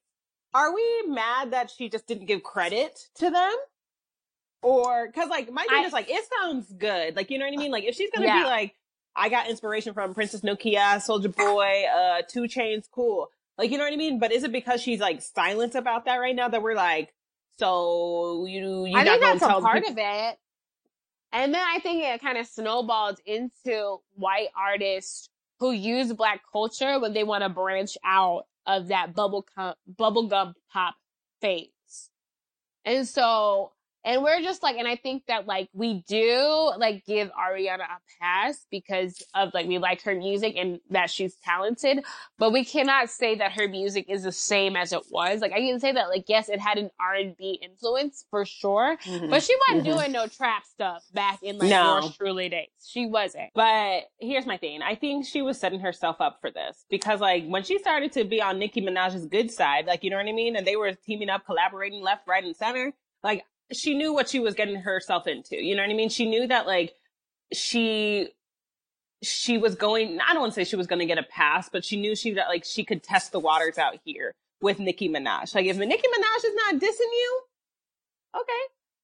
Are 0.55 0.75
we 0.75 1.03
mad 1.07 1.53
that 1.53 1.71
she 1.71 1.89
just 1.89 2.07
didn't 2.07 2.27
give 2.27 2.43
credit 2.43 3.09
to 3.17 3.31
them? 3.31 3.53
Or, 4.61 5.11
cause 5.13 5.29
like, 5.29 5.51
my 5.51 5.63
thing 5.63 5.85
I- 5.85 5.87
is 5.87 5.93
like, 5.93 6.09
it 6.11 6.25
sounds 6.41 6.73
good. 6.73 7.17
Like, 7.17 7.31
you 7.31 7.39
know 7.39 7.47
what 7.47 7.55
I 7.55 7.57
mean? 7.57 7.71
Like, 7.73 7.85
if 7.85 7.95
she's 7.97 8.11
gonna 8.15 8.27
Yeah. 8.27 8.39
be 8.43 8.45
like, 8.45 8.75
I 9.17 9.29
got 9.29 9.49
inspiration 9.51 9.93
from 9.93 10.15
Princess 10.15 10.43
Nokia, 10.43 10.97
Soulja 10.97 11.35
Boy, 11.35 11.85
uh, 11.87 12.23
2 12.29 12.43
Chainz, 12.43 12.89
cool. 12.91 13.31
Like, 13.59 13.71
you 13.71 13.77
know 13.79 13.85
what 13.85 13.93
I 13.93 13.97
mean? 13.97 14.19
But 14.19 14.33
is 14.33 14.45
it 14.45 14.53
because 14.53 14.81
she's 14.81 15.01
like 15.01 15.21
silent 15.21 15.75
about 15.75 16.05
that 16.07 16.17
right 16.17 16.35
now 16.35 16.49
that 16.49 16.63
we're 16.63 16.75
like, 16.77 17.13
so 17.59 18.47
you, 18.47 18.87
you 18.87 18.97
I 18.97 19.03
not 19.05 19.21
think 19.21 19.41
that's 19.41 19.43
a 19.43 19.61
part 19.61 19.85
people- 19.85 19.93
of 19.93 19.99
it. 19.99 20.39
And 21.35 21.55
then 21.55 21.63
I 21.67 21.79
think 21.81 22.05
it 22.05 22.21
kind 22.21 22.37
of 22.39 22.47
snowballed 22.47 23.19
into 23.25 24.01
white 24.17 24.49
artists 24.57 25.29
who 25.59 25.73
use 25.73 26.13
black 26.13 26.43
culture 26.53 26.99
when 27.01 27.15
they 27.15 27.25
want 27.25 27.43
to 27.43 27.49
branch 27.49 27.97
out 28.05 28.47
of 28.67 28.89
that 28.89 29.15
bubble 29.15 29.47
com- 29.57 29.75
bubblegum 29.99 30.55
pop 30.73 30.95
phase. 31.41 32.11
And 32.85 33.07
so, 33.07 33.73
and 34.05 34.23
we're 34.23 34.41
just 34.41 34.63
like, 34.63 34.77
and 34.77 34.89
I 34.89 34.97
think 34.97 35.25
that 35.29 35.47
like 35.47 35.69
we 35.73 36.03
do 36.09 36.73
like 36.79 37.05
give 37.07 37.31
Ariana 37.33 37.81
a 37.85 38.01
pass 38.21 38.67
because 38.71 39.23
of 39.35 39.53
like 39.55 39.67
we 39.67 39.79
like 39.79 40.03
her 40.03 40.15
music 40.15 40.55
and 40.57 40.81
that 40.91 41.11
she's 41.11 41.35
talented, 41.45 42.05
but 42.39 42.53
we 42.53 42.65
cannot 42.65 43.11
say 43.11 43.35
that 43.37 43.53
her 43.53 43.69
music 43.69 44.07
is 44.09 44.23
the 44.25 44.33
same 44.33 44.77
as 44.77 44.93
it 44.93 45.03
was. 45.11 45.41
Like 45.41 45.53
I 45.53 45.61
can 45.61 45.81
say 45.81 45.93
that 45.93 46.09
like 46.09 46.25
yes, 46.29 46.49
it 46.49 46.61
had 46.61 46.79
an 46.79 46.91
R 47.01 47.15
and 47.15 47.37
B 47.37 47.59
influence 47.63 48.25
for 48.31 48.45
sure, 48.45 48.97
Mhm. 49.05 49.31
but 49.31 49.43
she 49.43 49.55
wasn't 49.69 49.87
Mhm. 49.87 49.97
doing 49.97 50.13
no 50.13 50.27
trap 50.27 50.65
stuff 50.67 51.05
back 51.13 51.43
in 51.43 51.59
like 51.59 51.71
No. 51.71 52.11
truly 52.17 52.49
days. 52.49 52.69
She 52.85 53.07
wasn't. 53.07 53.51
But 53.55 54.05
here's 54.19 54.47
my 54.47 54.57
thing. 54.57 54.83
I 54.83 54.95
think 54.95 55.27
she 55.27 55.43
was 55.43 55.59
setting 55.59 55.81
herself 55.81 56.17
up 56.21 56.39
for 56.41 56.51
this 56.51 56.85
because, 56.91 57.21
like, 57.21 57.45
when 57.47 57.63
she 57.63 57.79
started 57.79 58.13
to 58.13 58.25
be 58.25 58.41
on 58.43 58.59
Nicki 58.59 58.81
Minaj's 58.81 59.27
good 59.27 59.51
side, 59.51 59.87
like, 59.87 60.03
you 60.05 60.11
know 60.11 60.17
what 60.17 60.27
I 60.27 60.33
mean? 60.33 60.57
And 60.57 60.67
they 60.67 60.77
were 60.77 60.93
teaming 60.93 61.29
up, 61.31 61.45
collaborating 61.47 62.03
left, 62.03 62.27
right, 62.27 62.45
and 62.45 62.57
center. 62.57 62.93
Like, 63.23 63.45
she 63.71 63.95
knew 63.95 64.13
what 64.13 64.29
she 64.29 64.41
was 64.41 64.55
getting 64.55 64.77
herself 64.77 65.27
into. 65.27 65.57
You 65.57 65.77
know 65.77 65.83
what 65.83 65.91
I 65.91 65.95
mean? 65.95 66.09
She 66.09 66.29
knew 66.29 66.47
that, 66.47 66.67
like, 66.67 66.95
she, 67.53 68.29
she 69.23 69.59
was 69.59 69.75
going, 69.75 70.19
I 70.21 70.33
don't 70.33 70.41
want 70.41 70.55
to 70.55 70.61
say 70.61 70.65
she 70.65 70.77
was 70.77 70.87
going 70.87 70.99
to 70.99 71.07
get 71.07 71.19
a 71.19 71.23
pass, 71.23 71.69
but 71.71 71.85
she 71.85 72.01
knew 72.01 72.17
she, 72.17 72.33
that, 72.33 72.49
like, 72.49 72.65
she 72.65 72.85
could 72.85 73.03
test 73.03 73.33
the 73.33 73.41
waters 73.41 73.79
out 73.79 73.99
here 74.05 74.33
with 74.61 74.79
Nicki 74.79 75.09
Minaj. 75.09 75.55
Like, 75.55 75.67
if 75.67 75.77
Nicki 75.77 76.09
Minaj 76.09 76.45
is 76.45 76.55
not 76.55 76.75
dissing 76.77 77.13
you, 77.13 77.41
okay. 78.37 78.53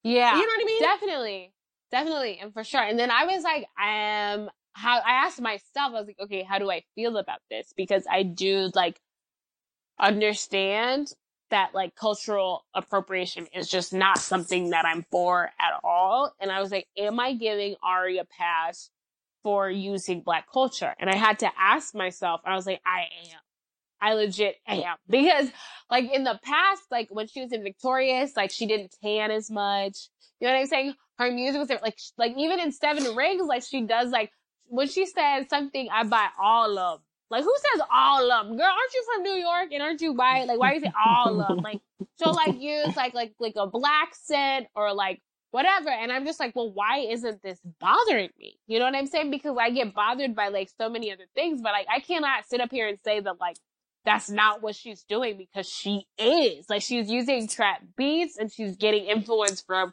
Yeah. 0.04 0.34
You 0.36 0.42
know 0.42 0.52
what 0.56 0.62
I 0.62 0.64
mean? 0.64 0.82
Definitely. 0.82 1.52
Definitely. 1.90 2.38
And 2.40 2.52
for 2.52 2.64
sure. 2.64 2.82
And 2.82 2.98
then 2.98 3.10
I 3.10 3.24
was 3.24 3.42
like, 3.42 3.62
um, 3.82 4.50
how 4.72 4.98
I 4.98 5.24
asked 5.24 5.40
myself, 5.40 5.92
I 5.92 5.98
was 5.98 6.06
like, 6.06 6.20
okay, 6.20 6.42
how 6.42 6.58
do 6.58 6.70
I 6.70 6.82
feel 6.94 7.16
about 7.16 7.40
this? 7.50 7.72
Because 7.76 8.04
I 8.10 8.22
do 8.22 8.70
like 8.74 9.00
understand 9.98 11.12
that 11.50 11.74
like 11.74 11.94
cultural 11.94 12.64
appropriation 12.74 13.46
is 13.54 13.68
just 13.68 13.92
not 13.92 14.18
something 14.18 14.70
that 14.70 14.84
I'm 14.84 15.04
for 15.10 15.50
at 15.60 15.80
all. 15.82 16.32
And 16.40 16.50
I 16.50 16.60
was 16.60 16.70
like, 16.70 16.86
am 16.96 17.18
I 17.20 17.34
giving 17.34 17.76
Ari 17.82 18.18
a 18.18 18.24
pass 18.24 18.90
for 19.42 19.70
using 19.70 20.22
black 20.22 20.50
culture? 20.52 20.94
And 20.98 21.08
I 21.10 21.16
had 21.16 21.40
to 21.40 21.50
ask 21.58 21.94
myself, 21.94 22.40
I 22.44 22.54
was 22.54 22.66
like, 22.66 22.80
I 22.84 23.06
am. 23.32 23.40
I 24.00 24.14
legit 24.14 24.56
am. 24.66 24.96
Because 25.08 25.50
like 25.90 26.12
in 26.12 26.24
the 26.24 26.38
past, 26.42 26.82
like 26.90 27.08
when 27.10 27.26
she 27.26 27.40
was 27.42 27.52
in 27.52 27.62
Victorious, 27.62 28.36
like 28.36 28.50
she 28.50 28.66
didn't 28.66 28.94
tan 29.02 29.30
as 29.30 29.50
much. 29.50 30.08
You 30.40 30.46
know 30.46 30.54
what 30.54 30.60
I'm 30.60 30.66
saying? 30.66 30.94
Her 31.18 31.32
music 31.32 31.58
was 31.58 31.68
like, 31.68 31.98
like 32.16 32.34
even 32.36 32.60
in 32.60 32.70
Seven 32.70 33.16
Rings, 33.16 33.46
like 33.46 33.64
she 33.64 33.82
does 33.82 34.10
like, 34.10 34.30
when 34.66 34.86
she 34.86 35.06
says 35.06 35.46
something, 35.48 35.88
I 35.90 36.04
buy 36.04 36.28
all 36.40 36.78
of. 36.78 37.00
Like 37.30 37.44
who 37.44 37.54
says 37.72 37.82
all 37.92 38.30
of 38.30 38.46
'em? 38.46 38.56
Girl, 38.56 38.66
aren't 38.66 38.94
you 38.94 39.04
from 39.14 39.22
New 39.22 39.34
York 39.34 39.68
and 39.72 39.82
aren't 39.82 40.00
you 40.00 40.12
white? 40.12 40.46
Like 40.46 40.58
why 40.58 40.72
you 40.72 40.80
say 40.80 40.92
all 40.98 41.40
of 41.40 41.50
'em? 41.58 41.62
Like, 41.62 41.80
so 42.18 42.32
like 42.32 42.54
use 42.58 42.96
like, 42.96 43.14
like, 43.14 43.34
like 43.38 43.54
a 43.56 43.66
black 43.66 44.14
scent 44.14 44.66
or 44.74 44.92
like 44.94 45.20
whatever. 45.50 45.88
And 45.90 46.10
I'm 46.12 46.24
just 46.26 46.40
like, 46.40 46.54
well, 46.54 46.72
why 46.72 46.98
isn't 46.98 47.42
this 47.42 47.58
bothering 47.80 48.30
me? 48.38 48.58
You 48.66 48.78
know 48.78 48.84
what 48.86 48.94
I'm 48.94 49.06
saying? 49.06 49.30
Because 49.30 49.56
I 49.58 49.70
get 49.70 49.94
bothered 49.94 50.34
by 50.34 50.48
like 50.48 50.70
so 50.78 50.88
many 50.88 51.12
other 51.12 51.26
things, 51.34 51.60
but 51.62 51.72
like 51.72 51.86
I 51.94 52.00
cannot 52.00 52.46
sit 52.46 52.60
up 52.60 52.70
here 52.70 52.88
and 52.88 52.98
say 53.04 53.20
that 53.20 53.40
like 53.40 53.56
that's 54.04 54.30
not 54.30 54.62
what 54.62 54.74
she's 54.74 55.02
doing 55.04 55.36
because 55.36 55.68
she 55.68 56.06
is. 56.18 56.66
Like 56.70 56.82
she's 56.82 57.10
using 57.10 57.46
trap 57.46 57.82
beats 57.96 58.38
and 58.38 58.50
she's 58.50 58.76
getting 58.76 59.04
influence 59.04 59.60
from, 59.60 59.92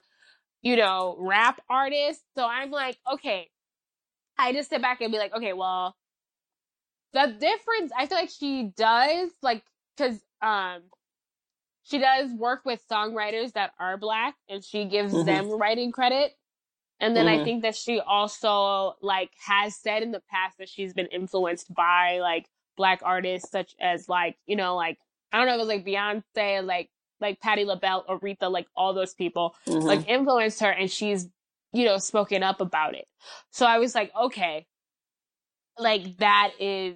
you 0.62 0.78
know, 0.78 1.18
rap 1.20 1.60
artists. 1.70 2.24
So 2.38 2.46
I'm 2.46 2.72
like, 2.72 2.98
okay. 3.14 3.50
I 4.38 4.54
just 4.54 4.70
sit 4.70 4.82
back 4.82 5.02
and 5.02 5.12
be 5.12 5.18
like, 5.18 5.34
okay, 5.36 5.54
well, 5.54 5.96
the 7.16 7.28
difference, 7.40 7.92
I 7.98 8.06
feel 8.08 8.18
like 8.18 8.30
she 8.30 8.72
does, 8.76 9.32
like, 9.42 9.64
cause, 9.98 10.20
um, 10.42 10.84
she 11.84 11.98
does 12.00 12.32
work 12.34 12.66
with 12.66 12.84
songwriters 12.92 13.54
that 13.54 13.72
are 13.80 13.98
black 13.98 14.36
and 14.50 14.64
she 14.64 14.86
gives 14.86 15.14
Mhm. 15.14 15.26
them 15.26 15.50
writing 15.52 15.92
credit. 15.92 16.38
And 17.00 17.16
then 17.16 17.28
I 17.28 17.38
Mhm. 17.38 17.44
think 17.44 17.62
that 17.64 17.76
she 17.76 18.00
also 18.00 18.96
like 19.02 19.32
has 19.46 19.76
said 19.76 20.02
in 20.02 20.12
the 20.12 20.22
past 20.22 20.58
that 20.58 20.70
she's 20.70 20.94
been 20.94 21.08
influenced 21.08 21.74
by 21.74 22.20
like 22.20 22.50
black 22.76 23.02
artists 23.04 23.52
such 23.52 23.76
as 23.80 24.10
like, 24.10 24.38
you 24.46 24.56
know, 24.56 24.76
like 24.76 25.00
I 25.32 25.38
don't 25.38 25.48
know, 25.48 25.56
it 25.56 25.60
was 25.60 25.68
like 25.68 25.86
Beyonce, 25.86 26.66
like 26.66 26.90
like 27.20 27.40
Patti 27.40 27.66
LaBelle, 27.66 28.06
Aretha, 28.06 28.50
like 28.52 28.68
all 28.76 28.94
those 28.94 29.14
people 29.14 29.56
Mhm. 29.68 29.84
like 29.86 30.08
influenced 30.08 30.60
her 30.62 30.72
and 30.72 30.90
she's, 30.90 31.30
you 31.72 31.86
know, 31.86 31.98
spoken 31.98 32.42
up 32.44 32.62
about 32.62 32.96
it. 32.96 33.08
So 33.52 33.66
I 33.66 33.78
was 33.78 33.94
like, 33.94 34.12
okay. 34.16 34.66
Like 35.78 36.18
that 36.18 36.54
is 36.60 36.96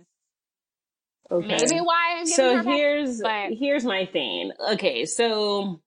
Okay. 1.32 1.48
maybe 1.48 1.80
why 1.82 2.14
I'm 2.18 2.26
giving 2.26 2.34
so 2.36 2.58
her 2.58 2.64
back. 2.64 2.74
here's 2.74 3.22
but- 3.22 3.54
here's 3.54 3.86
my 3.86 4.06
thing. 4.06 4.52
Okay, 4.72 5.06
so 5.06 5.80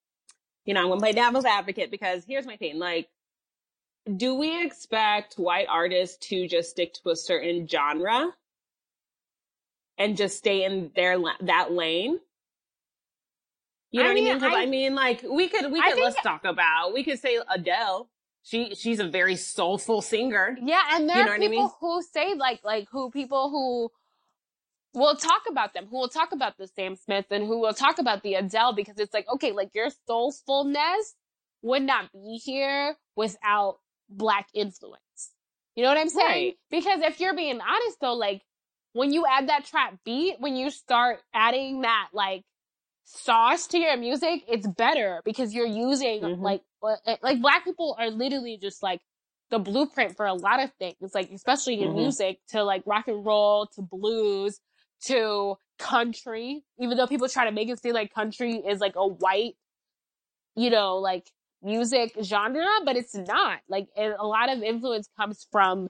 you 0.64 0.74
know 0.74 0.80
I'm 0.82 0.88
gonna 0.88 1.00
play 1.00 1.12
devil's 1.12 1.44
advocate 1.44 1.90
because 1.90 2.24
here's 2.24 2.46
my 2.46 2.56
thing. 2.56 2.78
Like, 2.78 3.08
do 4.16 4.34
we 4.36 4.64
expect 4.64 5.34
white 5.34 5.66
artists 5.68 6.16
to 6.28 6.46
just 6.46 6.70
stick 6.70 6.94
to 6.94 7.10
a 7.10 7.16
certain 7.16 7.66
genre 7.66 8.32
and 9.98 10.16
just 10.16 10.38
stay 10.38 10.64
in 10.64 10.90
their 10.94 11.16
that 11.40 11.72
lane? 11.72 12.18
You 13.90 14.00
know 14.02 14.06
I 14.06 14.08
what 14.08 14.10
I 14.12 14.14
mean, 14.14 14.24
mean? 14.40 14.44
I- 14.44 14.62
I, 14.62 14.66
mean, 14.66 14.94
like 14.94 15.22
we 15.28 15.48
could 15.48 15.70
we 15.72 15.80
could 15.82 15.92
think- 15.94 16.04
let's 16.04 16.22
talk 16.22 16.44
about 16.44 16.92
we 16.94 17.04
could 17.04 17.18
say 17.18 17.38
Adele. 17.52 18.08
She 18.44 18.74
she's 18.74 18.98
a 19.00 19.06
very 19.08 19.36
soulful 19.36 20.02
singer. 20.02 20.56
Yeah, 20.60 20.80
and 20.92 21.08
there 21.08 21.18
You 21.18 21.24
know 21.24 21.30
are 21.30 21.38
what 21.38 21.44
I 21.44 21.48
people 21.48 21.62
mean? 21.64 21.70
who 21.80 22.02
say 22.02 22.34
like 22.34 22.64
like 22.64 22.88
who 22.90 23.10
people 23.10 23.50
who 23.50 23.90
will 24.94 25.16
talk 25.16 25.42
about 25.48 25.74
them, 25.74 25.86
who 25.90 25.98
will 25.98 26.08
talk 26.08 26.32
about 26.32 26.58
the 26.58 26.66
Sam 26.68 26.96
Smith 26.96 27.26
and 27.30 27.46
who 27.46 27.60
will 27.60 27.72
talk 27.74 27.98
about 27.98 28.22
the 28.22 28.34
Adele 28.34 28.74
because 28.74 28.98
it's 28.98 29.14
like, 29.14 29.26
okay, 29.28 29.52
like 29.52 29.70
your 29.74 29.88
soulfulness 30.08 31.14
would 31.62 31.82
not 31.82 32.12
be 32.12 32.40
here 32.44 32.96
without 33.16 33.78
black 34.08 34.48
influence. 34.54 34.98
You 35.74 35.82
know 35.84 35.88
what 35.88 35.98
I'm 35.98 36.08
saying? 36.10 36.26
Right. 36.28 36.58
Because 36.70 37.00
if 37.02 37.20
you're 37.20 37.34
being 37.34 37.60
honest 37.60 37.98
though, 38.00 38.14
like 38.14 38.42
when 38.92 39.12
you 39.12 39.24
add 39.26 39.48
that 39.48 39.64
trap 39.64 39.98
beat, 40.04 40.36
when 40.38 40.56
you 40.56 40.70
start 40.70 41.20
adding 41.32 41.82
that 41.82 42.08
like 42.12 42.42
sauce 43.04 43.66
to 43.68 43.78
your 43.78 43.96
music, 43.96 44.42
it's 44.48 44.66
better 44.66 45.22
because 45.24 45.54
you're 45.54 45.66
using 45.66 46.20
Mhm. 46.22 46.42
like 46.42 46.62
like 47.22 47.40
black 47.40 47.64
people 47.64 47.96
are 47.98 48.10
literally 48.10 48.58
just 48.58 48.82
like 48.82 49.00
the 49.50 49.58
blueprint 49.58 50.16
for 50.16 50.26
a 50.26 50.34
lot 50.34 50.60
of 50.62 50.72
things, 50.74 51.14
like 51.14 51.30
especially 51.30 51.80
in 51.80 51.90
Mhm. 51.90 51.94
music, 51.94 52.40
to 52.48 52.62
like 52.64 52.82
rock 52.86 53.08
and 53.08 53.24
roll, 53.24 53.66
to 53.68 53.82
blues, 53.82 54.60
to 55.06 55.56
country. 55.78 56.64
Even 56.78 56.96
though 56.96 57.06
people 57.06 57.28
try 57.28 57.44
to 57.44 57.52
make 57.52 57.68
it 57.68 57.82
seem 57.82 57.94
like 57.94 58.14
country 58.14 58.54
is 58.54 58.80
like 58.80 58.96
a 58.96 59.06
white, 59.06 59.54
you 60.54 60.70
know, 60.70 60.96
like 60.96 61.30
music 61.62 62.16
genre, 62.22 62.66
but 62.84 62.96
it's 62.96 63.14
not. 63.14 63.60
Like 63.68 63.88
a 63.96 64.26
lot 64.26 64.50
of 64.50 64.62
influence 64.62 65.08
comes 65.16 65.46
from 65.50 65.88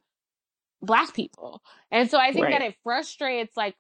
black 0.81 1.15
people, 1.15 1.63
and 1.91 2.11
so 2.11 2.19
I 2.19 2.33
think 2.33 2.49
that 2.49 2.63
it 2.63 2.77
frustrates 2.83 3.57
like 3.57 3.77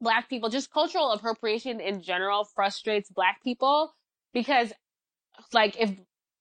black 0.00 0.28
people. 0.28 0.48
Just 0.48 0.70
cultural 0.72 1.12
appropriation 1.12 1.80
in 1.80 2.02
general 2.02 2.44
frustrates 2.44 3.10
black 3.10 3.42
people 3.42 3.94
because, 4.32 4.72
like, 5.52 5.76
if 5.78 5.92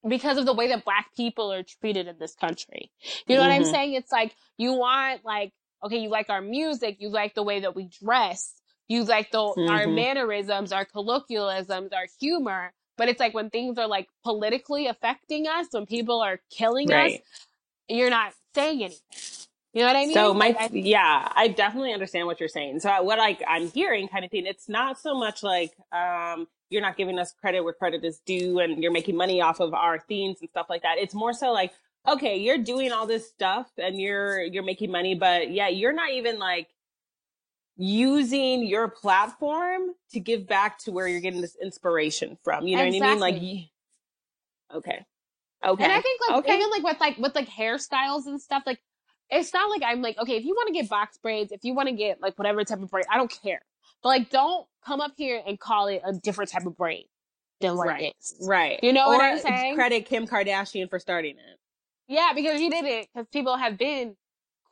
because 0.08 0.38
of 0.38 0.46
the 0.46 0.54
way 0.54 0.68
that 0.68 0.84
black 0.84 1.16
people 1.16 1.52
are 1.52 1.64
treated 1.64 2.08
in 2.08 2.18
this 2.20 2.36
country. 2.36 2.92
You 3.26 3.36
know 3.36 3.42
mm-hmm. 3.42 3.50
what 3.50 3.56
I'm 3.56 3.62
mm-hmm. 3.64 3.72
saying? 3.72 3.94
It's 3.94 4.12
like 4.12 4.36
you 4.58 4.74
want 4.74 5.24
like 5.24 5.54
okay, 5.84 5.98
you 5.98 6.10
like 6.10 6.30
our 6.30 6.42
music, 6.42 6.98
you 7.00 7.10
like 7.10 7.36
the 7.36 7.44
way 7.44 7.62
that 7.62 7.76
we 7.76 7.90
dress, 8.04 8.54
you 8.88 9.04
like 9.04 9.32
the 9.32 9.38
mm-hmm. 9.38 9.70
our 9.70 9.88
mannerisms, 9.88 10.72
our 10.72 10.86
colloquialisms, 10.86 11.94
our 11.94 12.06
humor, 12.20 12.74
but 12.98 13.10
it's 13.10 13.20
like 13.20 13.34
when 13.34 13.50
things 13.50 13.78
are 13.78 13.88
like 13.88 14.08
politically 14.24 14.88
affecting 14.88 15.48
us, 15.48 15.68
when 15.72 15.86
people 15.86 16.22
are 16.22 16.40
killing 16.52 16.90
right. 16.90 17.16
us, 17.16 17.20
you're 17.88 18.10
not 18.10 18.34
saying 18.56 18.84
anything. 18.84 19.00
You 19.74 19.82
know 19.82 19.88
what 19.88 19.96
I 19.96 20.06
mean? 20.06 20.14
So 20.14 20.34
my, 20.36 20.48
like, 20.50 20.58
I, 20.60 20.70
yeah, 20.72 21.32
I 21.36 21.48
definitely 21.48 21.94
understand 21.94 22.28
what 22.28 22.40
you're 22.40 22.48
saying. 22.48 22.82
So 22.82 23.02
what 23.02 23.18
like 23.18 23.42
I'm 23.48 23.70
hearing 23.70 24.08
kind 24.08 24.24
of 24.24 24.30
thing, 24.30 24.46
it's 24.46 24.70
not 24.70 25.00
so 25.00 25.18
much 25.18 25.42
like, 25.42 25.72
um, 25.92 26.48
you're 26.70 26.84
not 26.84 26.96
giving 26.96 27.18
us 27.18 27.34
credit 27.42 27.64
where 27.64 27.74
credit 27.74 28.04
is 28.04 28.20
due 28.26 28.60
and 28.60 28.84
you're 28.84 28.92
making 28.92 29.16
money 29.16 29.42
off 29.42 29.60
of 29.60 29.74
our 29.74 29.98
themes 29.98 30.38
and 30.42 30.50
stuff 30.52 30.68
like 30.70 30.84
that. 30.84 30.98
It's 31.00 31.16
more 31.16 31.34
so 31.34 31.52
like, 31.52 31.74
okay, 32.08 32.38
you're 32.38 32.58
doing 32.58 32.92
all 32.92 33.08
this 33.08 33.28
stuff 33.30 33.72
and 33.78 34.00
you're, 34.00 34.42
you're 34.42 34.64
making 34.64 34.92
money, 34.92 35.16
but 35.16 35.52
yeah, 35.52 35.70
you're 35.70 35.94
not 35.94 36.12
even 36.12 36.40
like 36.40 36.68
using 37.76 38.66
your 38.66 38.88
platform 38.88 39.94
to 40.12 40.20
give 40.20 40.48
back 40.48 40.80
to 40.80 40.92
where 40.92 41.08
you're 41.08 41.22
getting 41.22 41.42
this 41.42 41.58
inspiration 41.62 42.38
from. 42.44 42.68
You 42.68 42.78
know 42.78 42.84
exactly. 42.84 43.20
what 43.20 43.34
I 43.34 43.40
mean? 43.40 43.70
Like, 44.72 44.78
okay. 44.78 45.06
Okay. 45.66 45.84
And 45.84 45.94
I 45.94 46.02
think 46.02 46.22
like 46.28 46.40
okay. 46.40 46.56
even 46.56 46.70
like 46.70 46.84
with 46.84 47.00
like 47.00 47.18
with 47.18 47.36
like 47.36 47.48
hairstyles 47.48 48.26
and 48.26 48.42
stuff, 48.42 48.64
like 48.66 48.80
it's 49.30 49.54
not 49.54 49.70
like 49.70 49.82
I'm 49.84 50.02
like, 50.02 50.18
okay, 50.18 50.36
if 50.36 50.44
you 50.44 50.54
want 50.54 50.68
to 50.68 50.74
get 50.74 50.90
box 50.90 51.18
braids, 51.18 51.52
if 51.52 51.64
you 51.64 51.74
want 51.74 51.90
to 51.90 51.96
get 51.96 52.22
like 52.22 52.38
whatever 52.38 52.64
type 52.64 52.82
of 52.82 52.90
braid, 52.90 53.06
I 53.10 53.18
don't 53.18 53.34
care. 53.44 53.62
But 54.02 54.10
like 54.10 54.30
don't 54.30 54.68
come 54.86 55.00
up 55.00 55.14
here 55.16 55.42
and 55.46 55.60
call 55.60 55.88
it 55.88 56.02
a 56.06 56.14
different 56.14 56.52
type 56.52 56.66
of 56.66 56.76
braid 56.76 57.06
than 57.62 57.78
what 57.78 57.88
right. 57.88 58.04
it 58.04 58.16
is. 58.20 58.46
Right. 58.48 58.80
You 58.84 58.92
know 58.92 59.08
or 59.08 59.18
what 59.18 59.24
I'm 59.24 59.40
saying? 59.40 59.76
Credit 59.76 60.06
Kim 60.06 60.28
Kardashian 60.28 60.90
for 60.90 61.00
starting 61.00 61.36
it. 61.38 61.53
Yeah, 62.08 62.32
because 62.36 62.60
she 62.60 62.70
did 62.70 62.86
it 62.86 63.08
because 63.14 63.28
people 63.30 63.58
have 63.58 63.78
been 63.78 64.16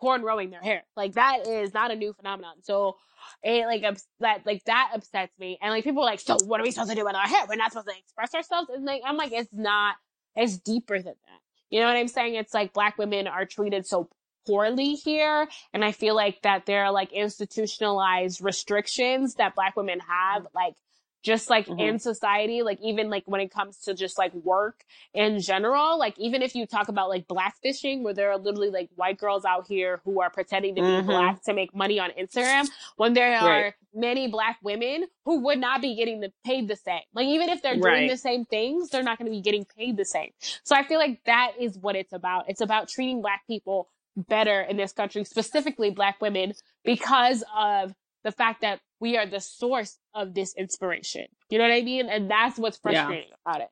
cornrowing 0.02 0.52
their 0.52 0.62
hair. 0.62 0.84
Like 0.96 1.14
that 1.14 1.48
is 1.48 1.74
not 1.74 1.92
a 1.92 1.96
new 1.96 2.14
phenomenon. 2.14 2.56
So 2.64 2.98
it 3.44 3.66
like 3.66 3.84
ups- 3.84 4.08
that 4.20 4.46
like 4.46 4.64
that 4.66 4.92
upsets 4.94 5.38
me. 5.40 5.58
And 5.62 5.72
like 5.72 5.84
people 5.84 6.04
are 6.04 6.06
like, 6.06 6.20
so 6.20 6.38
what 6.46 6.60
are 6.60 6.64
we 6.64 6.72
supposed 6.72 6.90
to 6.92 6.96
do 6.96 7.06
with 7.06 7.16
our 7.16 7.28
hair? 7.28 7.46
We're 7.48 7.56
not 7.56 7.72
supposed 7.72 7.88
to 7.88 7.98
express 7.98 8.34
ourselves. 8.34 8.70
And 8.74 8.86
like 8.86 9.02
I'm 9.06 9.18
like, 9.18 9.32
it's 9.32 9.50
not. 9.54 9.96
It's 10.36 10.58
deeper 10.58 10.98
than 10.98 11.06
that. 11.06 11.42
You 11.70 11.80
know 11.80 11.88
what 11.88 11.98
I'm 11.98 12.08
saying? 12.08 12.36
It's 12.36 12.54
like 12.54 12.74
black 12.74 12.98
women 12.98 13.28
are 13.28 13.46
treated 13.46 13.86
so 13.86 14.10
poorly 14.48 14.96
here. 14.96 15.48
And 15.74 15.84
I 15.84 15.92
feel 15.92 16.16
like 16.16 16.42
that 16.44 16.66
there 16.66 16.86
are 16.86 16.92
like 16.92 17.12
institutionalized 17.12 18.42
restrictions 18.42 19.36
that 19.36 19.56
black 19.56 19.76
women 19.76 20.00
have, 20.00 20.44
mm-hmm. 20.44 20.56
like 20.56 20.76
just 21.24 21.50
like 21.50 21.68
mm-hmm. 21.68 21.80
in 21.80 22.00
society, 22.00 22.64
like 22.64 22.80
even 22.82 23.10
like 23.10 23.24
when 23.26 23.42
it 23.42 23.52
comes 23.52 23.78
to 23.78 23.94
just 23.94 24.18
like 24.18 24.34
work 24.34 24.84
in 25.14 25.40
general, 25.40 26.00
like 26.00 26.18
even 26.18 26.42
if 26.42 26.56
you 26.56 26.66
talk 26.66 26.88
about 26.88 27.10
like 27.10 27.28
blackfishing, 27.28 28.02
where 28.02 28.14
there 28.14 28.32
are 28.32 28.38
literally 28.38 28.70
like 28.70 28.90
white 28.96 29.18
girls 29.18 29.46
out 29.46 29.68
here 29.68 30.02
who 30.04 30.22
are 30.22 30.30
pretending 30.30 30.76
to 30.76 30.82
be 30.82 30.88
mm-hmm. 30.88 31.08
black 31.08 31.44
to 31.44 31.54
make 31.54 31.76
money 31.76 32.00
on 32.00 32.10
Instagram, 32.20 32.68
when 32.98 33.14
there 33.14 33.38
are 33.38 33.76
many 33.94 34.28
black 34.30 34.58
women 34.64 35.06
who 35.26 35.42
would 35.42 35.60
not 35.60 35.82
be 35.82 35.96
getting 35.96 36.22
the, 36.22 36.32
paid 36.46 36.68
the 36.68 36.76
same. 36.76 37.02
Like 37.14 37.28
even 37.28 37.50
if 37.50 37.62
they're 37.62 37.76
doing 37.76 37.84
right. 37.84 38.10
the 38.10 38.18
same 38.18 38.46
things, 38.46 38.90
they're 38.90 39.04
not 39.04 39.18
going 39.18 39.32
to 39.32 39.36
be 39.36 39.42
getting 39.42 39.66
paid 39.78 39.98
the 39.98 40.06
same. 40.06 40.32
So 40.64 40.76
I 40.76 40.84
feel 40.84 40.98
like 40.98 41.22
that 41.26 41.52
is 41.60 41.78
what 41.78 41.96
it's 41.96 42.14
about. 42.14 42.46
It's 42.48 42.62
about 42.62 42.88
treating 42.88 43.22
black 43.22 43.46
people 43.48 43.90
better 44.18 44.62
in 44.62 44.78
this 44.78 44.92
country, 44.92 45.24
specifically 45.24 45.90
black 45.90 46.20
women, 46.22 46.54
because 46.84 47.44
of 47.56 47.94
the 48.24 48.32
fact 48.32 48.62
that 48.62 48.80
we 49.00 49.18
are 49.18 49.26
the 49.26 49.40
source 49.40 49.98
of 50.14 50.34
this 50.34 50.54
inspiration. 50.56 51.26
You 51.50 51.58
know 51.58 51.66
what 51.66 51.74
I 51.74 51.82
mean? 51.82 52.08
And 52.08 52.30
that's 52.30 52.58
what's 52.58 52.78
frustrating 52.78 53.30
yeah. 53.30 53.36
about 53.46 53.62
it. 53.62 53.70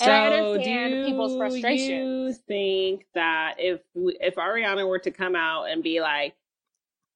And 0.00 0.06
so 0.06 0.10
I 0.10 0.26
understand 0.26 0.92
do 0.92 1.06
people's 1.06 1.36
frustration. 1.36 2.06
You 2.06 2.32
think 2.46 3.06
that 3.14 3.54
if 3.58 3.80
if 3.94 4.36
Ariana 4.36 4.86
were 4.86 4.98
to 5.00 5.10
come 5.10 5.34
out 5.34 5.64
and 5.64 5.82
be 5.82 6.00
like, 6.00 6.34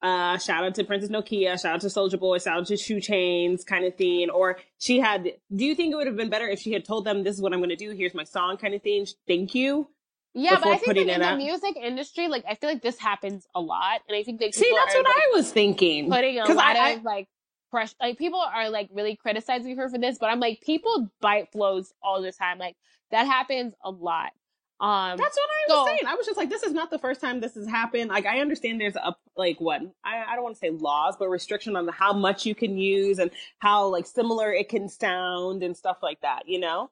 uh, 0.03 0.37
shout 0.37 0.65
out 0.65 0.75
to 0.75 0.83
Princess 0.83 1.09
Nokia, 1.09 1.59
shout 1.59 1.75
out 1.75 1.81
to 1.81 1.87
Soulja 1.87 2.19
Boy, 2.19 2.37
shout 2.37 2.59
out 2.59 2.67
to 2.67 2.75
2 2.75 2.97
Chainz 2.97 3.65
kind 3.65 3.85
of 3.85 3.95
thing, 3.95 4.29
or 4.29 4.59
she 4.77 4.99
had, 4.99 5.31
do 5.55 5.63
you 5.63 5.75
think 5.75 5.93
it 5.93 5.95
would 5.95 6.07
have 6.07 6.17
been 6.17 6.29
better 6.29 6.47
if 6.47 6.59
she 6.59 6.73
had 6.73 6.83
told 6.83 7.05
them, 7.05 7.23
this 7.23 7.35
is 7.35 7.41
what 7.41 7.53
I'm 7.53 7.59
going 7.59 7.69
to 7.69 7.77
do, 7.77 7.91
here's 7.91 8.13
my 8.13 8.25
song 8.25 8.57
kind 8.57 8.73
of 8.73 8.81
thing, 8.81 9.07
thank 9.27 9.55
you? 9.55 9.87
Yeah, 10.33 10.57
but 10.57 10.67
I 10.67 10.77
think 10.77 10.97
like 10.97 11.07
in 11.07 11.21
the 11.21 11.35
music 11.35 11.75
industry, 11.75 12.27
like 12.27 12.43
I 12.47 12.55
feel 12.55 12.69
like 12.69 12.81
this 12.81 12.97
happens 12.97 13.45
a 13.53 13.61
lot, 13.61 14.01
and 14.07 14.17
I 14.17 14.23
think 14.23 14.39
that 14.39 14.55
see 14.55 14.71
that's 14.75 14.95
what 14.95 15.05
like, 15.05 15.15
I 15.15 15.31
was 15.33 15.51
thinking. 15.51 16.09
Putting 16.09 16.39
a 16.39 16.45
lot 16.53 16.75
I, 16.75 16.91
of 16.91 17.03
like 17.03 17.27
pressure, 17.69 17.93
like 18.01 18.17
people 18.17 18.39
are 18.39 18.69
like 18.69 18.89
really 18.91 19.15
criticizing 19.15 19.77
her 19.77 19.89
for 19.89 19.99
this, 19.99 20.17
but 20.17 20.31
I'm 20.31 20.39
like 20.39 20.61
people 20.61 21.09
bite 21.21 21.51
flows 21.51 21.93
all 22.01 22.21
the 22.21 22.31
time. 22.31 22.57
Like 22.57 22.75
that 23.11 23.27
happens 23.27 23.75
a 23.83 23.91
lot. 23.91 24.31
Um, 24.79 25.17
that's 25.17 25.37
what 25.37 25.49
I 25.49 25.71
was 25.73 25.77
so, 25.77 25.85
saying. 25.85 26.01
I 26.07 26.15
was 26.15 26.25
just 26.25 26.37
like, 26.37 26.49
this 26.49 26.63
is 26.63 26.73
not 26.73 26.89
the 26.89 26.99
first 26.99 27.21
time 27.21 27.39
this 27.39 27.53
has 27.55 27.67
happened. 27.67 28.09
Like, 28.09 28.25
I 28.25 28.41
understand 28.41 28.81
there's 28.81 28.97
a 28.97 29.15
like 29.37 29.61
what 29.61 29.81
I, 30.03 30.25
I 30.27 30.35
don't 30.35 30.43
want 30.43 30.55
to 30.55 30.59
say 30.59 30.71
laws, 30.71 31.15
but 31.17 31.29
restriction 31.29 31.75
on 31.75 31.87
how 31.87 32.11
much 32.11 32.45
you 32.45 32.53
can 32.53 32.77
use 32.77 33.19
and 33.19 33.31
how 33.59 33.87
like 33.87 34.07
similar 34.07 34.51
it 34.51 34.67
can 34.67 34.89
sound 34.89 35.63
and 35.63 35.77
stuff 35.77 35.97
like 36.01 36.19
that. 36.21 36.43
You 36.47 36.59
know, 36.59 36.89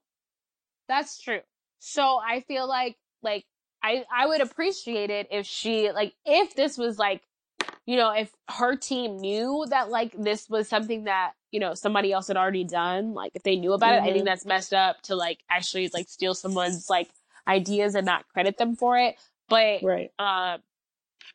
that's 0.88 1.20
true. 1.20 1.42
So 1.80 2.20
I 2.24 2.42
feel 2.42 2.68
like 2.68 2.96
like 3.24 3.46
I 3.84 4.06
I 4.14 4.26
would 4.28 4.42
appreciate 4.42 5.10
it 5.10 5.28
if 5.32 5.46
she 5.46 5.92
like 5.92 6.14
if 6.26 6.56
this 6.56 6.78
was 6.78 7.00
like 7.00 7.22
you 7.86 7.96
know 7.96 8.12
if 8.12 8.32
her 8.50 8.76
team 8.76 9.18
knew 9.18 9.66
that 9.70 9.90
like 9.90 10.14
this 10.18 10.50
was 10.50 10.68
something 10.68 11.06
that 11.06 11.34
you 11.52 11.60
know 11.60 11.74
somebody 11.74 12.12
else 12.12 12.28
had 12.28 12.38
already 12.38 12.64
done 12.64 13.14
like 13.14 13.32
if 13.36 13.44
they 13.44 13.56
knew 13.56 13.74
about 13.74 13.94
mm-hmm. 13.94 14.06
it 14.06 14.10
I 14.10 14.14
think 14.14 14.18
mm-hmm. 14.18 14.26
that's 14.26 14.46
messed 14.46 14.74
up 14.74 15.02
to 15.04 15.16
like 15.16 15.40
actually 15.50 15.90
like 15.94 16.08
steal 16.10 16.34
someone's 16.34 16.90
like 16.90 17.10
ideas 17.48 17.96
and 17.96 18.06
not 18.06 18.28
credit 18.30 18.58
them 18.58 18.76
for 18.76 18.98
it 18.98 19.16
but 19.50 19.84
right 19.84 20.12
uh, 20.20 20.58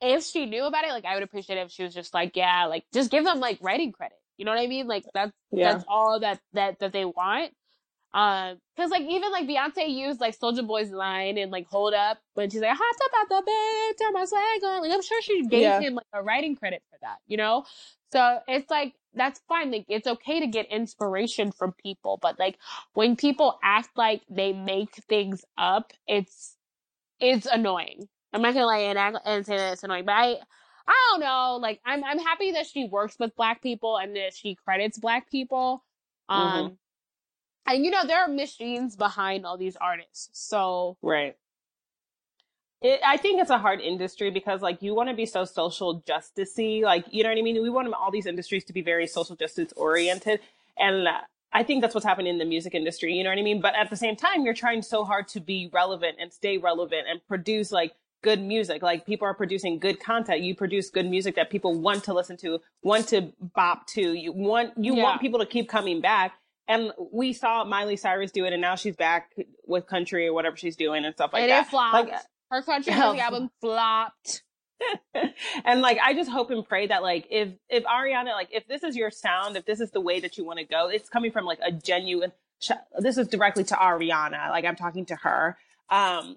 if 0.00 0.24
she 0.24 0.46
knew 0.46 0.64
about 0.64 0.84
it 0.84 0.90
like 0.90 1.04
I 1.04 1.14
would 1.14 1.22
appreciate 1.22 1.58
it 1.58 1.66
if 1.66 1.72
she 1.72 1.82
was 1.82 1.94
just 1.94 2.14
like 2.14 2.36
yeah 2.36 2.66
like 2.66 2.84
just 2.92 3.10
give 3.10 3.24
them 3.24 3.40
like 3.40 3.58
writing 3.60 3.92
credit 3.92 4.18
you 4.38 4.44
know 4.44 4.52
what 4.52 4.60
I 4.60 4.66
mean 4.66 4.86
like 4.86 5.04
that's 5.14 5.32
yeah. 5.50 5.72
that's 5.72 5.84
all 5.88 6.20
that 6.20 6.40
that 6.52 6.78
that 6.78 6.92
they 6.92 7.04
want 7.04 7.52
um, 8.16 8.56
cause 8.78 8.88
like 8.88 9.02
even 9.02 9.30
like 9.30 9.46
Beyonce 9.46 9.90
used 9.90 10.22
like 10.22 10.38
Soulja 10.38 10.66
Boy's 10.66 10.90
line 10.90 11.36
and 11.36 11.52
like 11.52 11.66
Hold 11.66 11.92
Up 11.92 12.16
when 12.32 12.48
she's 12.48 12.62
like 12.62 12.74
hot 12.74 12.94
up 13.04 13.10
at 13.20 13.28
the 13.28 13.42
bed, 13.44 14.02
turn 14.02 14.14
my 14.14 14.24
swag 14.24 14.64
on. 14.64 14.80
Like 14.80 14.90
I'm 14.90 15.02
sure 15.02 15.20
she 15.20 15.44
gave 15.46 15.60
yeah. 15.60 15.80
him 15.80 15.96
like 15.96 16.06
a 16.14 16.22
writing 16.22 16.56
credit 16.56 16.82
for 16.88 16.98
that, 17.02 17.18
you 17.26 17.36
know? 17.36 17.66
So 18.12 18.38
it's 18.48 18.70
like 18.70 18.94
that's 19.12 19.42
fine. 19.48 19.70
Like 19.70 19.84
it's 19.90 20.06
okay 20.06 20.40
to 20.40 20.46
get 20.46 20.64
inspiration 20.72 21.52
from 21.52 21.72
people, 21.72 22.18
but 22.22 22.38
like 22.38 22.56
when 22.94 23.16
people 23.16 23.58
act 23.62 23.90
like 23.96 24.22
they 24.30 24.54
make 24.54 24.94
things 25.10 25.44
up, 25.58 25.92
it's 26.06 26.56
it's 27.20 27.44
annoying. 27.44 28.08
I'm 28.32 28.40
not 28.40 28.54
gonna 28.54 28.64
lie 28.64 28.78
and, 28.78 28.98
act, 28.98 29.18
and 29.26 29.44
say 29.44 29.58
that 29.58 29.74
it's 29.74 29.84
annoying, 29.84 30.06
but 30.06 30.12
I 30.12 30.36
I 30.88 31.08
don't 31.10 31.20
know. 31.20 31.58
Like 31.60 31.80
I'm 31.84 32.02
I'm 32.02 32.18
happy 32.18 32.52
that 32.52 32.66
she 32.66 32.88
works 32.88 33.18
with 33.20 33.36
black 33.36 33.62
people 33.62 33.98
and 33.98 34.16
that 34.16 34.32
she 34.32 34.54
credits 34.54 34.98
black 34.98 35.30
people. 35.30 35.84
Um, 36.30 36.50
mm-hmm 36.50 36.74
and 37.66 37.84
you 37.84 37.90
know 37.90 38.06
there 38.06 38.20
are 38.20 38.28
machines 38.28 38.96
behind 38.96 39.44
all 39.44 39.56
these 39.56 39.76
artists 39.76 40.28
so 40.32 40.96
right 41.02 41.36
it, 42.82 43.00
I 43.04 43.16
think 43.16 43.40
it's 43.40 43.50
a 43.50 43.58
hard 43.58 43.80
industry 43.80 44.30
because 44.30 44.62
like 44.62 44.82
you 44.82 44.94
want 44.94 45.08
to 45.08 45.14
be 45.14 45.26
so 45.26 45.44
social 45.44 46.02
justicey, 46.02 46.82
like 46.82 47.06
you 47.10 47.22
know 47.22 47.30
what 47.30 47.38
I 47.38 47.42
mean. 47.42 47.60
We 47.62 47.70
want 47.70 47.92
all 47.94 48.10
these 48.10 48.26
industries 48.26 48.64
to 48.64 48.72
be 48.72 48.82
very 48.82 49.06
social 49.06 49.34
justice 49.34 49.72
oriented, 49.76 50.40
and 50.78 51.08
uh, 51.08 51.20
I 51.52 51.62
think 51.62 51.80
that's 51.80 51.94
what's 51.94 52.06
happening 52.06 52.32
in 52.32 52.38
the 52.38 52.44
music 52.44 52.74
industry. 52.74 53.14
You 53.14 53.24
know 53.24 53.30
what 53.30 53.38
I 53.38 53.42
mean. 53.42 53.60
But 53.60 53.74
at 53.74 53.88
the 53.88 53.96
same 53.96 54.14
time, 54.14 54.44
you're 54.44 54.54
trying 54.54 54.82
so 54.82 55.04
hard 55.04 55.26
to 55.28 55.40
be 55.40 55.70
relevant 55.72 56.18
and 56.20 56.32
stay 56.32 56.58
relevant 56.58 57.06
and 57.08 57.26
produce 57.26 57.72
like 57.72 57.92
good 58.22 58.42
music. 58.42 58.82
Like 58.82 59.06
people 59.06 59.26
are 59.26 59.34
producing 59.34 59.78
good 59.78 59.98
content. 59.98 60.42
You 60.42 60.54
produce 60.54 60.90
good 60.90 61.06
music 61.06 61.34
that 61.36 61.50
people 61.50 61.80
want 61.80 62.04
to 62.04 62.14
listen 62.14 62.36
to, 62.38 62.60
want 62.82 63.08
to 63.08 63.32
bop 63.54 63.86
to. 63.88 64.12
You 64.12 64.32
want 64.32 64.74
you 64.76 64.96
yeah. 64.96 65.02
want 65.02 65.20
people 65.22 65.40
to 65.40 65.46
keep 65.46 65.68
coming 65.68 66.02
back. 66.02 66.34
And 66.68 66.92
we 67.12 67.32
saw 67.32 67.64
Miley 67.64 67.96
Cyrus 67.96 68.32
do 68.32 68.44
it, 68.44 68.52
and 68.52 68.60
now 68.60 68.74
she's 68.74 68.96
back 68.96 69.32
with 69.66 69.86
country 69.86 70.26
or 70.26 70.32
whatever 70.32 70.56
she's 70.56 70.76
doing 70.76 71.04
and 71.04 71.14
stuff 71.14 71.32
like 71.32 71.42
and 71.42 71.50
that. 71.50 71.66
It 71.66 71.70
flopped. 71.70 72.10
Like, 72.10 72.20
Her 72.50 72.62
country 72.62 72.94
music 72.96 73.20
album 73.20 73.50
flopped. 73.60 74.42
and 75.64 75.80
like 75.80 75.98
I 76.02 76.12
just 76.12 76.30
hope 76.30 76.50
and 76.50 76.66
pray 76.66 76.86
that 76.88 77.02
like 77.02 77.26
if 77.30 77.48
if 77.70 77.84
Ariana 77.84 78.32
like 78.32 78.48
if 78.52 78.66
this 78.68 78.82
is 78.82 78.96
your 78.96 79.10
sound, 79.10 79.56
if 79.56 79.64
this 79.64 79.80
is 79.80 79.90
the 79.90 80.00
way 80.00 80.20
that 80.20 80.36
you 80.36 80.44
want 80.44 80.58
to 80.58 80.64
go, 80.64 80.88
it's 80.88 81.08
coming 81.08 81.30
from 81.30 81.44
like 81.44 81.60
a 81.64 81.72
genuine. 81.72 82.32
This 82.98 83.18
is 83.18 83.28
directly 83.28 83.64
to 83.64 83.74
Ariana. 83.74 84.50
Like 84.50 84.64
I'm 84.64 84.76
talking 84.76 85.06
to 85.06 85.16
her. 85.16 85.56
Um, 85.88 86.36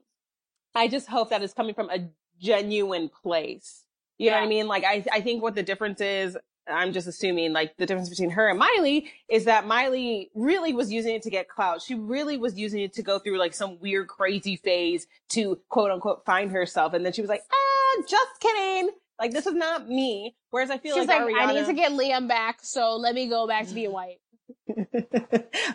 I 0.76 0.88
just 0.88 1.08
hope 1.08 1.32
that 1.32 1.42
it's 1.42 1.54
coming 1.54 1.74
from 1.74 1.90
a 1.90 2.10
genuine 2.40 3.10
place. 3.10 3.84
You 4.18 4.28
yeah. 4.28 4.32
know 4.34 4.38
what 4.40 4.46
I 4.46 4.50
mean? 4.50 4.68
Like 4.68 4.84
I 4.84 5.04
I 5.12 5.22
think 5.22 5.42
what 5.42 5.56
the 5.56 5.64
difference 5.64 6.02
is 6.02 6.38
I'm 6.70 6.94
just 6.94 7.08
assuming 7.08 7.54
like 7.54 7.78
the 7.78 7.86
difference 7.86 8.10
between 8.10 8.32
her 8.32 8.50
and 8.50 8.60
Miley 8.60 9.12
is 9.30 9.46
that 9.46 9.66
Miley 9.66 10.30
really 10.36 10.74
was 10.74 10.92
using 10.92 11.16
it 11.16 11.24
to 11.24 11.30
get 11.30 11.50
clout. 11.50 11.82
She 11.82 11.96
really 11.96 12.38
was 12.38 12.58
using 12.58 12.82
it 12.82 12.94
to 12.94 13.04
go 13.04 13.20
through 13.20 13.38
like 13.38 13.54
some 13.54 13.80
weird, 13.80 14.08
crazy 14.08 14.56
phase 14.58 15.08
to 15.30 15.60
quote 15.70 15.92
unquote 15.92 16.26
find 16.26 16.52
herself. 16.52 16.94
And 16.94 17.06
then 17.06 17.14
she 17.14 17.22
was 17.22 17.30
like, 17.30 17.42
ah, 17.52 18.02
just 18.08 18.40
kidding. 18.40 18.92
Like 19.20 19.32
this 19.32 19.46
is 19.46 19.54
not 19.54 19.88
me. 19.88 20.36
Whereas 20.52 20.70
I 20.70 20.78
feel 20.78 20.96
She's 20.96 21.08
like, 21.08 21.22
like 21.22 21.36
Ariana... 21.36 21.48
I 21.48 21.54
need 21.54 21.66
to 21.66 21.74
get 21.74 21.92
Liam 21.92 22.28
back, 22.28 22.60
so 22.62 22.96
let 22.96 23.14
me 23.14 23.28
go 23.28 23.48
back 23.48 23.68
to 23.68 23.74
being 23.74 23.92
white. 23.92 24.20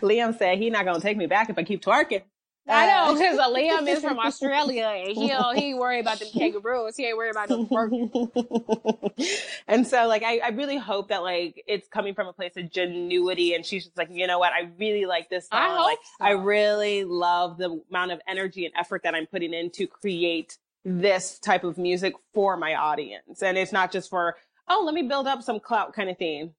Liam 0.01 0.37
said 0.37 0.57
he's 0.57 0.71
not 0.71 0.85
gonna 0.85 0.99
take 0.99 1.17
me 1.17 1.27
back 1.27 1.49
if 1.49 1.57
I 1.57 1.63
keep 1.63 1.83
twerking. 1.83 2.23
I 2.67 2.87
know 2.87 3.11
uh, 3.11 3.13
because 3.13 3.37
Liam 3.37 3.87
is 3.87 4.01
from 4.01 4.17
Australia 4.19 4.85
and 5.07 5.15
he 5.15 5.61
he 5.61 5.73
worry 5.75 5.99
about 5.99 6.19
the 6.19 6.25
kangaroos. 6.25 6.97
He 6.97 7.05
ain't 7.05 7.17
worry 7.17 7.29
about 7.29 7.47
the 7.47 9.13
and 9.67 9.85
so 9.85 10.07
like 10.07 10.23
I, 10.23 10.39
I 10.39 10.49
really 10.49 10.77
hope 10.77 11.09
that 11.09 11.21
like 11.21 11.63
it's 11.67 11.87
coming 11.87 12.15
from 12.15 12.27
a 12.27 12.33
place 12.33 12.57
of 12.57 12.65
genuity 12.65 13.55
and 13.55 13.65
she's 13.65 13.85
just 13.85 13.97
like, 13.97 14.09
you 14.11 14.25
know 14.25 14.39
what, 14.39 14.51
I 14.51 14.69
really 14.79 15.05
like 15.05 15.29
this 15.29 15.47
song. 15.47 15.59
I 15.61 15.79
like 15.79 15.99
so. 16.17 16.25
I 16.25 16.31
really 16.31 17.03
love 17.03 17.57
the 17.57 17.81
amount 17.89 18.11
of 18.11 18.21
energy 18.27 18.65
and 18.65 18.73
effort 18.77 19.03
that 19.03 19.13
I'm 19.13 19.27
putting 19.27 19.53
in 19.53 19.69
to 19.71 19.85
create 19.85 20.57
this 20.83 21.39
type 21.39 21.63
of 21.63 21.77
music 21.77 22.13
for 22.33 22.57
my 22.57 22.75
audience. 22.75 23.41
And 23.43 23.57
it's 23.57 23.71
not 23.71 23.91
just 23.91 24.09
for, 24.09 24.35
oh, 24.67 24.83
let 24.85 24.93
me 24.95 25.03
build 25.03 25.27
up 25.27 25.41
some 25.41 25.59
clout 25.59 25.93
kind 25.93 26.09
of 26.09 26.17
thing. 26.17 26.53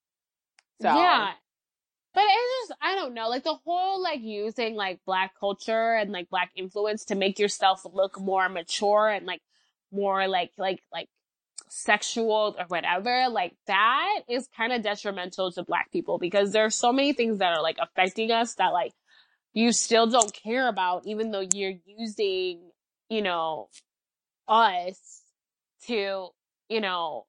So 0.82 0.88
Yeah. 0.94 1.32
But 2.16 2.24
it's 2.26 2.68
just, 2.68 2.80
I 2.80 2.94
don't 2.94 3.12
know, 3.12 3.28
like 3.28 3.44
the 3.44 3.58
whole 3.66 4.02
like 4.02 4.22
using 4.22 4.74
like 4.74 5.00
black 5.04 5.38
culture 5.38 5.92
and 5.92 6.10
like 6.12 6.30
black 6.30 6.50
influence 6.56 7.04
to 7.06 7.14
make 7.14 7.38
yourself 7.38 7.82
look 7.92 8.18
more 8.18 8.48
mature 8.48 9.08
and 9.08 9.26
like 9.26 9.42
more 9.92 10.26
like, 10.26 10.50
like, 10.56 10.80
like 10.90 11.10
sexual 11.68 12.56
or 12.58 12.64
whatever, 12.68 13.28
like 13.28 13.54
that 13.66 14.22
is 14.30 14.48
kind 14.56 14.72
of 14.72 14.82
detrimental 14.82 15.52
to 15.52 15.62
black 15.62 15.92
people 15.92 16.16
because 16.16 16.52
there 16.52 16.64
are 16.64 16.70
so 16.70 16.90
many 16.90 17.12
things 17.12 17.40
that 17.40 17.52
are 17.54 17.62
like 17.62 17.76
affecting 17.78 18.32
us 18.32 18.54
that 18.54 18.72
like 18.72 18.92
you 19.52 19.70
still 19.70 20.06
don't 20.06 20.32
care 20.32 20.68
about, 20.68 21.06
even 21.06 21.32
though 21.32 21.46
you're 21.52 21.74
using, 21.84 22.70
you 23.10 23.20
know, 23.20 23.68
us 24.48 25.20
to, 25.86 26.28
you 26.70 26.80
know, 26.80 27.26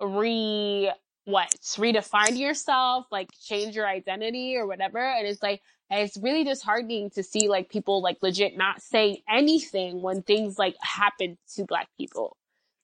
re 0.00 0.90
what 1.24 1.50
redefine 1.76 2.38
yourself 2.38 3.06
like 3.10 3.28
change 3.42 3.76
your 3.76 3.86
identity 3.86 4.56
or 4.56 4.66
whatever 4.66 4.98
and 4.98 5.26
it's 5.26 5.42
like 5.42 5.60
and 5.90 6.00
it's 6.00 6.16
really 6.16 6.44
disheartening 6.44 7.10
to 7.10 7.22
see 7.22 7.48
like 7.48 7.68
people 7.68 8.02
like 8.02 8.18
legit 8.22 8.56
not 8.56 8.80
saying 8.80 9.18
anything 9.28 10.00
when 10.00 10.22
things 10.22 10.58
like 10.58 10.76
happen 10.80 11.36
to 11.54 11.64
black 11.64 11.88
people 11.96 12.36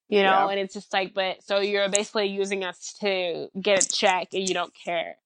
you 0.09 0.23
know 0.23 0.47
yeah. 0.47 0.49
and 0.49 0.61
it's 0.61 0.75
just 0.75 0.93
like 0.93 1.15
but 1.15 1.43
so 1.43 1.59
you're 1.59 1.89
basically 1.89 2.27
using 2.27 2.65
us 2.65 2.95
to 3.01 3.49
get 3.61 3.85
a 3.85 3.89
check 3.89 4.29
and 4.33 4.49
you 4.49 4.55
don't 4.55 4.73
care 4.75 5.17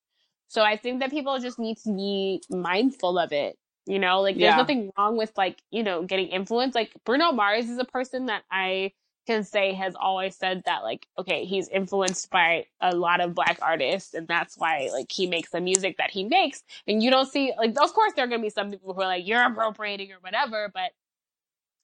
so 0.48 0.62
i 0.62 0.76
think 0.76 1.00
that 1.00 1.10
people 1.10 1.38
just 1.38 1.58
need 1.58 1.76
to 1.78 1.92
be 1.92 2.42
mindful 2.48 3.18
of 3.18 3.32
it 3.32 3.56
you 3.86 3.98
know 3.98 4.20
like 4.20 4.36
there's 4.36 4.52
yeah. 4.52 4.56
nothing 4.56 4.90
wrong 4.96 5.16
with 5.16 5.32
like 5.36 5.60
you 5.70 5.82
know 5.82 6.02
getting 6.02 6.28
influence 6.28 6.74
like 6.74 6.92
bruno 7.04 7.32
mars 7.32 7.68
is 7.68 7.78
a 7.78 7.84
person 7.84 8.26
that 8.26 8.42
i 8.50 8.92
can 9.30 9.44
say 9.44 9.72
has 9.72 9.94
always 9.94 10.34
said 10.34 10.62
that 10.66 10.82
like 10.82 11.06
okay 11.16 11.44
he's 11.44 11.68
influenced 11.68 12.30
by 12.30 12.66
a 12.80 12.94
lot 12.96 13.20
of 13.20 13.34
black 13.34 13.58
artists 13.62 14.12
and 14.14 14.26
that's 14.26 14.58
why 14.58 14.88
like 14.92 15.10
he 15.10 15.26
makes 15.26 15.50
the 15.50 15.60
music 15.60 15.96
that 15.98 16.10
he 16.10 16.24
makes 16.24 16.64
and 16.88 17.02
you 17.02 17.10
don't 17.10 17.30
see 17.30 17.52
like 17.56 17.70
of 17.80 17.92
course 17.94 18.12
there 18.16 18.26
are 18.26 18.28
to 18.28 18.38
be 18.38 18.50
some 18.50 18.70
people 18.70 18.92
who 18.92 19.00
are 19.00 19.06
like 19.06 19.26
you're 19.26 19.42
appropriating 19.42 20.10
or 20.10 20.18
whatever 20.20 20.70
but 20.72 20.90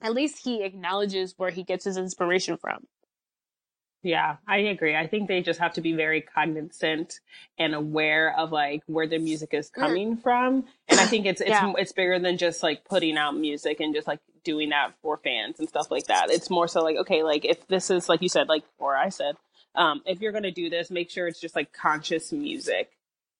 at 0.02 0.12
least 0.12 0.38
he 0.42 0.62
acknowledges 0.62 1.34
where 1.36 1.50
he 1.50 1.62
gets 1.62 1.84
his 1.84 1.96
inspiration 1.96 2.56
from 2.56 2.86
yeah, 4.02 4.36
I 4.46 4.58
agree. 4.58 4.94
I 4.94 5.08
think 5.08 5.26
they 5.26 5.42
just 5.42 5.58
have 5.58 5.72
to 5.74 5.80
be 5.80 5.92
very 5.92 6.20
cognizant 6.20 7.18
and 7.58 7.74
aware 7.74 8.38
of 8.38 8.52
like 8.52 8.82
where 8.86 9.08
their 9.08 9.18
music 9.18 9.52
is 9.52 9.68
mm. 9.68 9.72
coming 9.72 10.16
from. 10.16 10.64
And 10.88 11.00
I 11.00 11.06
think 11.06 11.26
it's 11.26 11.40
it's 11.40 11.50
yeah. 11.50 11.72
it's 11.76 11.90
bigger 11.90 12.20
than 12.20 12.38
just 12.38 12.62
like 12.62 12.84
putting 12.84 13.16
out 13.16 13.36
music 13.36 13.80
and 13.80 13.92
just 13.92 14.06
like 14.06 14.20
doing 14.46 14.70
that 14.70 14.94
for 15.02 15.18
fans 15.18 15.58
and 15.58 15.68
stuff 15.68 15.90
like 15.90 16.06
that. 16.06 16.30
It's 16.30 16.48
more 16.48 16.68
so 16.68 16.82
like 16.82 16.96
okay, 16.98 17.22
like 17.22 17.44
if 17.44 17.66
this 17.66 17.90
is 17.90 18.08
like 18.08 18.22
you 18.22 18.30
said 18.30 18.48
like 18.48 18.64
or 18.78 18.96
I 18.96 19.10
said, 19.10 19.36
um 19.74 20.00
if 20.06 20.20
you're 20.20 20.32
to 20.32 20.50
do 20.50 20.70
this, 20.70 20.90
make 20.90 21.10
sure 21.10 21.26
it's 21.26 21.40
just 21.40 21.56
like 21.56 21.72
conscious 21.72 22.32
music. 22.32 22.90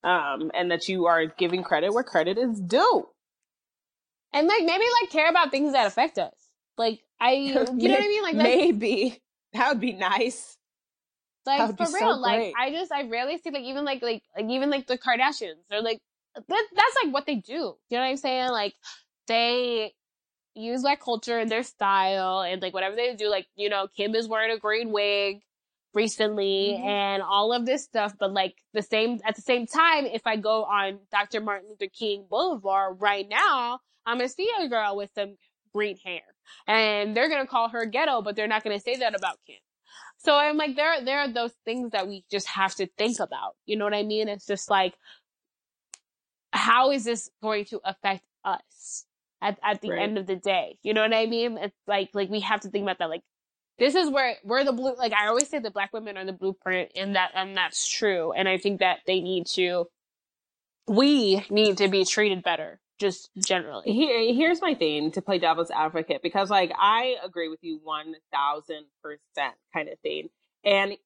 Um 0.05 0.51
and 0.53 0.71
that 0.71 0.89
you 0.89 1.07
are 1.07 1.27
giving 1.27 1.63
credit 1.63 1.95
where 1.95 2.03
credit 2.03 2.37
is 2.37 2.61
due. 2.61 3.09
And 4.35 4.49
like 4.49 4.65
maybe 4.65 4.85
like 5.01 5.11
care 5.11 5.31
about 5.31 5.51
things 5.51 5.73
that 5.73 5.87
affect 5.87 6.19
us. 6.19 6.35
Like 6.77 7.01
I 7.21 7.31
you 7.33 7.55
know 7.55 7.63
what 7.63 7.71
I 7.71 8.09
mean? 8.09 8.23
Like 8.23 8.37
maybe 8.37 9.23
that 9.53 9.69
would 9.69 9.81
be 9.81 9.93
nice. 9.93 10.59
Like 11.47 11.77
for 11.77 11.85
real, 11.85 12.15
so 12.15 12.19
like 12.19 12.53
I 12.59 12.71
just 12.73 12.91
I 12.91 13.05
rarely 13.05 13.39
see 13.39 13.51
like 13.51 13.63
even 13.63 13.85
like 13.85 14.03
like 14.03 14.25
like 14.37 14.47
even 14.47 14.69
like 14.69 14.89
the 14.89 14.99
Kardashians. 14.99 15.55
They're 15.71 15.81
like 15.81 16.01
that, 16.35 16.65
that's 16.75 16.97
like 17.05 17.15
what 17.15 17.25
they 17.27 17.37
do. 17.37 17.53
You 17.53 17.77
know 17.93 18.01
what 18.01 18.07
I'm 18.07 18.17
saying? 18.17 18.51
Like 18.51 18.75
they 19.29 19.95
use 20.57 20.83
like 20.83 21.01
culture 21.01 21.39
and 21.39 21.51
their 21.51 21.63
style 21.63 22.41
and 22.41 22.61
like 22.63 22.75
whatever 22.75 22.97
they 22.97 23.15
do. 23.15 23.29
Like 23.29 23.47
you 23.57 23.69
know, 23.69 23.89
Kim 23.97 24.15
is 24.15 24.29
wearing 24.29 24.55
a 24.55 24.59
green 24.59 24.91
wig 24.93 25.41
recently 25.95 26.75
mm-hmm. 26.77 26.87
and 26.87 27.23
all 27.23 27.53
of 27.53 27.67
this 27.67 27.85
stuff. 27.85 28.15
But 28.19 28.33
like 28.33 28.57
the 28.73 28.83
same 28.83 29.21
at 29.25 29.37
the 29.37 29.43
same 29.43 29.67
time, 29.67 30.07
if 30.07 30.23
I 30.27 30.37
go 30.37 30.65
on 30.65 31.01
Dr. 31.11 31.41
Martin 31.41 31.69
Luther 31.71 31.91
King 31.93 32.27
Boulevard 32.29 33.01
right 33.01 33.27
now, 33.29 33.81
I'm 34.05 34.19
gonna 34.19 34.29
see 34.29 34.51
a 34.61 34.69
girl 34.69 34.97
with 34.97 35.11
some 35.15 35.37
green 35.75 35.97
hair, 36.05 36.23
and 36.67 37.17
they're 37.17 37.29
gonna 37.29 37.47
call 37.47 37.69
her 37.69 37.87
ghetto, 37.87 38.23
but 38.23 38.37
they're 38.37 38.49
not 38.49 38.65
gonna 38.65 38.81
say 38.81 38.97
that 38.97 39.15
about 39.15 39.39
Kim. 39.47 39.57
So 40.19 40.35
I'm 40.35 40.57
like, 40.57 40.77
there, 40.77 41.05
there 41.05 41.21
are 41.21 41.33
those 41.33 41.53
things 41.65 41.93
that 41.93 42.09
we 42.09 42.25
just 42.31 42.49
have 42.49 42.75
to 42.77 42.89
think 42.99 43.21
about. 43.21 43.55
You 43.67 43.77
know 43.77 43.85
what 43.85 43.95
I 43.95 44.03
mean? 44.03 44.29
It's 44.29 44.47
just 44.47 44.71
like, 44.71 44.95
how 46.53 46.91
is 46.91 47.05
this 47.05 47.31
going 47.43 47.67
to 47.67 47.81
affect 47.85 48.25
us 48.45 49.06
at, 49.47 49.59
at 49.63 49.81
the 49.81 49.91
right. 49.91 50.03
end 50.03 50.19
of 50.19 50.27
the 50.27 50.37
day? 50.37 50.79
You 50.83 50.95
know 50.95 51.03
what 51.03 51.15
I 51.15 51.27
mean? 51.27 51.59
It's 51.59 51.77
like, 51.87 52.11
like 52.15 52.31
we 52.31 52.41
have 52.41 52.61
to 52.61 52.71
think 52.71 52.83
about 52.83 52.99
that. 52.99 53.11
Like, 53.11 53.23
this 53.79 53.95
is 53.95 54.09
where, 54.11 54.37
we're 54.45 54.65
the 54.65 54.73
blue, 54.73 54.95
like 54.97 55.13
I 55.13 55.29
always 55.29 55.49
say 55.49 55.59
the 55.59 55.71
black 55.71 55.93
women 55.93 56.17
are 56.17 56.25
the 56.25 56.33
blueprint 56.33 56.93
and 56.97 57.17
that, 57.17 57.33
and 57.35 57.57
that's 57.57 57.89
true. 57.89 58.33
And 58.33 58.49
I 58.49 58.59
think 58.59 58.81
that 58.81 59.01
they 59.07 59.21
need 59.21 59.47
to, 59.55 59.87
we 60.89 61.45
need 61.51 61.79
to 61.79 61.89
be 61.89 62.05
treated 62.05 62.43
better 62.43 62.81
just 62.99 63.31
generally. 63.37 63.93
Here, 63.93 64.35
here's 64.35 64.63
my 64.63 64.75
thing 64.75 65.11
to 65.13 65.23
play 65.23 65.39
devil's 65.39 65.71
advocate 65.71 66.23
because, 66.23 66.51
like, 66.51 66.73
I 66.79 67.17
agree 67.25 67.49
with 67.49 67.61
you 67.63 67.81
one 67.83 68.15
thousand 68.33 68.87
percent, 69.03 69.55
kind 69.75 69.89
of 69.89 69.99
thing, 70.01 70.29
and 70.65 70.97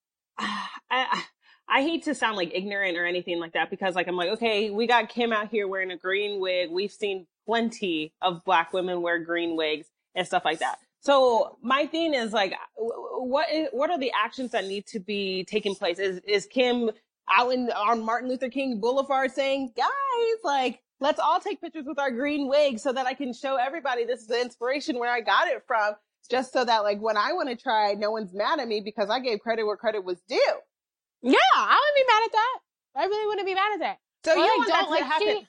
I, 0.38 1.24
I 1.68 1.82
hate 1.82 2.04
to 2.04 2.14
sound 2.14 2.36
like 2.36 2.52
ignorant 2.54 2.96
or 2.96 3.06
anything 3.06 3.38
like 3.40 3.52
that 3.52 3.70
because, 3.70 3.94
like, 3.94 4.08
I'm 4.08 4.16
like, 4.16 4.30
okay, 4.30 4.70
we 4.70 4.86
got 4.86 5.08
Kim 5.08 5.32
out 5.32 5.50
here 5.50 5.68
wearing 5.68 5.90
a 5.90 5.96
green 5.96 6.40
wig. 6.40 6.70
We've 6.70 6.92
seen 6.92 7.26
plenty 7.50 8.12
of 8.22 8.44
black 8.44 8.72
women 8.72 9.02
wear 9.02 9.18
green 9.18 9.56
wigs 9.56 9.88
and 10.14 10.24
stuff 10.24 10.44
like 10.44 10.60
that. 10.60 10.78
So 11.00 11.56
my 11.62 11.86
thing 11.86 12.14
is 12.14 12.32
like, 12.32 12.54
what 12.76 13.50
is, 13.52 13.68
what 13.72 13.90
are 13.90 13.98
the 13.98 14.12
actions 14.16 14.52
that 14.52 14.66
need 14.66 14.86
to 14.88 15.00
be 15.00 15.44
taking 15.44 15.74
place? 15.74 15.98
Is 15.98 16.20
is 16.28 16.46
Kim 16.46 16.90
out 17.28 17.52
in 17.52 17.70
on 17.70 18.04
Martin 18.04 18.28
Luther 18.28 18.50
King 18.50 18.80
Boulevard 18.80 19.32
saying, 19.32 19.72
guys, 19.76 20.38
like 20.44 20.80
let's 21.00 21.18
all 21.18 21.40
take 21.40 21.60
pictures 21.60 21.86
with 21.86 21.98
our 21.98 22.10
green 22.10 22.48
wigs 22.48 22.82
so 22.82 22.92
that 22.92 23.06
I 23.06 23.14
can 23.14 23.32
show 23.32 23.56
everybody 23.56 24.04
this 24.04 24.20
is 24.20 24.26
the 24.26 24.40
inspiration 24.40 24.98
where 24.98 25.10
I 25.12 25.20
got 25.20 25.48
it 25.48 25.62
from, 25.66 25.94
just 26.30 26.52
so 26.52 26.64
that 26.64 26.84
like 26.84 27.00
when 27.00 27.16
I 27.16 27.32
want 27.32 27.48
to 27.48 27.56
try, 27.56 27.94
no 27.94 28.10
one's 28.12 28.32
mad 28.32 28.60
at 28.60 28.68
me 28.68 28.80
because 28.84 29.10
I 29.10 29.18
gave 29.20 29.40
credit 29.40 29.64
where 29.64 29.76
credit 29.76 30.04
was 30.04 30.20
due. 30.28 30.54
Yeah, 31.22 31.36
I 31.56 31.80
wouldn't 31.80 32.06
be 32.06 32.12
mad 32.12 32.22
at 32.26 32.32
that. 32.32 32.58
I 32.96 33.04
really 33.06 33.26
wouldn't 33.26 33.46
be 33.46 33.54
mad 33.54 33.72
at 33.74 33.80
that. 33.80 33.98
So 34.24 34.34
you 34.34 34.40
want 34.40 34.68
don't, 34.68 34.82
that 34.82 34.90
like, 34.90 35.04
happen? 35.04 35.28
She, 35.28 35.46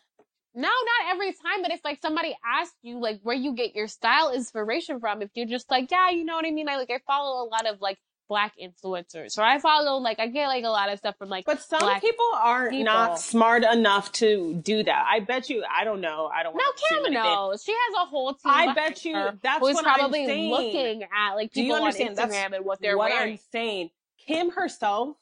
no, 0.54 0.68
not 0.70 1.14
every 1.14 1.32
time, 1.32 1.62
but 1.62 1.72
if 1.72 1.80
like 1.84 2.00
somebody 2.02 2.36
asks 2.46 2.76
you 2.82 3.00
like 3.00 3.20
where 3.24 3.36
you 3.36 3.54
get 3.56 3.76
your 3.76 3.88
style 3.88 4.32
inspiration 4.34 5.00
from, 5.00 5.22
if 5.22 5.30
you're 5.34 5.46
just 5.46 5.70
like, 5.72 5.90
yeah, 5.92 6.10
you 6.10 6.26
know 6.26 6.36
what 6.36 6.46
I 6.46 6.52
mean? 6.52 6.68
I 6.70 6.78
like 6.78 6.90
I 6.92 7.00
follow 7.08 7.46
a 7.46 7.48
lot 7.48 7.66
of 7.68 7.80
like 7.82 7.98
black 8.28 8.54
influencers. 8.62 9.32
So 9.32 9.44
I 9.44 9.60
follow 9.60 9.98
like 9.98 10.20
I 10.20 10.28
get 10.28 10.48
like 10.48 10.64
a 10.64 10.70
lot 10.70 10.90
of 10.92 10.98
stuff 11.00 11.16
from 11.18 11.28
like 11.30 11.46
But 11.46 11.62
some 11.62 11.82
people 12.00 12.26
are 12.34 12.70
people. 12.70 12.86
not 12.86 13.20
smart 13.20 13.64
enough 13.64 14.12
to 14.14 14.54
do 14.64 14.84
that. 14.84 15.06
I 15.10 15.20
bet 15.20 15.50
you 15.50 15.64
I 15.70 15.84
don't 15.84 16.00
know. 16.00 16.30
I 16.34 16.44
don't 16.44 16.56
know. 16.56 16.62
No, 16.64 17.02
Kim 17.04 17.14
knows. 17.14 17.62
She 17.64 17.74
has 17.74 18.04
a 18.04 18.06
whole 18.10 18.34
team. 18.34 18.40
I 18.46 18.74
bet 18.74 19.04
you 19.04 19.14
that's 19.42 19.60
who's 19.60 19.74
what 19.76 19.84
probably 19.84 20.22
I'm 20.22 20.28
saying. 20.28 20.50
looking 20.52 21.04
at 21.04 21.36
like 21.36 21.52
people 21.52 21.76
on 21.76 21.92
Instagram 21.92 22.16
that's 22.16 22.54
and 22.56 22.66
what 22.66 22.80
they're 22.82 22.98
what 22.98 23.12
wearing. 23.12 23.34
I'm 23.34 23.40
saying. 23.52 23.90
Kim 24.28 24.52
herself 24.52 25.18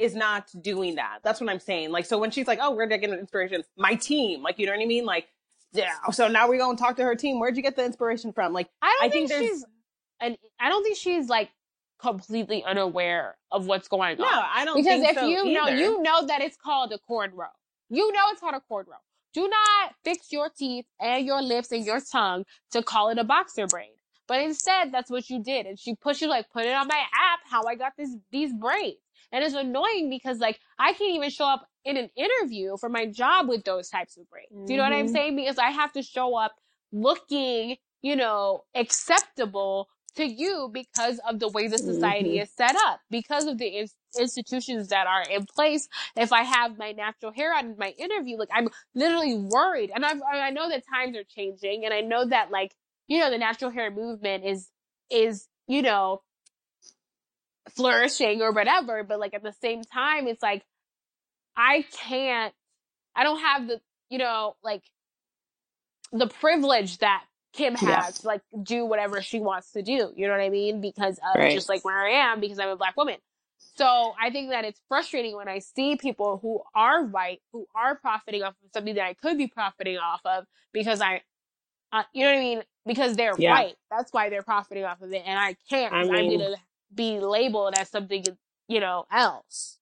is 0.00 0.14
not 0.14 0.50
doing 0.62 0.96
that. 0.96 1.18
That's 1.22 1.40
what 1.40 1.50
I'm 1.50 1.60
saying. 1.60 1.90
Like 1.90 2.06
so 2.06 2.18
when 2.18 2.30
she's 2.30 2.46
like, 2.46 2.58
Oh, 2.60 2.72
where'd 2.74 2.92
I 2.92 2.96
get 2.96 3.10
an 3.10 3.18
inspiration? 3.18 3.62
My 3.76 3.94
team. 3.94 4.42
Like 4.42 4.58
you 4.58 4.66
know 4.66 4.72
what 4.72 4.82
I 4.82 4.86
mean? 4.86 5.04
Like 5.04 5.28
yeah. 5.72 5.92
So 6.12 6.28
now 6.28 6.48
we're 6.48 6.58
gonna 6.58 6.76
talk 6.76 6.96
to 6.96 7.04
her 7.04 7.14
team. 7.14 7.38
Where'd 7.38 7.56
you 7.56 7.62
get 7.62 7.76
the 7.76 7.84
inspiration 7.84 8.32
from? 8.32 8.52
Like 8.52 8.68
I 8.82 8.96
don't 9.00 9.08
I 9.08 9.12
think, 9.12 9.28
think 9.30 9.50
she's 9.50 9.64
and 10.20 10.36
I 10.58 10.68
don't 10.68 10.82
think 10.82 10.96
she's 10.96 11.28
like 11.28 11.50
completely 12.00 12.64
unaware 12.64 13.36
of 13.52 13.66
what's 13.66 13.88
going 13.88 14.12
on. 14.12 14.18
No, 14.18 14.42
I 14.52 14.64
don't 14.64 14.76
because 14.76 15.02
if 15.02 15.16
so 15.16 15.26
you 15.26 15.46
either. 15.46 15.52
know, 15.52 15.68
you 15.68 16.02
know 16.02 16.26
that 16.26 16.40
it's 16.40 16.56
called 16.56 16.92
a 16.92 16.98
cornrow. 16.98 17.52
You 17.88 18.12
know 18.12 18.22
it's 18.30 18.40
called 18.40 18.54
a 18.54 18.62
cornrow. 18.72 19.00
Do 19.32 19.48
not 19.48 19.94
fix 20.02 20.32
your 20.32 20.48
teeth 20.50 20.86
and 21.00 21.24
your 21.24 21.40
lips 21.42 21.70
and 21.70 21.84
your 21.84 22.00
tongue 22.00 22.44
to 22.72 22.82
call 22.82 23.10
it 23.10 23.18
a 23.18 23.24
boxer 23.24 23.66
braid. 23.66 23.90
But 24.26 24.40
instead, 24.42 24.92
that's 24.92 25.10
what 25.10 25.28
you 25.28 25.42
did. 25.42 25.66
And 25.66 25.78
she 25.78 25.94
pushed 25.96 26.20
you 26.22 26.28
like, 26.28 26.50
put 26.50 26.64
it 26.64 26.74
on 26.74 26.86
my 26.86 26.98
app, 26.98 27.40
how 27.44 27.64
I 27.64 27.74
got 27.74 27.94
this, 27.96 28.14
these 28.30 28.52
braids. 28.52 28.98
And 29.32 29.44
it's 29.44 29.54
annoying 29.54 30.10
because 30.10 30.38
like, 30.38 30.58
I 30.78 30.92
can't 30.92 31.14
even 31.14 31.30
show 31.30 31.46
up 31.46 31.66
in 31.84 31.96
an 31.96 32.10
interview 32.16 32.76
for 32.78 32.88
my 32.88 33.06
job 33.06 33.48
with 33.48 33.64
those 33.64 33.88
types 33.88 34.16
of 34.16 34.28
braids. 34.28 34.52
Mm-hmm. 34.52 34.66
Do 34.66 34.72
you 34.72 34.76
know 34.78 34.84
what 34.84 34.92
I'm 34.92 35.06
mm-hmm. 35.06 35.14
saying? 35.14 35.36
Because 35.36 35.58
I 35.58 35.70
have 35.70 35.92
to 35.92 36.02
show 36.02 36.36
up 36.36 36.52
looking, 36.92 37.76
you 38.02 38.16
know, 38.16 38.64
acceptable 38.74 39.88
to 40.16 40.24
you 40.24 40.68
because 40.72 41.20
of 41.28 41.38
the 41.38 41.48
way 41.48 41.68
the 41.68 41.78
society 41.78 42.30
mm-hmm. 42.30 42.42
is 42.42 42.50
set 42.56 42.74
up, 42.86 43.00
because 43.10 43.46
of 43.46 43.58
the 43.58 43.66
in- 43.66 43.88
institutions 44.18 44.88
that 44.88 45.06
are 45.06 45.22
in 45.22 45.46
place. 45.46 45.88
If 46.16 46.32
I 46.32 46.42
have 46.42 46.76
my 46.76 46.92
natural 46.92 47.32
hair 47.32 47.54
on 47.54 47.76
my 47.78 47.90
interview, 47.90 48.36
like 48.36 48.48
I'm 48.52 48.68
literally 48.94 49.36
worried. 49.36 49.92
And 49.94 50.04
I've, 50.04 50.20
I 50.22 50.50
know 50.50 50.68
that 50.68 50.82
times 50.92 51.16
are 51.16 51.24
changing 51.24 51.84
and 51.84 51.94
I 51.94 52.00
know 52.00 52.26
that 52.26 52.50
like, 52.50 52.74
you 53.06 53.20
know, 53.20 53.30
the 53.30 53.38
natural 53.38 53.70
hair 53.70 53.90
movement 53.90 54.44
is, 54.44 54.68
is, 55.10 55.46
you 55.68 55.82
know, 55.82 56.22
flourishing 57.74 58.42
or 58.42 58.52
whatever. 58.52 59.04
But 59.04 59.20
like 59.20 59.34
at 59.34 59.42
the 59.42 59.54
same 59.60 59.82
time, 59.82 60.26
it's 60.26 60.42
like, 60.42 60.64
I 61.56 61.84
can't, 61.92 62.54
I 63.14 63.24
don't 63.24 63.40
have 63.40 63.66
the, 63.66 63.80
you 64.08 64.18
know, 64.18 64.54
like 64.62 64.82
the 66.12 66.26
privilege 66.26 66.98
that 66.98 67.24
Kim 67.52 67.74
has 67.74 67.88
yeah. 67.88 68.10
to 68.10 68.26
like 68.26 68.42
do 68.62 68.84
whatever 68.84 69.22
she 69.22 69.40
wants 69.40 69.72
to 69.72 69.82
do. 69.82 70.12
You 70.16 70.26
know 70.26 70.32
what 70.32 70.40
I 70.40 70.50
mean? 70.50 70.80
Because 70.80 71.18
of 71.18 71.40
right. 71.40 71.52
just 71.52 71.68
like 71.68 71.84
where 71.84 71.98
I 71.98 72.32
am, 72.32 72.40
because 72.40 72.58
I'm 72.58 72.68
a 72.68 72.76
black 72.76 72.96
woman. 72.96 73.16
So 73.76 74.14
I 74.20 74.30
think 74.30 74.50
that 74.50 74.64
it's 74.64 74.80
frustrating 74.88 75.36
when 75.36 75.48
I 75.48 75.58
see 75.58 75.96
people 75.96 76.38
who 76.40 76.60
are 76.74 77.04
white, 77.04 77.40
who 77.52 77.66
are 77.74 77.96
profiting 77.96 78.42
off 78.42 78.54
of 78.64 78.70
something 78.72 78.94
that 78.94 79.04
I 79.04 79.14
could 79.14 79.36
be 79.36 79.48
profiting 79.48 79.98
off 79.98 80.20
of 80.24 80.44
because 80.72 81.00
I, 81.00 81.22
uh, 81.92 82.04
you 82.12 82.24
know 82.24 82.30
what 82.30 82.38
I 82.38 82.42
mean? 82.42 82.62
Because 82.86 83.16
they're 83.16 83.34
yeah. 83.36 83.52
white. 83.52 83.74
That's 83.90 84.12
why 84.12 84.30
they're 84.30 84.42
profiting 84.42 84.84
off 84.84 85.02
of 85.02 85.12
it. 85.12 85.22
And 85.26 85.38
I 85.38 85.56
can't. 85.68 85.92
I 85.92 86.02
am 86.02 86.06
going 86.06 86.38
to 86.38 86.56
be 86.94 87.20
labeled 87.20 87.74
as 87.76 87.88
something, 87.88 88.24
you 88.68 88.80
know, 88.80 89.06
else. 89.12 89.78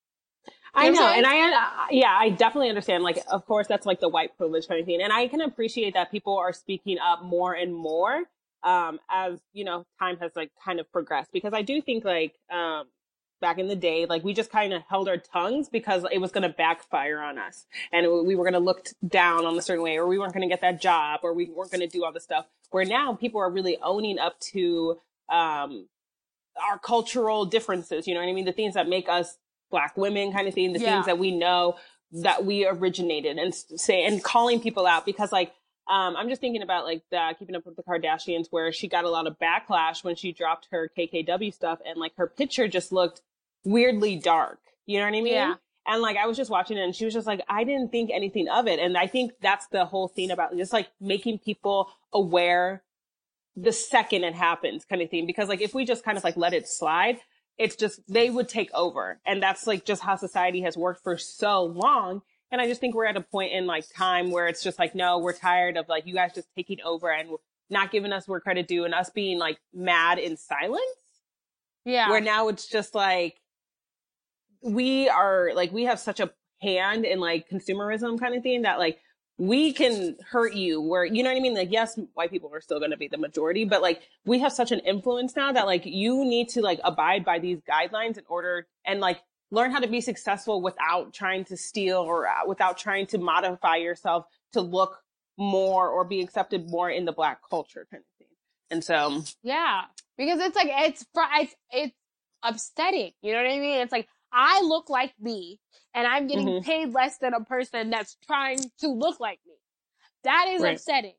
I 0.74 0.90
know, 0.90 1.08
and 1.08 1.26
I, 1.26 1.52
uh, 1.52 1.86
yeah, 1.90 2.14
I 2.16 2.30
definitely 2.30 2.68
understand. 2.68 3.02
Like, 3.02 3.18
of 3.30 3.44
course, 3.46 3.66
that's 3.66 3.86
like 3.86 4.00
the 4.00 4.08
white 4.08 4.36
privilege 4.36 4.68
kind 4.68 4.80
of 4.80 4.86
thing, 4.86 5.02
and 5.02 5.12
I 5.12 5.26
can 5.28 5.40
appreciate 5.40 5.94
that 5.94 6.10
people 6.10 6.36
are 6.36 6.52
speaking 6.52 6.98
up 6.98 7.22
more 7.22 7.54
and 7.54 7.74
more 7.74 8.24
um, 8.62 8.98
as 9.10 9.40
you 9.52 9.64
know 9.64 9.84
time 9.98 10.18
has 10.18 10.32
like 10.36 10.50
kind 10.64 10.80
of 10.80 10.90
progressed. 10.92 11.32
Because 11.32 11.52
I 11.52 11.62
do 11.62 11.80
think 11.80 12.04
like 12.04 12.34
um, 12.50 12.84
back 13.40 13.58
in 13.58 13.68
the 13.68 13.76
day, 13.76 14.06
like 14.06 14.24
we 14.24 14.34
just 14.34 14.50
kind 14.50 14.72
of 14.72 14.82
held 14.88 15.08
our 15.08 15.16
tongues 15.16 15.68
because 15.68 16.04
it 16.10 16.18
was 16.18 16.30
going 16.30 16.42
to 16.42 16.48
backfire 16.48 17.20
on 17.20 17.38
us, 17.38 17.66
and 17.92 18.06
we 18.26 18.34
were 18.34 18.44
going 18.44 18.54
to 18.54 18.60
look 18.60 18.88
down 19.06 19.44
on 19.46 19.56
a 19.56 19.62
certain 19.62 19.82
way, 19.82 19.96
or 19.96 20.06
we 20.06 20.18
weren't 20.18 20.32
going 20.32 20.48
to 20.48 20.52
get 20.52 20.60
that 20.60 20.80
job, 20.80 21.20
or 21.22 21.32
we 21.32 21.46
weren't 21.46 21.70
going 21.70 21.80
to 21.80 21.88
do 21.88 22.04
all 22.04 22.12
this 22.12 22.24
stuff. 22.24 22.46
Where 22.70 22.84
now 22.84 23.14
people 23.14 23.40
are 23.40 23.50
really 23.50 23.78
owning 23.82 24.18
up 24.18 24.38
to 24.52 25.00
um, 25.30 25.88
our 26.66 26.78
cultural 26.78 27.44
differences. 27.44 28.06
You 28.06 28.14
know 28.14 28.20
what 28.20 28.28
I 28.28 28.32
mean? 28.32 28.44
The 28.44 28.52
things 28.52 28.74
that 28.74 28.88
make 28.88 29.08
us 29.08 29.36
black 29.70 29.96
women 29.96 30.32
kind 30.32 30.48
of 30.48 30.54
thing, 30.54 30.72
the 30.72 30.80
yeah. 30.80 30.94
things 30.94 31.06
that 31.06 31.18
we 31.18 31.36
know 31.36 31.76
that 32.10 32.44
we 32.44 32.66
originated 32.66 33.36
and 33.36 33.54
say, 33.54 34.04
and 34.04 34.22
calling 34.22 34.60
people 34.60 34.86
out 34.86 35.04
because 35.04 35.32
like, 35.32 35.52
um, 35.88 36.16
I'm 36.16 36.28
just 36.28 36.40
thinking 36.40 36.62
about 36.62 36.84
like 36.84 37.02
the 37.10 37.34
keeping 37.38 37.56
up 37.56 37.64
with 37.64 37.76
the 37.76 37.82
Kardashians 37.82 38.46
where 38.50 38.72
she 38.72 38.88
got 38.88 39.04
a 39.04 39.10
lot 39.10 39.26
of 39.26 39.36
backlash 39.38 40.04
when 40.04 40.16
she 40.16 40.32
dropped 40.32 40.68
her 40.70 40.90
KKW 40.96 41.52
stuff 41.52 41.78
and 41.86 41.98
like 41.98 42.12
her 42.16 42.26
picture 42.26 42.68
just 42.68 42.92
looked 42.92 43.22
weirdly 43.64 44.16
dark. 44.16 44.58
You 44.86 44.98
know 44.98 45.04
what 45.04 45.16
I 45.16 45.22
mean? 45.22 45.32
Yeah. 45.34 45.54
And 45.86 46.02
like 46.02 46.18
I 46.18 46.26
was 46.26 46.36
just 46.36 46.50
watching 46.50 46.76
it 46.76 46.82
and 46.82 46.94
she 46.94 47.06
was 47.06 47.14
just 47.14 47.26
like, 47.26 47.40
I 47.48 47.64
didn't 47.64 47.90
think 47.90 48.10
anything 48.12 48.48
of 48.48 48.66
it. 48.66 48.78
And 48.78 48.96
I 48.96 49.06
think 49.06 49.32
that's 49.40 49.66
the 49.68 49.86
whole 49.86 50.08
thing 50.08 50.30
about 50.30 50.54
just 50.56 50.72
like 50.72 50.88
making 51.00 51.38
people 51.38 51.90
aware 52.12 52.82
the 53.62 53.72
second 53.72 54.24
it 54.24 54.34
happens 54.34 54.84
kind 54.84 55.02
of 55.02 55.10
thing. 55.10 55.26
Because 55.26 55.48
like 55.48 55.60
if 55.60 55.74
we 55.74 55.84
just 55.84 56.04
kind 56.04 56.18
of 56.18 56.24
like 56.24 56.36
let 56.36 56.54
it 56.54 56.68
slide, 56.68 57.18
it's 57.56 57.76
just 57.76 58.00
they 58.08 58.30
would 58.30 58.48
take 58.48 58.70
over. 58.74 59.20
And 59.26 59.42
that's 59.42 59.66
like 59.66 59.84
just 59.84 60.02
how 60.02 60.16
society 60.16 60.62
has 60.62 60.76
worked 60.76 61.02
for 61.02 61.16
so 61.18 61.64
long. 61.64 62.22
And 62.50 62.62
i 62.62 62.66
just 62.66 62.80
think 62.80 62.94
we're 62.94 63.06
at 63.06 63.16
a 63.16 63.20
point 63.20 63.52
in 63.52 63.66
like 63.66 63.84
time 63.94 64.30
where 64.30 64.46
it's 64.46 64.62
just 64.62 64.78
like 64.78 64.94
no 64.94 65.18
we're 65.18 65.34
tired 65.34 65.76
of 65.76 65.86
like 65.86 66.06
you 66.06 66.14
guys 66.14 66.32
just 66.34 66.48
taking 66.56 66.78
over 66.82 67.12
and 67.12 67.28
not 67.68 67.90
giving 67.90 68.10
us 68.10 68.26
where 68.26 68.40
credit 68.40 68.66
due 68.66 68.84
and 68.84 68.94
us 68.94 69.10
being 69.10 69.38
like 69.38 69.58
mad 69.74 70.18
in 70.18 70.36
silence. 70.36 70.80
Yeah. 71.84 72.08
Where 72.08 72.20
now 72.20 72.48
it's 72.48 72.66
just 72.66 72.94
like 72.94 73.36
we 74.62 75.08
are 75.08 75.50
like 75.54 75.72
we 75.72 75.84
have 75.84 76.00
such 76.00 76.20
a 76.20 76.30
hand 76.60 77.04
in 77.04 77.20
like 77.20 77.48
consumerism 77.48 78.18
kind 78.18 78.34
of 78.34 78.42
thing 78.42 78.62
that 78.62 78.78
like 78.78 78.98
we 79.38 79.72
can 79.72 80.16
hurt 80.28 80.54
you 80.54 80.80
where 80.80 81.04
you 81.04 81.22
know 81.22 81.30
what 81.30 81.38
I 81.38 81.40
mean? 81.40 81.54
Like, 81.54 81.70
yes, 81.70 81.98
white 82.14 82.30
people 82.30 82.50
are 82.52 82.60
still 82.60 82.80
going 82.80 82.90
to 82.90 82.96
be 82.96 83.08
the 83.08 83.18
majority, 83.18 83.64
but 83.64 83.80
like 83.80 84.02
we 84.24 84.40
have 84.40 84.52
such 84.52 84.72
an 84.72 84.80
influence 84.80 85.36
now 85.36 85.52
that 85.52 85.66
like 85.66 85.86
you 85.86 86.24
need 86.24 86.48
to 86.50 86.60
like 86.60 86.80
abide 86.84 87.24
by 87.24 87.38
these 87.38 87.60
guidelines 87.60 88.18
in 88.18 88.24
order 88.28 88.66
and 88.84 89.00
like 89.00 89.22
learn 89.50 89.70
how 89.70 89.78
to 89.78 89.88
be 89.88 90.00
successful 90.00 90.60
without 90.60 91.14
trying 91.14 91.44
to 91.46 91.56
steal 91.56 91.98
or 91.98 92.26
uh, 92.26 92.46
without 92.46 92.76
trying 92.76 93.06
to 93.06 93.18
modify 93.18 93.76
yourself 93.76 94.26
to 94.52 94.60
look 94.60 95.00
more 95.38 95.88
or 95.88 96.04
be 96.04 96.20
accepted 96.20 96.68
more 96.68 96.90
in 96.90 97.04
the 97.04 97.12
black 97.12 97.40
culture 97.48 97.86
kind 97.90 98.02
of 98.02 98.18
thing. 98.18 98.34
And 98.70 98.84
so, 98.84 99.22
yeah, 99.42 99.82
because 100.18 100.40
it's 100.40 100.56
like, 100.56 100.68
it's, 100.70 101.06
it's, 101.14 101.54
it's 101.70 101.94
upsetting. 102.42 103.12
You 103.22 103.32
know 103.32 103.42
what 103.42 103.50
I 103.50 103.58
mean? 103.58 103.80
It's 103.80 103.92
like, 103.92 104.08
I 104.32 104.60
look 104.62 104.90
like 104.90 105.14
me 105.20 105.60
and 105.94 106.06
I'm 106.06 106.26
getting 106.26 106.46
mm-hmm. 106.46 106.64
paid 106.64 106.92
less 106.92 107.18
than 107.18 107.34
a 107.34 107.44
person 107.44 107.90
that's 107.90 108.16
trying 108.26 108.60
to 108.80 108.88
look 108.88 109.20
like 109.20 109.40
me. 109.46 109.54
That 110.24 110.48
is 110.48 110.62
right. 110.62 110.76
upsetting. 110.76 111.14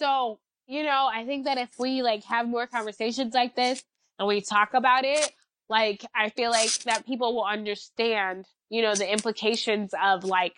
So, 0.00 0.40
you 0.66 0.82
know, 0.82 1.08
I 1.12 1.24
think 1.24 1.44
that 1.44 1.58
if 1.58 1.70
we 1.78 2.02
like 2.02 2.24
have 2.24 2.48
more 2.48 2.66
conversations 2.66 3.34
like 3.34 3.54
this 3.54 3.82
and 4.18 4.26
we 4.26 4.40
talk 4.40 4.74
about 4.74 5.04
it, 5.04 5.30
like 5.68 6.04
I 6.14 6.30
feel 6.30 6.50
like 6.50 6.72
that 6.84 7.06
people 7.06 7.34
will 7.34 7.44
understand, 7.44 8.46
you 8.70 8.82
know, 8.82 8.94
the 8.94 9.10
implications 9.10 9.94
of 10.02 10.24
like, 10.24 10.54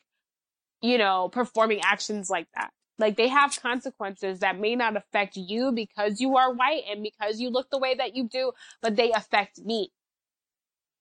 you 0.80 0.98
know, 0.98 1.28
performing 1.28 1.80
actions 1.82 2.30
like 2.30 2.46
that. 2.54 2.70
Like 2.98 3.16
they 3.16 3.28
have 3.28 3.60
consequences 3.60 4.40
that 4.40 4.58
may 4.58 4.74
not 4.74 4.96
affect 4.96 5.36
you 5.36 5.70
because 5.72 6.20
you 6.20 6.36
are 6.36 6.52
white 6.52 6.84
and 6.90 7.02
because 7.02 7.40
you 7.40 7.50
look 7.50 7.68
the 7.70 7.78
way 7.78 7.94
that 7.94 8.16
you 8.16 8.28
do, 8.28 8.52
but 8.80 8.96
they 8.96 9.12
affect 9.12 9.58
me. 9.58 9.90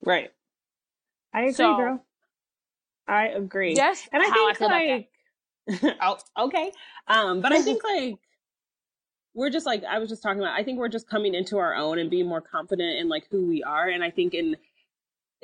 Right. 0.03 0.31
I 1.35 1.41
agree, 1.41 1.53
so, 1.53 1.75
girl. 1.75 2.05
I 3.09 3.27
agree. 3.27 3.75
Yes, 3.75 4.07
and 4.13 4.23
I 4.23 4.29
think 4.29 4.61
I 4.61 4.67
like, 4.67 5.97
oh, 6.01 6.17
okay. 6.45 6.71
Um, 7.07 7.41
but 7.41 7.51
I 7.51 7.61
think 7.61 7.83
like 7.83 8.15
we're 9.33 9.49
just 9.49 9.65
like 9.65 9.83
I 9.83 9.99
was 9.99 10.07
just 10.07 10.23
talking 10.23 10.39
about. 10.39 10.57
I 10.57 10.63
think 10.63 10.79
we're 10.79 10.87
just 10.87 11.09
coming 11.09 11.35
into 11.35 11.57
our 11.57 11.75
own 11.75 11.99
and 11.99 12.09
being 12.09 12.25
more 12.25 12.39
confident 12.39 12.99
in 12.99 13.09
like 13.09 13.27
who 13.29 13.45
we 13.47 13.63
are, 13.63 13.89
and 13.89 14.01
I 14.01 14.11
think 14.11 14.33
in 14.33 14.55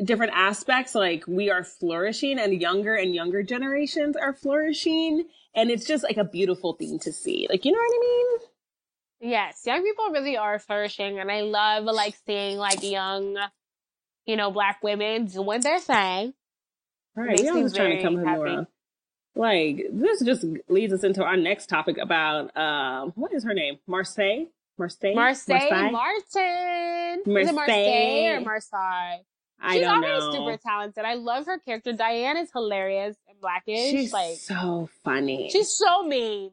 different 0.04 0.32
aspects, 0.34 0.96
like 0.96 1.26
we 1.28 1.52
are 1.52 1.66
flourishing, 1.66 2.40
and 2.40 2.60
younger 2.60 2.96
and 2.96 3.14
younger 3.14 3.44
generations 3.44 4.16
are 4.16 4.34
flourishing, 4.34 5.26
and 5.54 5.70
it's 5.70 5.86
just 5.86 6.06
like 6.06 6.18
a 6.18 6.24
beautiful 6.24 6.72
thing 6.74 7.00
to 7.00 7.12
see. 7.12 7.48
Like 7.50 7.66
you 7.66 7.74
know 7.74 7.80
what 7.80 7.96
I 7.96 8.00
mean? 8.00 9.32
Yes, 9.34 9.62
young 9.66 9.84
people 9.84 10.10
really 10.12 10.38
are 10.38 10.58
flourishing, 10.58 11.20
and 11.20 11.30
I 11.30 11.42
love 11.42 11.84
like 11.84 12.16
seeing 12.26 12.58
like 12.58 12.82
young 12.82 13.38
you 14.26 14.36
know, 14.36 14.52
black 14.52 14.82
women 14.84 15.26
doing 15.26 15.62
their 15.62 15.80
thing. 15.80 16.34
Right. 17.16 17.40
We 17.40 17.50
always 17.50 17.74
trying 17.74 17.98
to 17.98 18.04
come 18.04 18.18
to 18.18 18.24
more. 18.24 18.68
Like 19.36 19.86
this 19.92 20.22
just 20.24 20.46
leads 20.68 20.94
us 20.94 21.04
into 21.04 21.24
our 21.24 21.38
next 21.38 21.68
topic 21.68 21.98
about 21.98 22.56
um 22.58 23.14
what 23.16 23.34
is 23.34 23.44
her 23.44 23.54
name? 23.54 23.78
Marsai? 23.88 24.48
Marsai? 24.80 25.16
Marsai, 25.16 25.70
Marsai? 25.70 25.92
Martin. 25.92 27.24
Marsai. 27.28 27.42
Is 27.42 27.50
it 27.50 27.56
Marsai 27.56 28.38
or 28.38 28.42
Marsai? 28.42 29.18
I 29.64 29.78
She's 29.78 29.86
already 29.86 30.08
know. 30.08 30.32
super 30.32 30.58
talented. 30.58 31.06
I 31.06 31.14
love 31.14 31.46
her 31.46 31.60
character. 31.60 31.94
Diane 31.94 32.38
is 32.38 32.50
hilarious 32.52 33.16
and 33.30 33.40
blackish. 33.40 33.92
She's 33.92 34.12
like 34.12 34.38
so 34.38 34.90
funny. 35.04 35.50
She's 35.52 35.76
so 35.76 36.04
mean. 36.04 36.52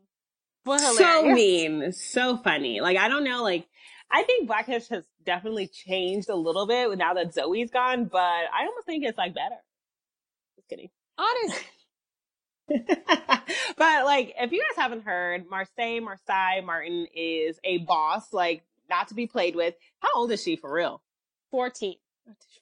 But 0.64 0.81
hilarious. 0.81 0.99
So 0.99 1.23
mean. 1.33 1.93
So 1.93 2.37
funny. 2.37 2.81
Like 2.81 2.99
I 2.99 3.09
don't 3.09 3.25
know, 3.25 3.43
like 3.43 3.66
I 4.11 4.23
think 4.23 4.47
Blackish 4.47 4.89
has 4.89 5.05
definitely 5.29 5.66
changed 5.66 6.31
a 6.31 6.35
little 6.35 6.66
bit 6.66 6.97
now 6.97 7.12
that 7.12 7.35
Zoey's 7.35 7.70
gone, 7.70 8.07
but 8.07 8.18
I 8.18 8.64
almost 8.66 8.87
think 8.87 9.05
it's 9.05 9.18
like 9.18 9.35
better. 9.35 9.57
Just 10.57 10.68
kidding. 10.70 10.89
Honest. 11.18 11.64
but 13.76 14.05
like, 14.07 14.33
if 14.39 14.53
you 14.53 14.62
guys 14.62 14.83
haven't 14.83 15.05
heard, 15.05 15.47
Marsai 15.47 16.01
Marsai 16.01 16.64
Martin 16.64 17.07
is 17.14 17.61
a 17.62 17.76
boss, 17.76 18.33
like 18.33 18.62
not 18.89 19.09
to 19.09 19.14
be 19.14 19.26
played 19.26 19.55
with. 19.55 19.74
How 19.99 20.09
old 20.16 20.33
is 20.33 20.43
she 20.43 20.57
for 20.57 20.72
real? 20.72 21.03
14. 21.51 21.97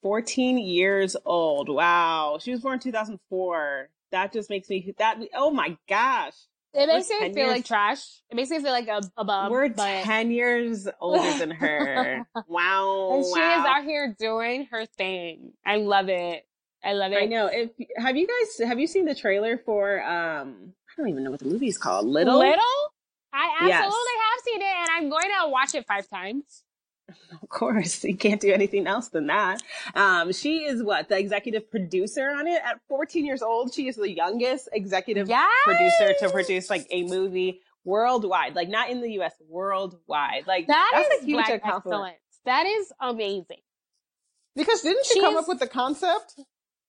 14 0.02 0.58
years 0.58 1.16
old. 1.24 1.68
Wow. 1.68 2.38
She 2.40 2.50
was 2.50 2.62
born 2.62 2.80
2004. 2.80 3.90
That 4.10 4.32
just 4.32 4.50
makes 4.50 4.68
me 4.68 4.92
that. 4.98 5.20
Oh 5.34 5.52
my 5.52 5.76
gosh. 5.88 6.34
It 6.76 6.86
makes 6.86 7.08
me 7.08 7.18
feel 7.18 7.36
years, 7.36 7.48
like 7.48 7.64
trash. 7.64 8.04
It 8.30 8.34
makes 8.34 8.50
me 8.50 8.60
feel 8.60 8.72
like 8.72 8.88
a, 8.88 9.00
a 9.16 9.24
bum. 9.24 9.50
We're 9.50 9.68
but... 9.70 10.04
10 10.04 10.30
years 10.30 10.86
older 11.00 11.38
than 11.38 11.50
her. 11.52 12.26
wow. 12.48 13.14
And 13.14 13.24
she 13.24 13.40
wow. 13.40 13.60
is 13.60 13.66
out 13.66 13.84
here 13.84 14.14
doing 14.18 14.68
her 14.70 14.84
thing. 14.84 15.52
I 15.64 15.76
love 15.76 16.08
it. 16.08 16.46
I 16.84 16.92
love 16.92 17.12
it. 17.12 17.22
I 17.22 17.26
know. 17.26 17.48
If 17.50 17.70
have 17.96 18.16
you 18.16 18.26
guys 18.26 18.68
have 18.68 18.78
you 18.78 18.86
seen 18.86 19.06
the 19.06 19.14
trailer 19.14 19.58
for 19.58 20.02
um 20.02 20.72
I 20.88 21.00
don't 21.00 21.08
even 21.08 21.24
know 21.24 21.30
what 21.30 21.40
the 21.40 21.46
movie's 21.46 21.78
called. 21.78 22.06
Little? 22.06 22.38
Little? 22.38 22.62
I 23.32 23.50
absolutely 23.60 23.70
yes. 23.70 24.22
have 24.22 24.44
seen 24.44 24.62
it 24.62 24.64
and 24.64 24.88
I'm 24.92 25.08
going 25.08 25.30
to 25.40 25.48
watch 25.48 25.74
it 25.74 25.86
five 25.86 26.08
times. 26.08 26.62
Of 27.42 27.48
course, 27.48 28.02
you 28.02 28.16
can't 28.16 28.40
do 28.40 28.52
anything 28.52 28.86
else 28.86 29.08
than 29.08 29.28
that. 29.28 29.62
Um, 29.94 30.32
she 30.32 30.64
is 30.64 30.82
what 30.82 31.08
the 31.08 31.18
executive 31.18 31.70
producer 31.70 32.28
on 32.28 32.46
it 32.46 32.60
at 32.64 32.80
14 32.88 33.24
years 33.24 33.42
old. 33.42 33.72
She 33.72 33.88
is 33.88 33.96
the 33.96 34.10
youngest 34.10 34.68
executive 34.72 35.28
yes! 35.28 35.48
producer 35.64 36.14
to 36.20 36.30
produce 36.30 36.68
like 36.68 36.86
a 36.90 37.04
movie 37.04 37.60
worldwide, 37.84 38.54
like 38.56 38.68
not 38.68 38.90
in 38.90 39.00
the 39.00 39.12
U.S., 39.12 39.32
worldwide. 39.48 40.46
Like 40.46 40.66
That 40.66 40.90
that's 40.92 41.14
is 41.16 41.22
a 41.22 41.26
huge 41.26 41.36
black 41.36 41.48
accomplishment. 41.50 42.14
excellence. 42.14 42.40
That 42.44 42.66
is 42.66 42.92
amazing. 43.00 43.62
Because 44.56 44.80
didn't 44.82 45.06
she 45.06 45.20
come 45.20 45.36
up 45.36 45.46
with 45.46 45.60
the 45.60 45.68
concept? 45.68 46.34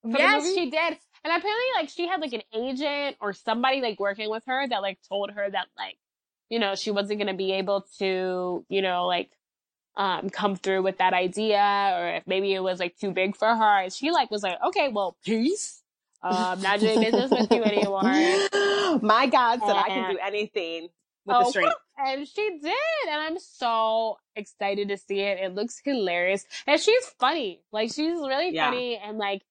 the 0.04 0.18
yes, 0.18 0.44
movie? 0.44 0.56
she 0.56 0.70
did. 0.70 0.98
And 1.24 1.36
apparently, 1.36 1.66
like, 1.76 1.90
she 1.90 2.08
had 2.08 2.22
like 2.22 2.34
an 2.34 2.44
agent 2.54 3.18
or 3.20 3.34
somebody 3.34 3.82
like 3.82 4.00
working 4.00 4.30
with 4.30 4.44
her 4.48 4.68
that 4.68 4.82
like 4.82 5.00
told 5.08 5.32
her 5.32 5.50
that 5.50 5.68
like, 5.78 5.98
you 6.50 6.60
know, 6.60 6.76
she 6.76 6.92
wasn't 6.92 7.20
gonna 7.20 7.34
be 7.36 7.54
able 7.54 7.86
to, 8.00 8.66
you 8.70 8.82
know, 8.82 9.06
like, 9.06 9.30
um, 9.98 10.30
come 10.30 10.56
through 10.56 10.84
with 10.84 11.00
that 11.00 11.14
idea, 11.14 11.94
or 11.98 12.08
if 12.18 12.28
maybe 12.28 12.54
it 12.54 12.62
was 12.62 12.80
like 12.80 12.98
too 12.98 13.12
big 13.12 13.36
for 13.36 13.50
her. 13.56 13.82
And 13.84 13.94
she 13.94 14.12
like 14.12 14.32
was 14.32 14.44
like, 14.44 14.60
okay, 14.68 14.90
well, 14.90 15.18
peace. 15.26 15.84
I'm 16.24 16.62
not 16.62 16.80
doing 16.82 17.00
business 17.02 17.32
with 17.32 17.52
you 17.52 17.64
anymore. 17.64 18.04
My 19.02 19.28
God 19.32 19.62
said 19.66 19.76
I 19.78 19.90
can 19.90 20.08
do 20.08 20.20
anything 20.20 20.90
with 21.26 21.36
Oh, 21.36 21.40
the 21.40 21.46
strength. 21.46 21.76
And 21.98 22.28
she 22.28 22.60
did, 22.62 22.74
and 23.12 23.22
I'm 23.22 23.40
so 23.40 24.18
excited 24.36 24.90
to 24.90 24.98
see 24.98 25.20
it. 25.22 25.40
It 25.40 25.56
looks 25.56 25.82
hilarious, 25.84 26.46
and 26.68 26.80
she's 26.80 27.06
funny. 27.20 27.62
Like 27.72 27.90
she's 27.92 28.20
really 28.20 28.54
Yeah. 28.54 28.66
funny, 28.68 28.98
and 28.98 29.18
like, 29.18 29.44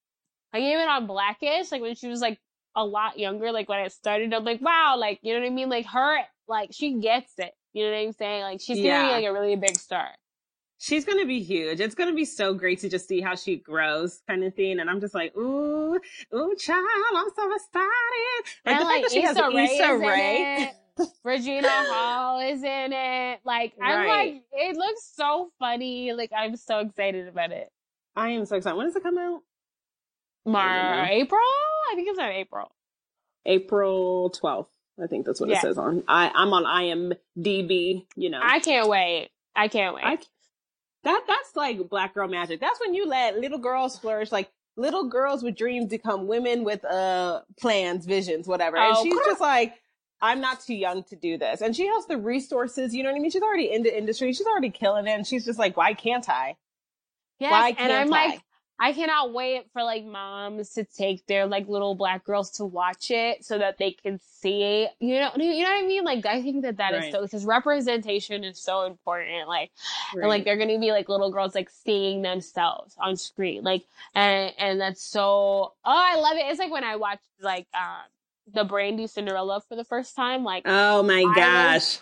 like 0.53 0.63
even 0.63 0.89
on 0.89 1.07
Blackish, 1.09 1.73
like 1.73 1.83
when 1.83 1.97
she 1.97 2.09
was 2.09 2.21
like 2.21 2.39
a 2.77 2.85
lot 2.85 3.19
younger, 3.19 3.53
like 3.53 3.69
when 3.69 3.81
it 3.81 3.93
started, 3.93 4.35
I'm 4.35 4.45
like, 4.45 4.61
wow, 4.63 4.97
like 4.99 5.21
you 5.23 5.35
know 5.35 5.41
what 5.41 5.47
I 5.47 5.51
mean? 5.51 5.69
Like 5.71 5.87
her, 5.87 6.19
like 6.49 6.71
she 6.73 6.95
gets 7.01 7.33
it. 7.39 7.53
You 7.73 7.85
know 7.85 7.91
what 7.93 7.99
I'm 7.99 8.13
saying? 8.13 8.43
Like 8.43 8.61
she's 8.61 8.81
gonna 8.81 9.01
be 9.01 9.11
like 9.13 9.25
a 9.25 9.33
really 9.33 9.57
big 9.57 9.79
star. 9.79 10.09
She's 10.79 11.05
gonna 11.07 11.25
be 11.25 11.41
huge. 11.41 11.81
It's 11.81 11.95
gonna 11.95 12.13
be 12.15 12.25
so 12.27 12.53
great 12.53 12.81
to 12.81 12.89
just 12.89 13.09
see 13.09 13.21
how 13.21 13.35
she 13.35 13.57
grows, 13.57 14.21
kind 14.29 14.45
of 14.45 14.55
thing. 14.55 14.79
And 14.79 14.91
I'm 14.91 15.01
just 15.01 15.15
like, 15.15 15.35
ooh, 15.37 15.95
ooh, 16.35 16.55
child, 16.59 16.87
I'm 17.15 17.29
so 17.35 17.55
excited. 17.55 18.45
Like 18.65 18.77
and 18.77 18.81
the 18.81 18.85
like 18.85 18.95
fact 19.03 19.03
that 19.05 19.13
she 19.13 19.23
has 19.23 19.37
Issa 19.37 19.51
Rae 19.55 19.65
Issa 19.65 19.99
Rae. 19.99 20.73
Regina 21.25 21.69
Hall 21.71 22.41
is 22.41 22.63
in 22.63 22.93
it. 22.93 23.41
Like 23.45 23.73
I'm 23.83 24.07
Right. 24.07 24.35
like, 24.35 24.43
it 24.53 24.77
looks 24.77 25.13
so 25.15 25.51
funny. 25.59 26.13
Like 26.13 26.31
I'm 26.37 26.57
so 26.57 26.81
excited 26.81 27.29
about 27.29 27.53
it. 27.53 27.71
I 28.15 28.31
am 28.31 28.45
so 28.45 28.57
excited. 28.57 28.77
When 28.77 28.87
does 28.87 28.97
it 28.97 29.03
come 29.03 29.19
out? 29.19 29.41
Mar 30.45 31.05
know. 31.07 31.11
April? 31.11 31.41
I 31.91 31.95
think 31.97 32.09
it's 32.09 32.19
in 32.19 32.25
April. 32.25 32.71
April 33.45 34.31
12th. 34.31 34.69
I 35.03 35.07
think 35.07 35.27
that's 35.27 35.41
what 35.41 35.51
Yeah. 35.51 35.59
it 35.59 35.63
says 35.63 35.79
on. 35.79 36.03
I 36.09 36.31
I'm 36.35 36.53
on 36.53 36.65
IMDb. 36.65 38.07
You 38.17 38.31
know, 38.31 38.41
I 38.43 38.61
can't 38.61 38.89
wait. 38.89 39.31
I 39.55 39.69
can't 39.69 39.95
wait. 39.95 40.05
I 40.05 40.19
that 41.07 41.23
that's 41.27 41.57
like 41.57 41.89
black 41.89 42.15
girl 42.15 42.29
magic. 42.29 42.61
That's 42.61 42.79
when 42.81 42.93
you 42.95 43.07
let 43.07 43.39
little 43.39 43.59
girls 43.59 43.99
flourish. 43.99 44.31
Like 44.33 44.51
little 44.77 45.09
girls 45.09 45.43
with 45.43 45.57
dreams 45.57 45.87
become 45.87 46.27
women 46.27 46.65
with 46.65 46.85
uh 46.85 47.41
plans, 47.59 48.05
visions, 48.07 48.47
whatever. 48.47 48.77
And 48.77 48.95
Oh, 48.97 49.03
she's 49.03 49.15
just 49.25 49.41
like, 49.41 49.75
I'm 50.21 50.41
not 50.41 50.61
too 50.61 50.75
young 50.75 51.05
to 51.05 51.17
do 51.17 51.39
this. 51.39 51.61
And 51.61 51.75
she 51.77 51.87
has 51.87 52.07
the 52.07 52.19
resources. 52.19 52.95
You 52.95 53.03
know 53.03 53.11
what 53.11 53.17
I 53.17 53.21
mean? 53.21 53.31
She's 53.31 53.43
already 53.43 53.71
in 53.73 53.83
the 53.83 53.97
industry. 53.97 54.33
She's 54.33 54.47
already 54.47 54.71
killing 54.71 55.07
it. 55.07 55.11
And 55.13 55.27
she's 55.27 55.45
just 55.45 55.59
like, 55.59 55.77
why 55.77 55.95
can't 55.95 56.29
I? 56.29 56.57
yes, 57.39 57.53
Why 57.53 57.69
and 57.69 57.77
can't 57.79 57.93
I'm 57.93 58.13
I? 58.13 58.27
like, 58.27 58.41
I 58.79 58.93
cannot 58.93 59.33
wait 59.33 59.67
for 59.73 59.83
like 59.83 60.05
moms 60.05 60.71
to 60.75 60.85
take 60.85 61.27
their 61.27 61.47
like 61.47 61.69
little 61.69 61.95
black 61.95 62.25
girls 62.25 62.51
to 62.53 62.65
watch 62.65 63.11
it 63.11 63.45
so 63.45 63.59
that 63.59 63.79
they 63.79 63.93
can 63.93 64.21
see. 64.21 64.87
You 65.01 65.21
know, 65.21 65.31
you 65.37 65.65
know 65.65 65.71
what 65.71 65.85
I 65.85 65.87
mean? 65.87 66.05
Like 66.05 66.27
I 66.27 66.43
think 66.43 66.63
that 66.63 66.77
that 66.77 66.93
is 66.95 67.01
Right. 67.05 67.13
so 67.13 67.23
because 67.23 67.45
representation 67.45 68.45
is 68.45 68.59
so 68.59 68.83
important. 68.85 69.49
Like 69.49 69.71
and 70.13 70.29
like 70.29 70.45
they're 70.45 70.57
gonna 70.57 70.79
be 70.79 70.93
like 70.93 71.09
little 71.09 71.31
girls 71.31 71.55
like 71.55 71.71
seeing 71.71 72.23
themselves 72.23 72.95
on 72.99 73.17
screen 73.17 73.63
like 73.63 73.85
and 74.15 74.53
and 74.59 74.81
that's 74.81 75.03
so 75.03 75.21
oh 75.23 75.73
i 75.85 76.17
love 76.17 76.37
it 76.37 76.45
it's 76.47 76.59
like 76.59 76.71
when 76.71 76.85
i 76.85 76.97
watched 76.97 77.23
like 77.41 77.67
um 77.75 78.05
the 78.53 78.65
brandy 78.65 79.07
cinderella 79.07 79.61
for 79.69 79.77
the 79.77 79.85
first 79.85 80.15
time 80.15 80.45
like 80.45 80.63
Oh 80.67 81.03
my 81.03 81.23
was 81.23 81.35
gosh. 81.37 81.99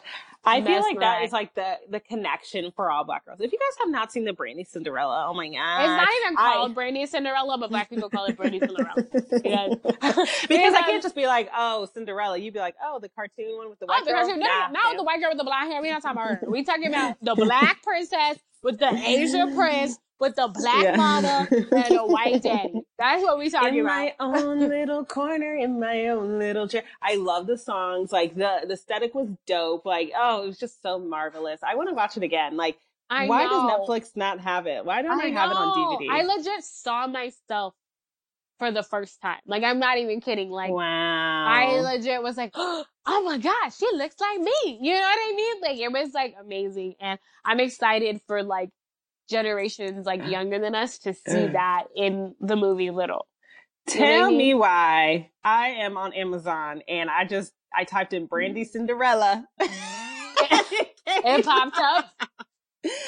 I 0.47 0.62
feel 0.62 0.80
like 0.80 1.01
that 1.01 1.22
is 1.22 1.32
like 1.32 1.55
the 1.55 1.78
the 1.90 2.01
connection 2.01 2.70
for 2.76 2.90
all 2.90 3.05
black 3.05 3.24
girls. 3.24 3.40
If 3.40 3.53
you 3.53 3.59
guys 3.59 3.78
have 3.80 3.90
not 3.90 4.12
seen 4.12 4.24
the 4.24 4.32
Brandy 4.32 4.64
Cinderella, 4.64 5.26
oh 5.28 5.34
my 5.34 5.49
god. 5.49 5.80
it's 5.80 5.88
not 5.88 6.09
even 6.22 6.36
I- 6.38 6.53
called 6.55 6.74
brandy 6.74 7.07
cinderella 7.07 7.57
but 7.59 7.70
black 7.70 7.88
people 7.90 8.11
call 8.11 8.26
it 8.26 8.36
brandy 8.36 8.61
cinderella 8.61 8.95
Because- 9.12 9.76
because 10.49 10.74
I 10.74 10.82
can't 10.86 11.03
just 11.03 11.14
be 11.14 11.26
like, 11.26 11.49
oh, 11.57 11.86
Cinderella. 11.95 12.36
You'd 12.38 12.55
be 12.55 12.61
like, 12.61 12.74
oh, 12.82 12.99
the 13.01 13.09
cartoon 13.09 13.57
one 13.57 13.70
with 13.70 13.78
the 13.78 13.86
oh, 13.86 13.88
white 13.88 14.03
Oh, 14.03 14.05
the 14.05 14.11
girl. 14.12 14.20
cartoon- 14.22 14.40
no, 14.40 14.47
Nah, 14.47 14.66
no, 14.68 14.72
not 14.72 14.82
fam. 14.88 14.97
the 14.99 15.03
white 15.05 15.20
girl 15.20 15.30
with 15.30 15.38
the 15.38 15.45
blonde 15.45 15.72
hair. 15.72 15.80
We're 15.82 15.92
not 15.92 16.03
talking 16.03 16.20
about 16.22 16.38
her. 16.40 16.51
We 16.51 16.64
talking 16.64 16.88
about 16.88 17.16
the 17.22 17.34
black 17.34 17.82
princess 17.82 18.38
with 18.62 18.78
the 18.78 18.88
Asian 18.88 19.55
prince 19.55 19.99
with 20.21 20.37
the 20.37 20.49
black 20.49 20.83
Yeah. 20.83 20.97
mother 20.97 21.49
and 21.51 21.97
the 21.97 22.05
white 22.07 22.43
daddy. 22.43 22.83
That's 22.99 23.23
what 23.23 23.39
we 23.39 23.51
talking 23.51 23.79
in 23.79 23.85
about. 23.85 24.01
In 24.01 24.15
my 24.19 24.39
own 24.41 24.59
little 24.69 25.05
corner, 25.05 25.57
in 25.57 25.81
my 25.81 26.09
own 26.09 26.39
little 26.39 26.69
chair. 26.69 26.85
I 27.03 27.17
love 27.17 27.47
the 27.47 27.59
songs. 27.59 28.12
Like 28.12 28.35
the 28.35 28.65
the 28.67 28.75
aesthetic 28.75 29.15
was 29.15 29.29
dope. 29.47 29.85
Like 29.85 30.12
oh, 30.17 30.45
it 30.45 30.47
was 30.47 30.59
just 30.59 30.83
so 30.83 30.99
marvelous. 30.99 31.61
I 31.62 31.75
want 31.75 31.89
to 31.89 31.95
watch 31.95 32.17
it 32.17 32.23
again. 32.23 32.57
Like 32.57 32.79
I 33.11 33.27
why 33.27 33.45
know. 33.45 33.51
does 33.51 33.89
Netflix 33.89 34.17
not 34.17 34.41
have 34.41 34.67
it? 34.67 34.85
Why 34.85 35.03
don't 35.03 35.21
I, 35.21 35.27
have 35.29 35.51
it 35.51 35.57
on 35.57 35.99
DVD? 36.01 36.09
I 36.11 36.23
legit 36.23 36.65
saw 36.65 37.07
myself 37.07 37.75
for 38.59 38.71
the 38.71 38.83
first 38.83 39.21
time. 39.21 39.41
Like 39.47 39.62
I'm 39.62 39.79
not 39.79 39.99
even 39.99 40.21
kidding. 40.21 40.51
Like 40.51 40.71
wow. 40.71 41.47
I 41.47 41.81
legit 41.81 42.23
was 42.23 42.37
like, 42.37 42.53
oh 42.55 42.85
my 43.07 43.39
gosh, 43.39 43.77
she 43.77 43.89
looks 43.95 44.17
like 44.21 44.39
me. 44.39 44.79
You 44.81 44.95
know 44.95 45.01
what 45.01 45.19
I 45.19 45.33
mean? 45.37 45.61
Like 45.61 45.79
it 45.79 45.93
was 45.93 46.15
like 46.15 46.35
amazing, 46.41 46.95
and 47.01 47.19
I'm 47.45 47.61
excited 47.61 48.21
for 48.27 48.43
like 48.43 48.71
generations 49.29 50.07
like 50.07 50.27
younger 50.29 50.59
than 50.59 50.75
us 50.75 50.99
to 51.01 51.14
see 51.14 51.47
that 51.49 51.85
in 51.97 52.35
the 52.41 52.57
movie 52.57 52.91
Little. 52.91 53.27
You 53.93 54.01
know 54.01 54.07
I 54.07 54.09
Tell 54.09 54.29
mean? 54.29 54.39
me 54.39 54.55
why 54.55 55.31
I 55.43 55.68
am 55.68 55.97
on 55.97 56.12
Amazon 56.12 56.83
and 56.89 57.11
I 57.11 57.25
just 57.25 57.53
I 57.75 57.85
typed 57.85 58.12
in 58.12 58.27
Brandy 58.27 58.64
mm. 58.64 58.68
Cinderella. 58.68 59.47
It 59.61 61.45
popped 61.45 61.79
up. 61.79 62.11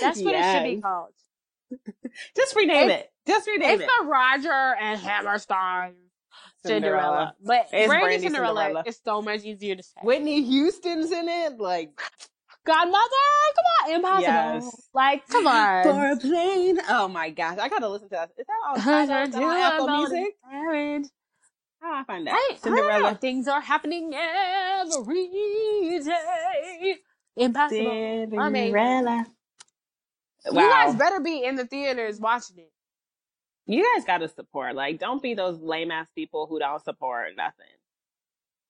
That's 0.01 0.21
what 0.21 0.35
it 0.35 0.43
should 0.43 0.77
be 0.77 0.81
called. 0.81 1.11
Just 2.37 2.55
rename 2.57 2.91
It's- 2.91 3.01
it. 3.01 3.11
Just 3.27 3.49
rename 3.49 3.71
It's 3.71 3.83
it. 3.83 3.85
It's 3.87 3.99
the 3.99 4.07
Roger 4.07 4.77
and 4.81 5.01
Hammerstein 5.01 5.95
Cinderella. 6.65 7.35
But 7.45 7.67
It's 7.73 7.89
Brandy, 7.89 8.05
Brandy 8.05 8.23
Cinderella, 8.27 8.61
Cinderella. 8.61 8.85
is 8.87 9.01
so 9.05 9.21
much 9.23 9.43
easier 9.45 9.75
to 9.75 9.83
say. 9.83 10.01
Whitney 10.03 10.43
Houston's 10.45 11.11
in 11.11 11.29
it. 11.29 11.59
Like 11.59 11.91
Godmother, 12.67 13.25
come 13.55 13.65
on, 13.79 13.95
impossible. 13.95 14.23
Yes. 14.23 14.89
Like, 14.93 15.29
come 15.29 15.47
on. 15.47 15.85
for 15.85 16.11
a 16.11 16.17
plane. 16.17 16.79
Oh 16.89 17.07
my 17.07 17.31
gosh, 17.31 17.59
I 17.59 17.69
gotta 17.69 17.89
listen 17.89 18.09
to 18.09 18.15
that. 18.17 18.31
Is 18.37 18.47
that 18.47 18.53
on, 18.69 18.77
is 18.77 18.85
that 19.09 19.43
on 19.43 19.57
Apple 19.57 19.89
Music? 19.89 20.35
Married. 20.51 21.07
How 21.81 21.89
do 21.89 21.95
I 21.95 22.05
find 22.05 22.27
that? 22.27 22.33
I, 22.33 22.37
I 22.37 22.49
don't. 22.51 22.63
Cinderella. 22.63 23.15
Things 23.21 23.47
are 23.49 23.61
happening 23.61 24.13
every 24.15 25.29
day. 26.01 26.97
Impossible. 27.37 28.29
Cinderella. 28.31 29.27
Wow. 30.51 30.63
You 30.63 30.69
guys 30.69 30.95
better 30.97 31.21
be 31.21 31.45
in 31.45 31.57
the 31.57 31.67
theaters 31.67 32.21
watching 32.21 32.59
it. 32.59 32.73
You 33.67 33.85
guys 33.95 34.05
gotta 34.05 34.29
support. 34.29 34.75
Like, 34.75 34.99
don't 34.99 35.23
be 35.23 35.35
those 35.35 35.61
lame 35.61 35.91
ass 35.91 36.09
people 36.15 36.47
who 36.49 36.59
don't 36.59 36.83
support 36.83 37.29
nothing. 37.37 37.67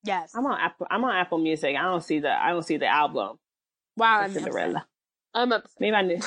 Yes. 0.04 0.32
I'm 0.34 0.46
on 0.46 0.58
Apple. 0.60 0.86
I'm 0.90 1.04
on 1.04 1.14
Apple 1.16 1.38
Music. 1.38 1.76
I 1.76 1.82
don't 1.82 2.02
see 2.02 2.18
the. 2.18 2.30
I 2.30 2.50
don't 2.50 2.62
see 2.64 2.76
the 2.76 2.86
album. 2.86 3.38
Wow, 3.96 4.20
I'm 4.20 4.32
Cinderella. 4.32 4.76
upset. 4.76 4.86
I'm 5.34 5.52
upset. 5.52 5.70
Maybe 5.80 5.96
I 5.96 6.02
knew. 6.02 6.20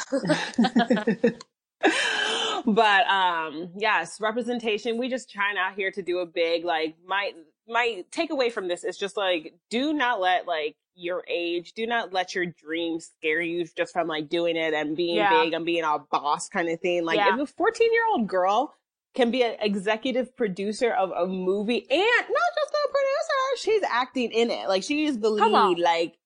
but 2.66 3.08
um 3.10 3.70
yes, 3.78 4.20
representation. 4.20 4.98
We 4.98 5.10
just 5.10 5.30
trying 5.30 5.58
out 5.58 5.76
here 5.76 5.92
to 5.92 6.02
do 6.02 6.20
a 6.20 6.26
big 6.26 6.66
like 6.66 6.96
my 7.06 7.32
my 7.68 8.04
takeaway 8.12 8.52
from 8.52 8.68
this 8.68 8.84
is 8.84 8.98
just 8.98 9.16
like 9.18 9.54
do 9.70 9.94
not 9.94 10.20
let 10.20 10.46
like 10.48 10.76
your 10.96 11.24
age, 11.30 11.74
do 11.74 11.88
not 11.88 12.12
let 12.12 12.36
your 12.36 12.46
dreams 12.46 13.10
scare 13.18 13.42
you 13.42 13.66
just 13.78 13.94
from 13.94 14.08
like 14.08 14.28
doing 14.28 14.58
it 14.58 14.74
and 14.74 14.98
being 14.98 15.16
Yeah. 15.16 15.44
big 15.44 15.54
and 15.54 15.66
being 15.66 15.84
a 15.86 15.98
boss 16.12 16.50
kind 16.50 16.68
of 16.70 16.80
thing. 16.82 17.06
Like 17.06 17.18
Yeah. 17.18 17.34
if 17.36 17.40
a 17.40 17.46
14 17.46 17.94
year 17.94 18.04
old 18.12 18.28
girl 18.28 18.76
can 19.16 19.32
be 19.32 19.42
an 19.44 19.56
executive 19.62 20.36
producer 20.36 20.92
of 20.92 21.12
a 21.12 21.26
movie 21.26 21.88
and 21.90 22.00
not 22.00 22.52
just 22.56 22.74
a 22.74 22.88
producer, 22.92 23.58
she's 23.58 23.84
acting 23.90 24.32
in 24.32 24.52
it. 24.52 24.68
Like 24.68 24.84
she's 24.84 25.18
the 25.18 25.30
lead. 25.30 25.80
Like 25.80 26.18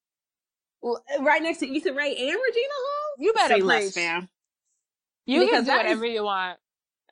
right 1.20 1.42
next 1.42 1.58
to 1.58 1.76
Issa 1.76 1.92
Rae 1.94 2.10
and 2.14 2.28
Regina 2.28 2.74
Hall. 2.74 3.14
You 3.18 3.32
better 3.32 3.54
Say 3.54 3.60
less, 3.62 3.82
preach. 3.92 3.94
fam. 4.04 4.28
You 5.26 5.48
can 5.48 5.62
do 5.62 5.66
that 5.66 5.78
whatever 5.78 6.06
you 6.06 6.24
want. 6.24 6.58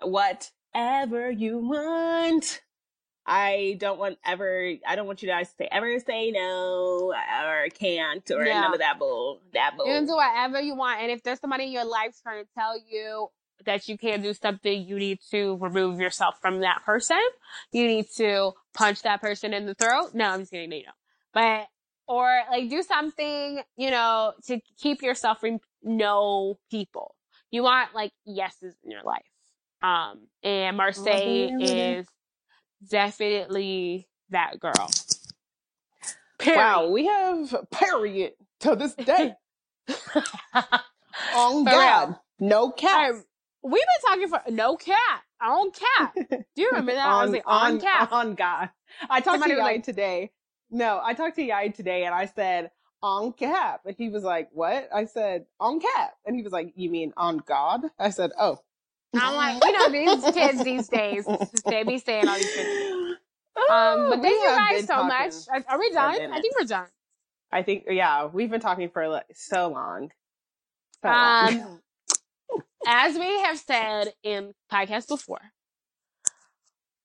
Whatever 0.02 1.30
you 1.30 1.58
want. 1.58 2.60
I 3.24 3.76
don't 3.78 3.98
want 4.00 4.18
ever. 4.26 4.72
I 4.86 4.96
don't 4.96 5.06
want 5.06 5.22
you 5.22 5.28
guys 5.28 5.48
to 5.50 5.54
say 5.60 5.68
ever 5.70 5.98
say 6.00 6.32
no 6.32 7.14
or 7.14 7.68
can't 7.70 8.28
or 8.30 8.44
Yeah. 8.44 8.60
none 8.62 8.74
of 8.74 8.80
that 8.80 8.98
bull. 8.98 9.40
That 9.54 9.76
bull. 9.76 9.86
You 9.86 9.92
can 9.94 10.06
do 10.06 10.16
whatever 10.16 10.60
you 10.60 10.74
want. 10.74 11.00
And 11.00 11.10
if 11.12 11.22
there's 11.22 11.38
somebody 11.40 11.64
in 11.66 11.72
your 11.72 11.84
life 11.84 12.16
trying 12.22 12.44
to 12.44 12.50
tell 12.52 12.74
you 12.90 13.28
that 13.64 13.88
you 13.88 13.96
can't 13.96 14.24
do 14.24 14.34
something, 14.34 14.82
you 14.88 14.98
need 14.98 15.20
to 15.30 15.56
remove 15.58 16.00
yourself 16.00 16.40
from 16.40 16.60
that 16.60 16.82
person. 16.84 17.20
You 17.70 17.86
need 17.86 18.06
to 18.16 18.52
punch 18.74 19.02
that 19.02 19.20
person 19.20 19.54
in 19.54 19.66
the 19.66 19.74
throat. 19.74 20.10
No, 20.14 20.30
I'm 20.30 20.40
just 20.40 20.50
kidding. 20.50 20.70
No, 20.70 20.76
you 20.76 20.84
don't. 20.84 20.96
But, 21.32 21.68
or 22.12 22.40
like 22.50 22.68
do 22.68 22.82
something, 22.82 23.62
you 23.76 23.90
know, 23.90 24.34
to 24.46 24.60
keep 24.78 25.02
yourself 25.02 25.40
from 25.40 25.58
no 25.82 26.58
people. 26.70 27.14
You 27.50 27.62
want 27.62 27.94
like 27.94 28.12
yeses 28.26 28.74
in 28.84 28.90
your 28.90 29.02
life. 29.02 29.24
Um, 29.82 30.26
and 30.42 30.78
Marsai 30.78 31.50
is 31.60 32.06
definitely 32.88 34.08
that 34.30 34.60
girl. 34.60 34.90
Period. 36.38 36.58
Wow, 36.58 36.88
we 36.90 37.06
have 37.06 37.54
period 37.70 38.32
to 38.60 38.76
this 38.76 38.94
day. 38.94 39.34
On 41.36 41.64
For 41.64 41.70
God, 41.70 42.08
real. 42.08 42.22
no 42.40 42.70
cap. 42.70 43.14
Hey, 43.14 43.20
We've 43.64 43.74
been 43.74 44.08
talking 44.08 44.28
for 44.28 44.42
no 44.50 44.76
cat. 44.76 44.96
On 45.40 45.70
cat. 45.70 46.12
Do 46.30 46.62
you 46.62 46.68
remember 46.70 46.92
that? 46.94 47.06
I 47.06 47.22
was 47.22 47.30
like, 47.32 47.44
on, 47.46 47.80
cat. 47.80 48.08
on 48.10 48.34
God. 48.34 48.70
I 49.08 49.20
talked 49.20 49.34
Somebody 49.40 49.52
to 49.54 49.58
Yai 49.58 49.64
like- 49.64 49.82
today. 49.84 50.32
No, 50.72 51.00
I 51.04 51.12
talked 51.12 51.36
to 51.36 51.42
Yai 51.42 51.68
today 51.68 52.04
and 52.04 52.14
I 52.14 52.24
said, 52.26 52.70
on 53.02 53.32
cap. 53.32 53.82
And 53.84 53.94
he 53.96 54.08
was 54.08 54.24
like, 54.24 54.48
what? 54.52 54.88
I 54.94 55.04
said, 55.04 55.44
on 55.60 55.80
cap. 55.80 56.14
And 56.24 56.34
he 56.34 56.42
was 56.42 56.52
like, 56.52 56.72
you 56.76 56.90
mean 56.90 57.12
on 57.16 57.38
God? 57.46 57.82
I 57.98 58.10
said, 58.10 58.30
oh. 58.38 58.58
I'm 59.14 59.34
like, 59.34 59.62
you 59.62 59.72
know, 59.72 59.90
these 59.90 60.32
kids 60.32 60.64
these 60.64 60.88
days, 60.88 61.26
they 61.66 61.82
be 61.84 61.98
saying 61.98 62.26
all 62.26 62.36
these 62.36 62.54
things. 62.54 63.16
Um, 63.54 63.66
Oh, 63.68 64.06
but 64.10 64.22
thank 64.22 64.42
you 64.42 64.48
guys 64.48 64.86
so 64.86 65.04
much. 65.04 65.34
Are- 65.68 65.78
we 65.78 65.90
done? 65.92 66.32
I 66.32 66.40
think 66.40 66.58
we're 66.58 66.66
done. 66.66 66.86
I 67.52 67.62
think, 67.62 67.84
yeah, 67.86 68.24
we've 68.24 68.50
been 68.50 68.62
talking 68.62 68.88
for 68.88 69.06
like, 69.08 69.26
so 69.34 69.68
long. 69.68 70.10
So 71.02 71.08
long. 71.10 71.60
Um, 71.60 71.80
as 72.86 73.18
we 73.18 73.40
have 73.42 73.58
said 73.58 74.14
in 74.22 74.54
podcasts 74.72 75.06
before, 75.06 75.52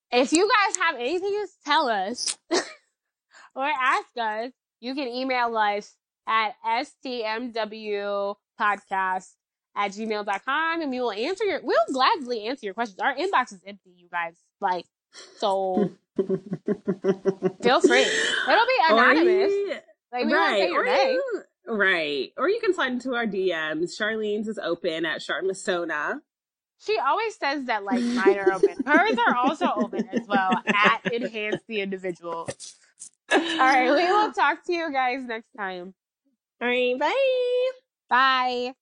if 0.09 0.32
you 0.32 0.49
guys 0.49 0.78
have 0.78 0.95
anything 0.95 1.32
to 1.32 1.47
tell 1.65 1.89
us 1.89 2.38
or 3.57 3.65
ask 3.65 4.07
us, 4.17 4.51
you 4.79 4.95
can 4.95 5.07
email 5.09 5.57
us 5.57 5.93
at 6.27 6.53
stmwpodcast 6.65 8.35
at 9.75 9.91
gmail.com 9.91 10.81
and 10.81 10.89
we 10.91 10.99
will 10.99 11.11
answer 11.11 11.43
your, 11.43 11.59
we'll 11.63 11.77
gladly 11.93 12.45
answer 12.47 12.65
your 12.65 12.73
questions. 12.73 12.99
Our 12.99 13.15
inbox 13.15 13.53
is 13.53 13.61
empty, 13.65 13.91
you 13.95 14.07
guys. 14.09 14.35
Like, 14.59 14.85
so 15.37 15.91
feel 16.17 17.81
free. 17.81 18.01
It'll 18.01 18.65
be 18.65 18.79
anonymous. 18.89 19.51
Or- 19.53 19.81
Like, 20.11 20.25
we 20.25 20.31
won't 20.33 20.57
say 20.57 20.69
your 20.69 20.85
name. 20.85 21.11
you- 21.13 21.43
right. 21.67 22.31
Or 22.37 22.49
you 22.49 22.59
can 22.59 22.73
slide 22.73 22.93
into 22.93 23.13
our 23.13 23.25
DMs. 23.27 23.91
Charlene's 23.99 24.47
is 24.47 24.57
open 24.57 25.05
at 25.05 25.19
Charmasona. 25.21 26.21
She 26.79 26.97
always 26.99 27.35
says 27.35 27.65
that 27.65 27.83
like 27.83 28.01
mine 28.01 28.37
are 28.37 28.53
open. 28.53 28.75
Hers 28.85 29.17
are 29.27 29.35
also 29.35 29.65
open 29.75 30.07
as 30.11 30.27
well 30.27 30.51
at 30.67 31.01
enhance 31.13 31.61
the 31.67 31.81
individual. 31.81 32.47
All 33.32 33.39
right, 33.59 33.91
we 33.91 34.11
will 34.11 34.32
talk 34.32 34.63
to 34.65 34.73
you 34.73 34.91
guys 34.91 35.23
next 35.25 35.49
time. 35.57 35.93
All 36.61 36.67
right, 36.67 36.97
bye. 36.97 37.69
Bye. 38.09 38.73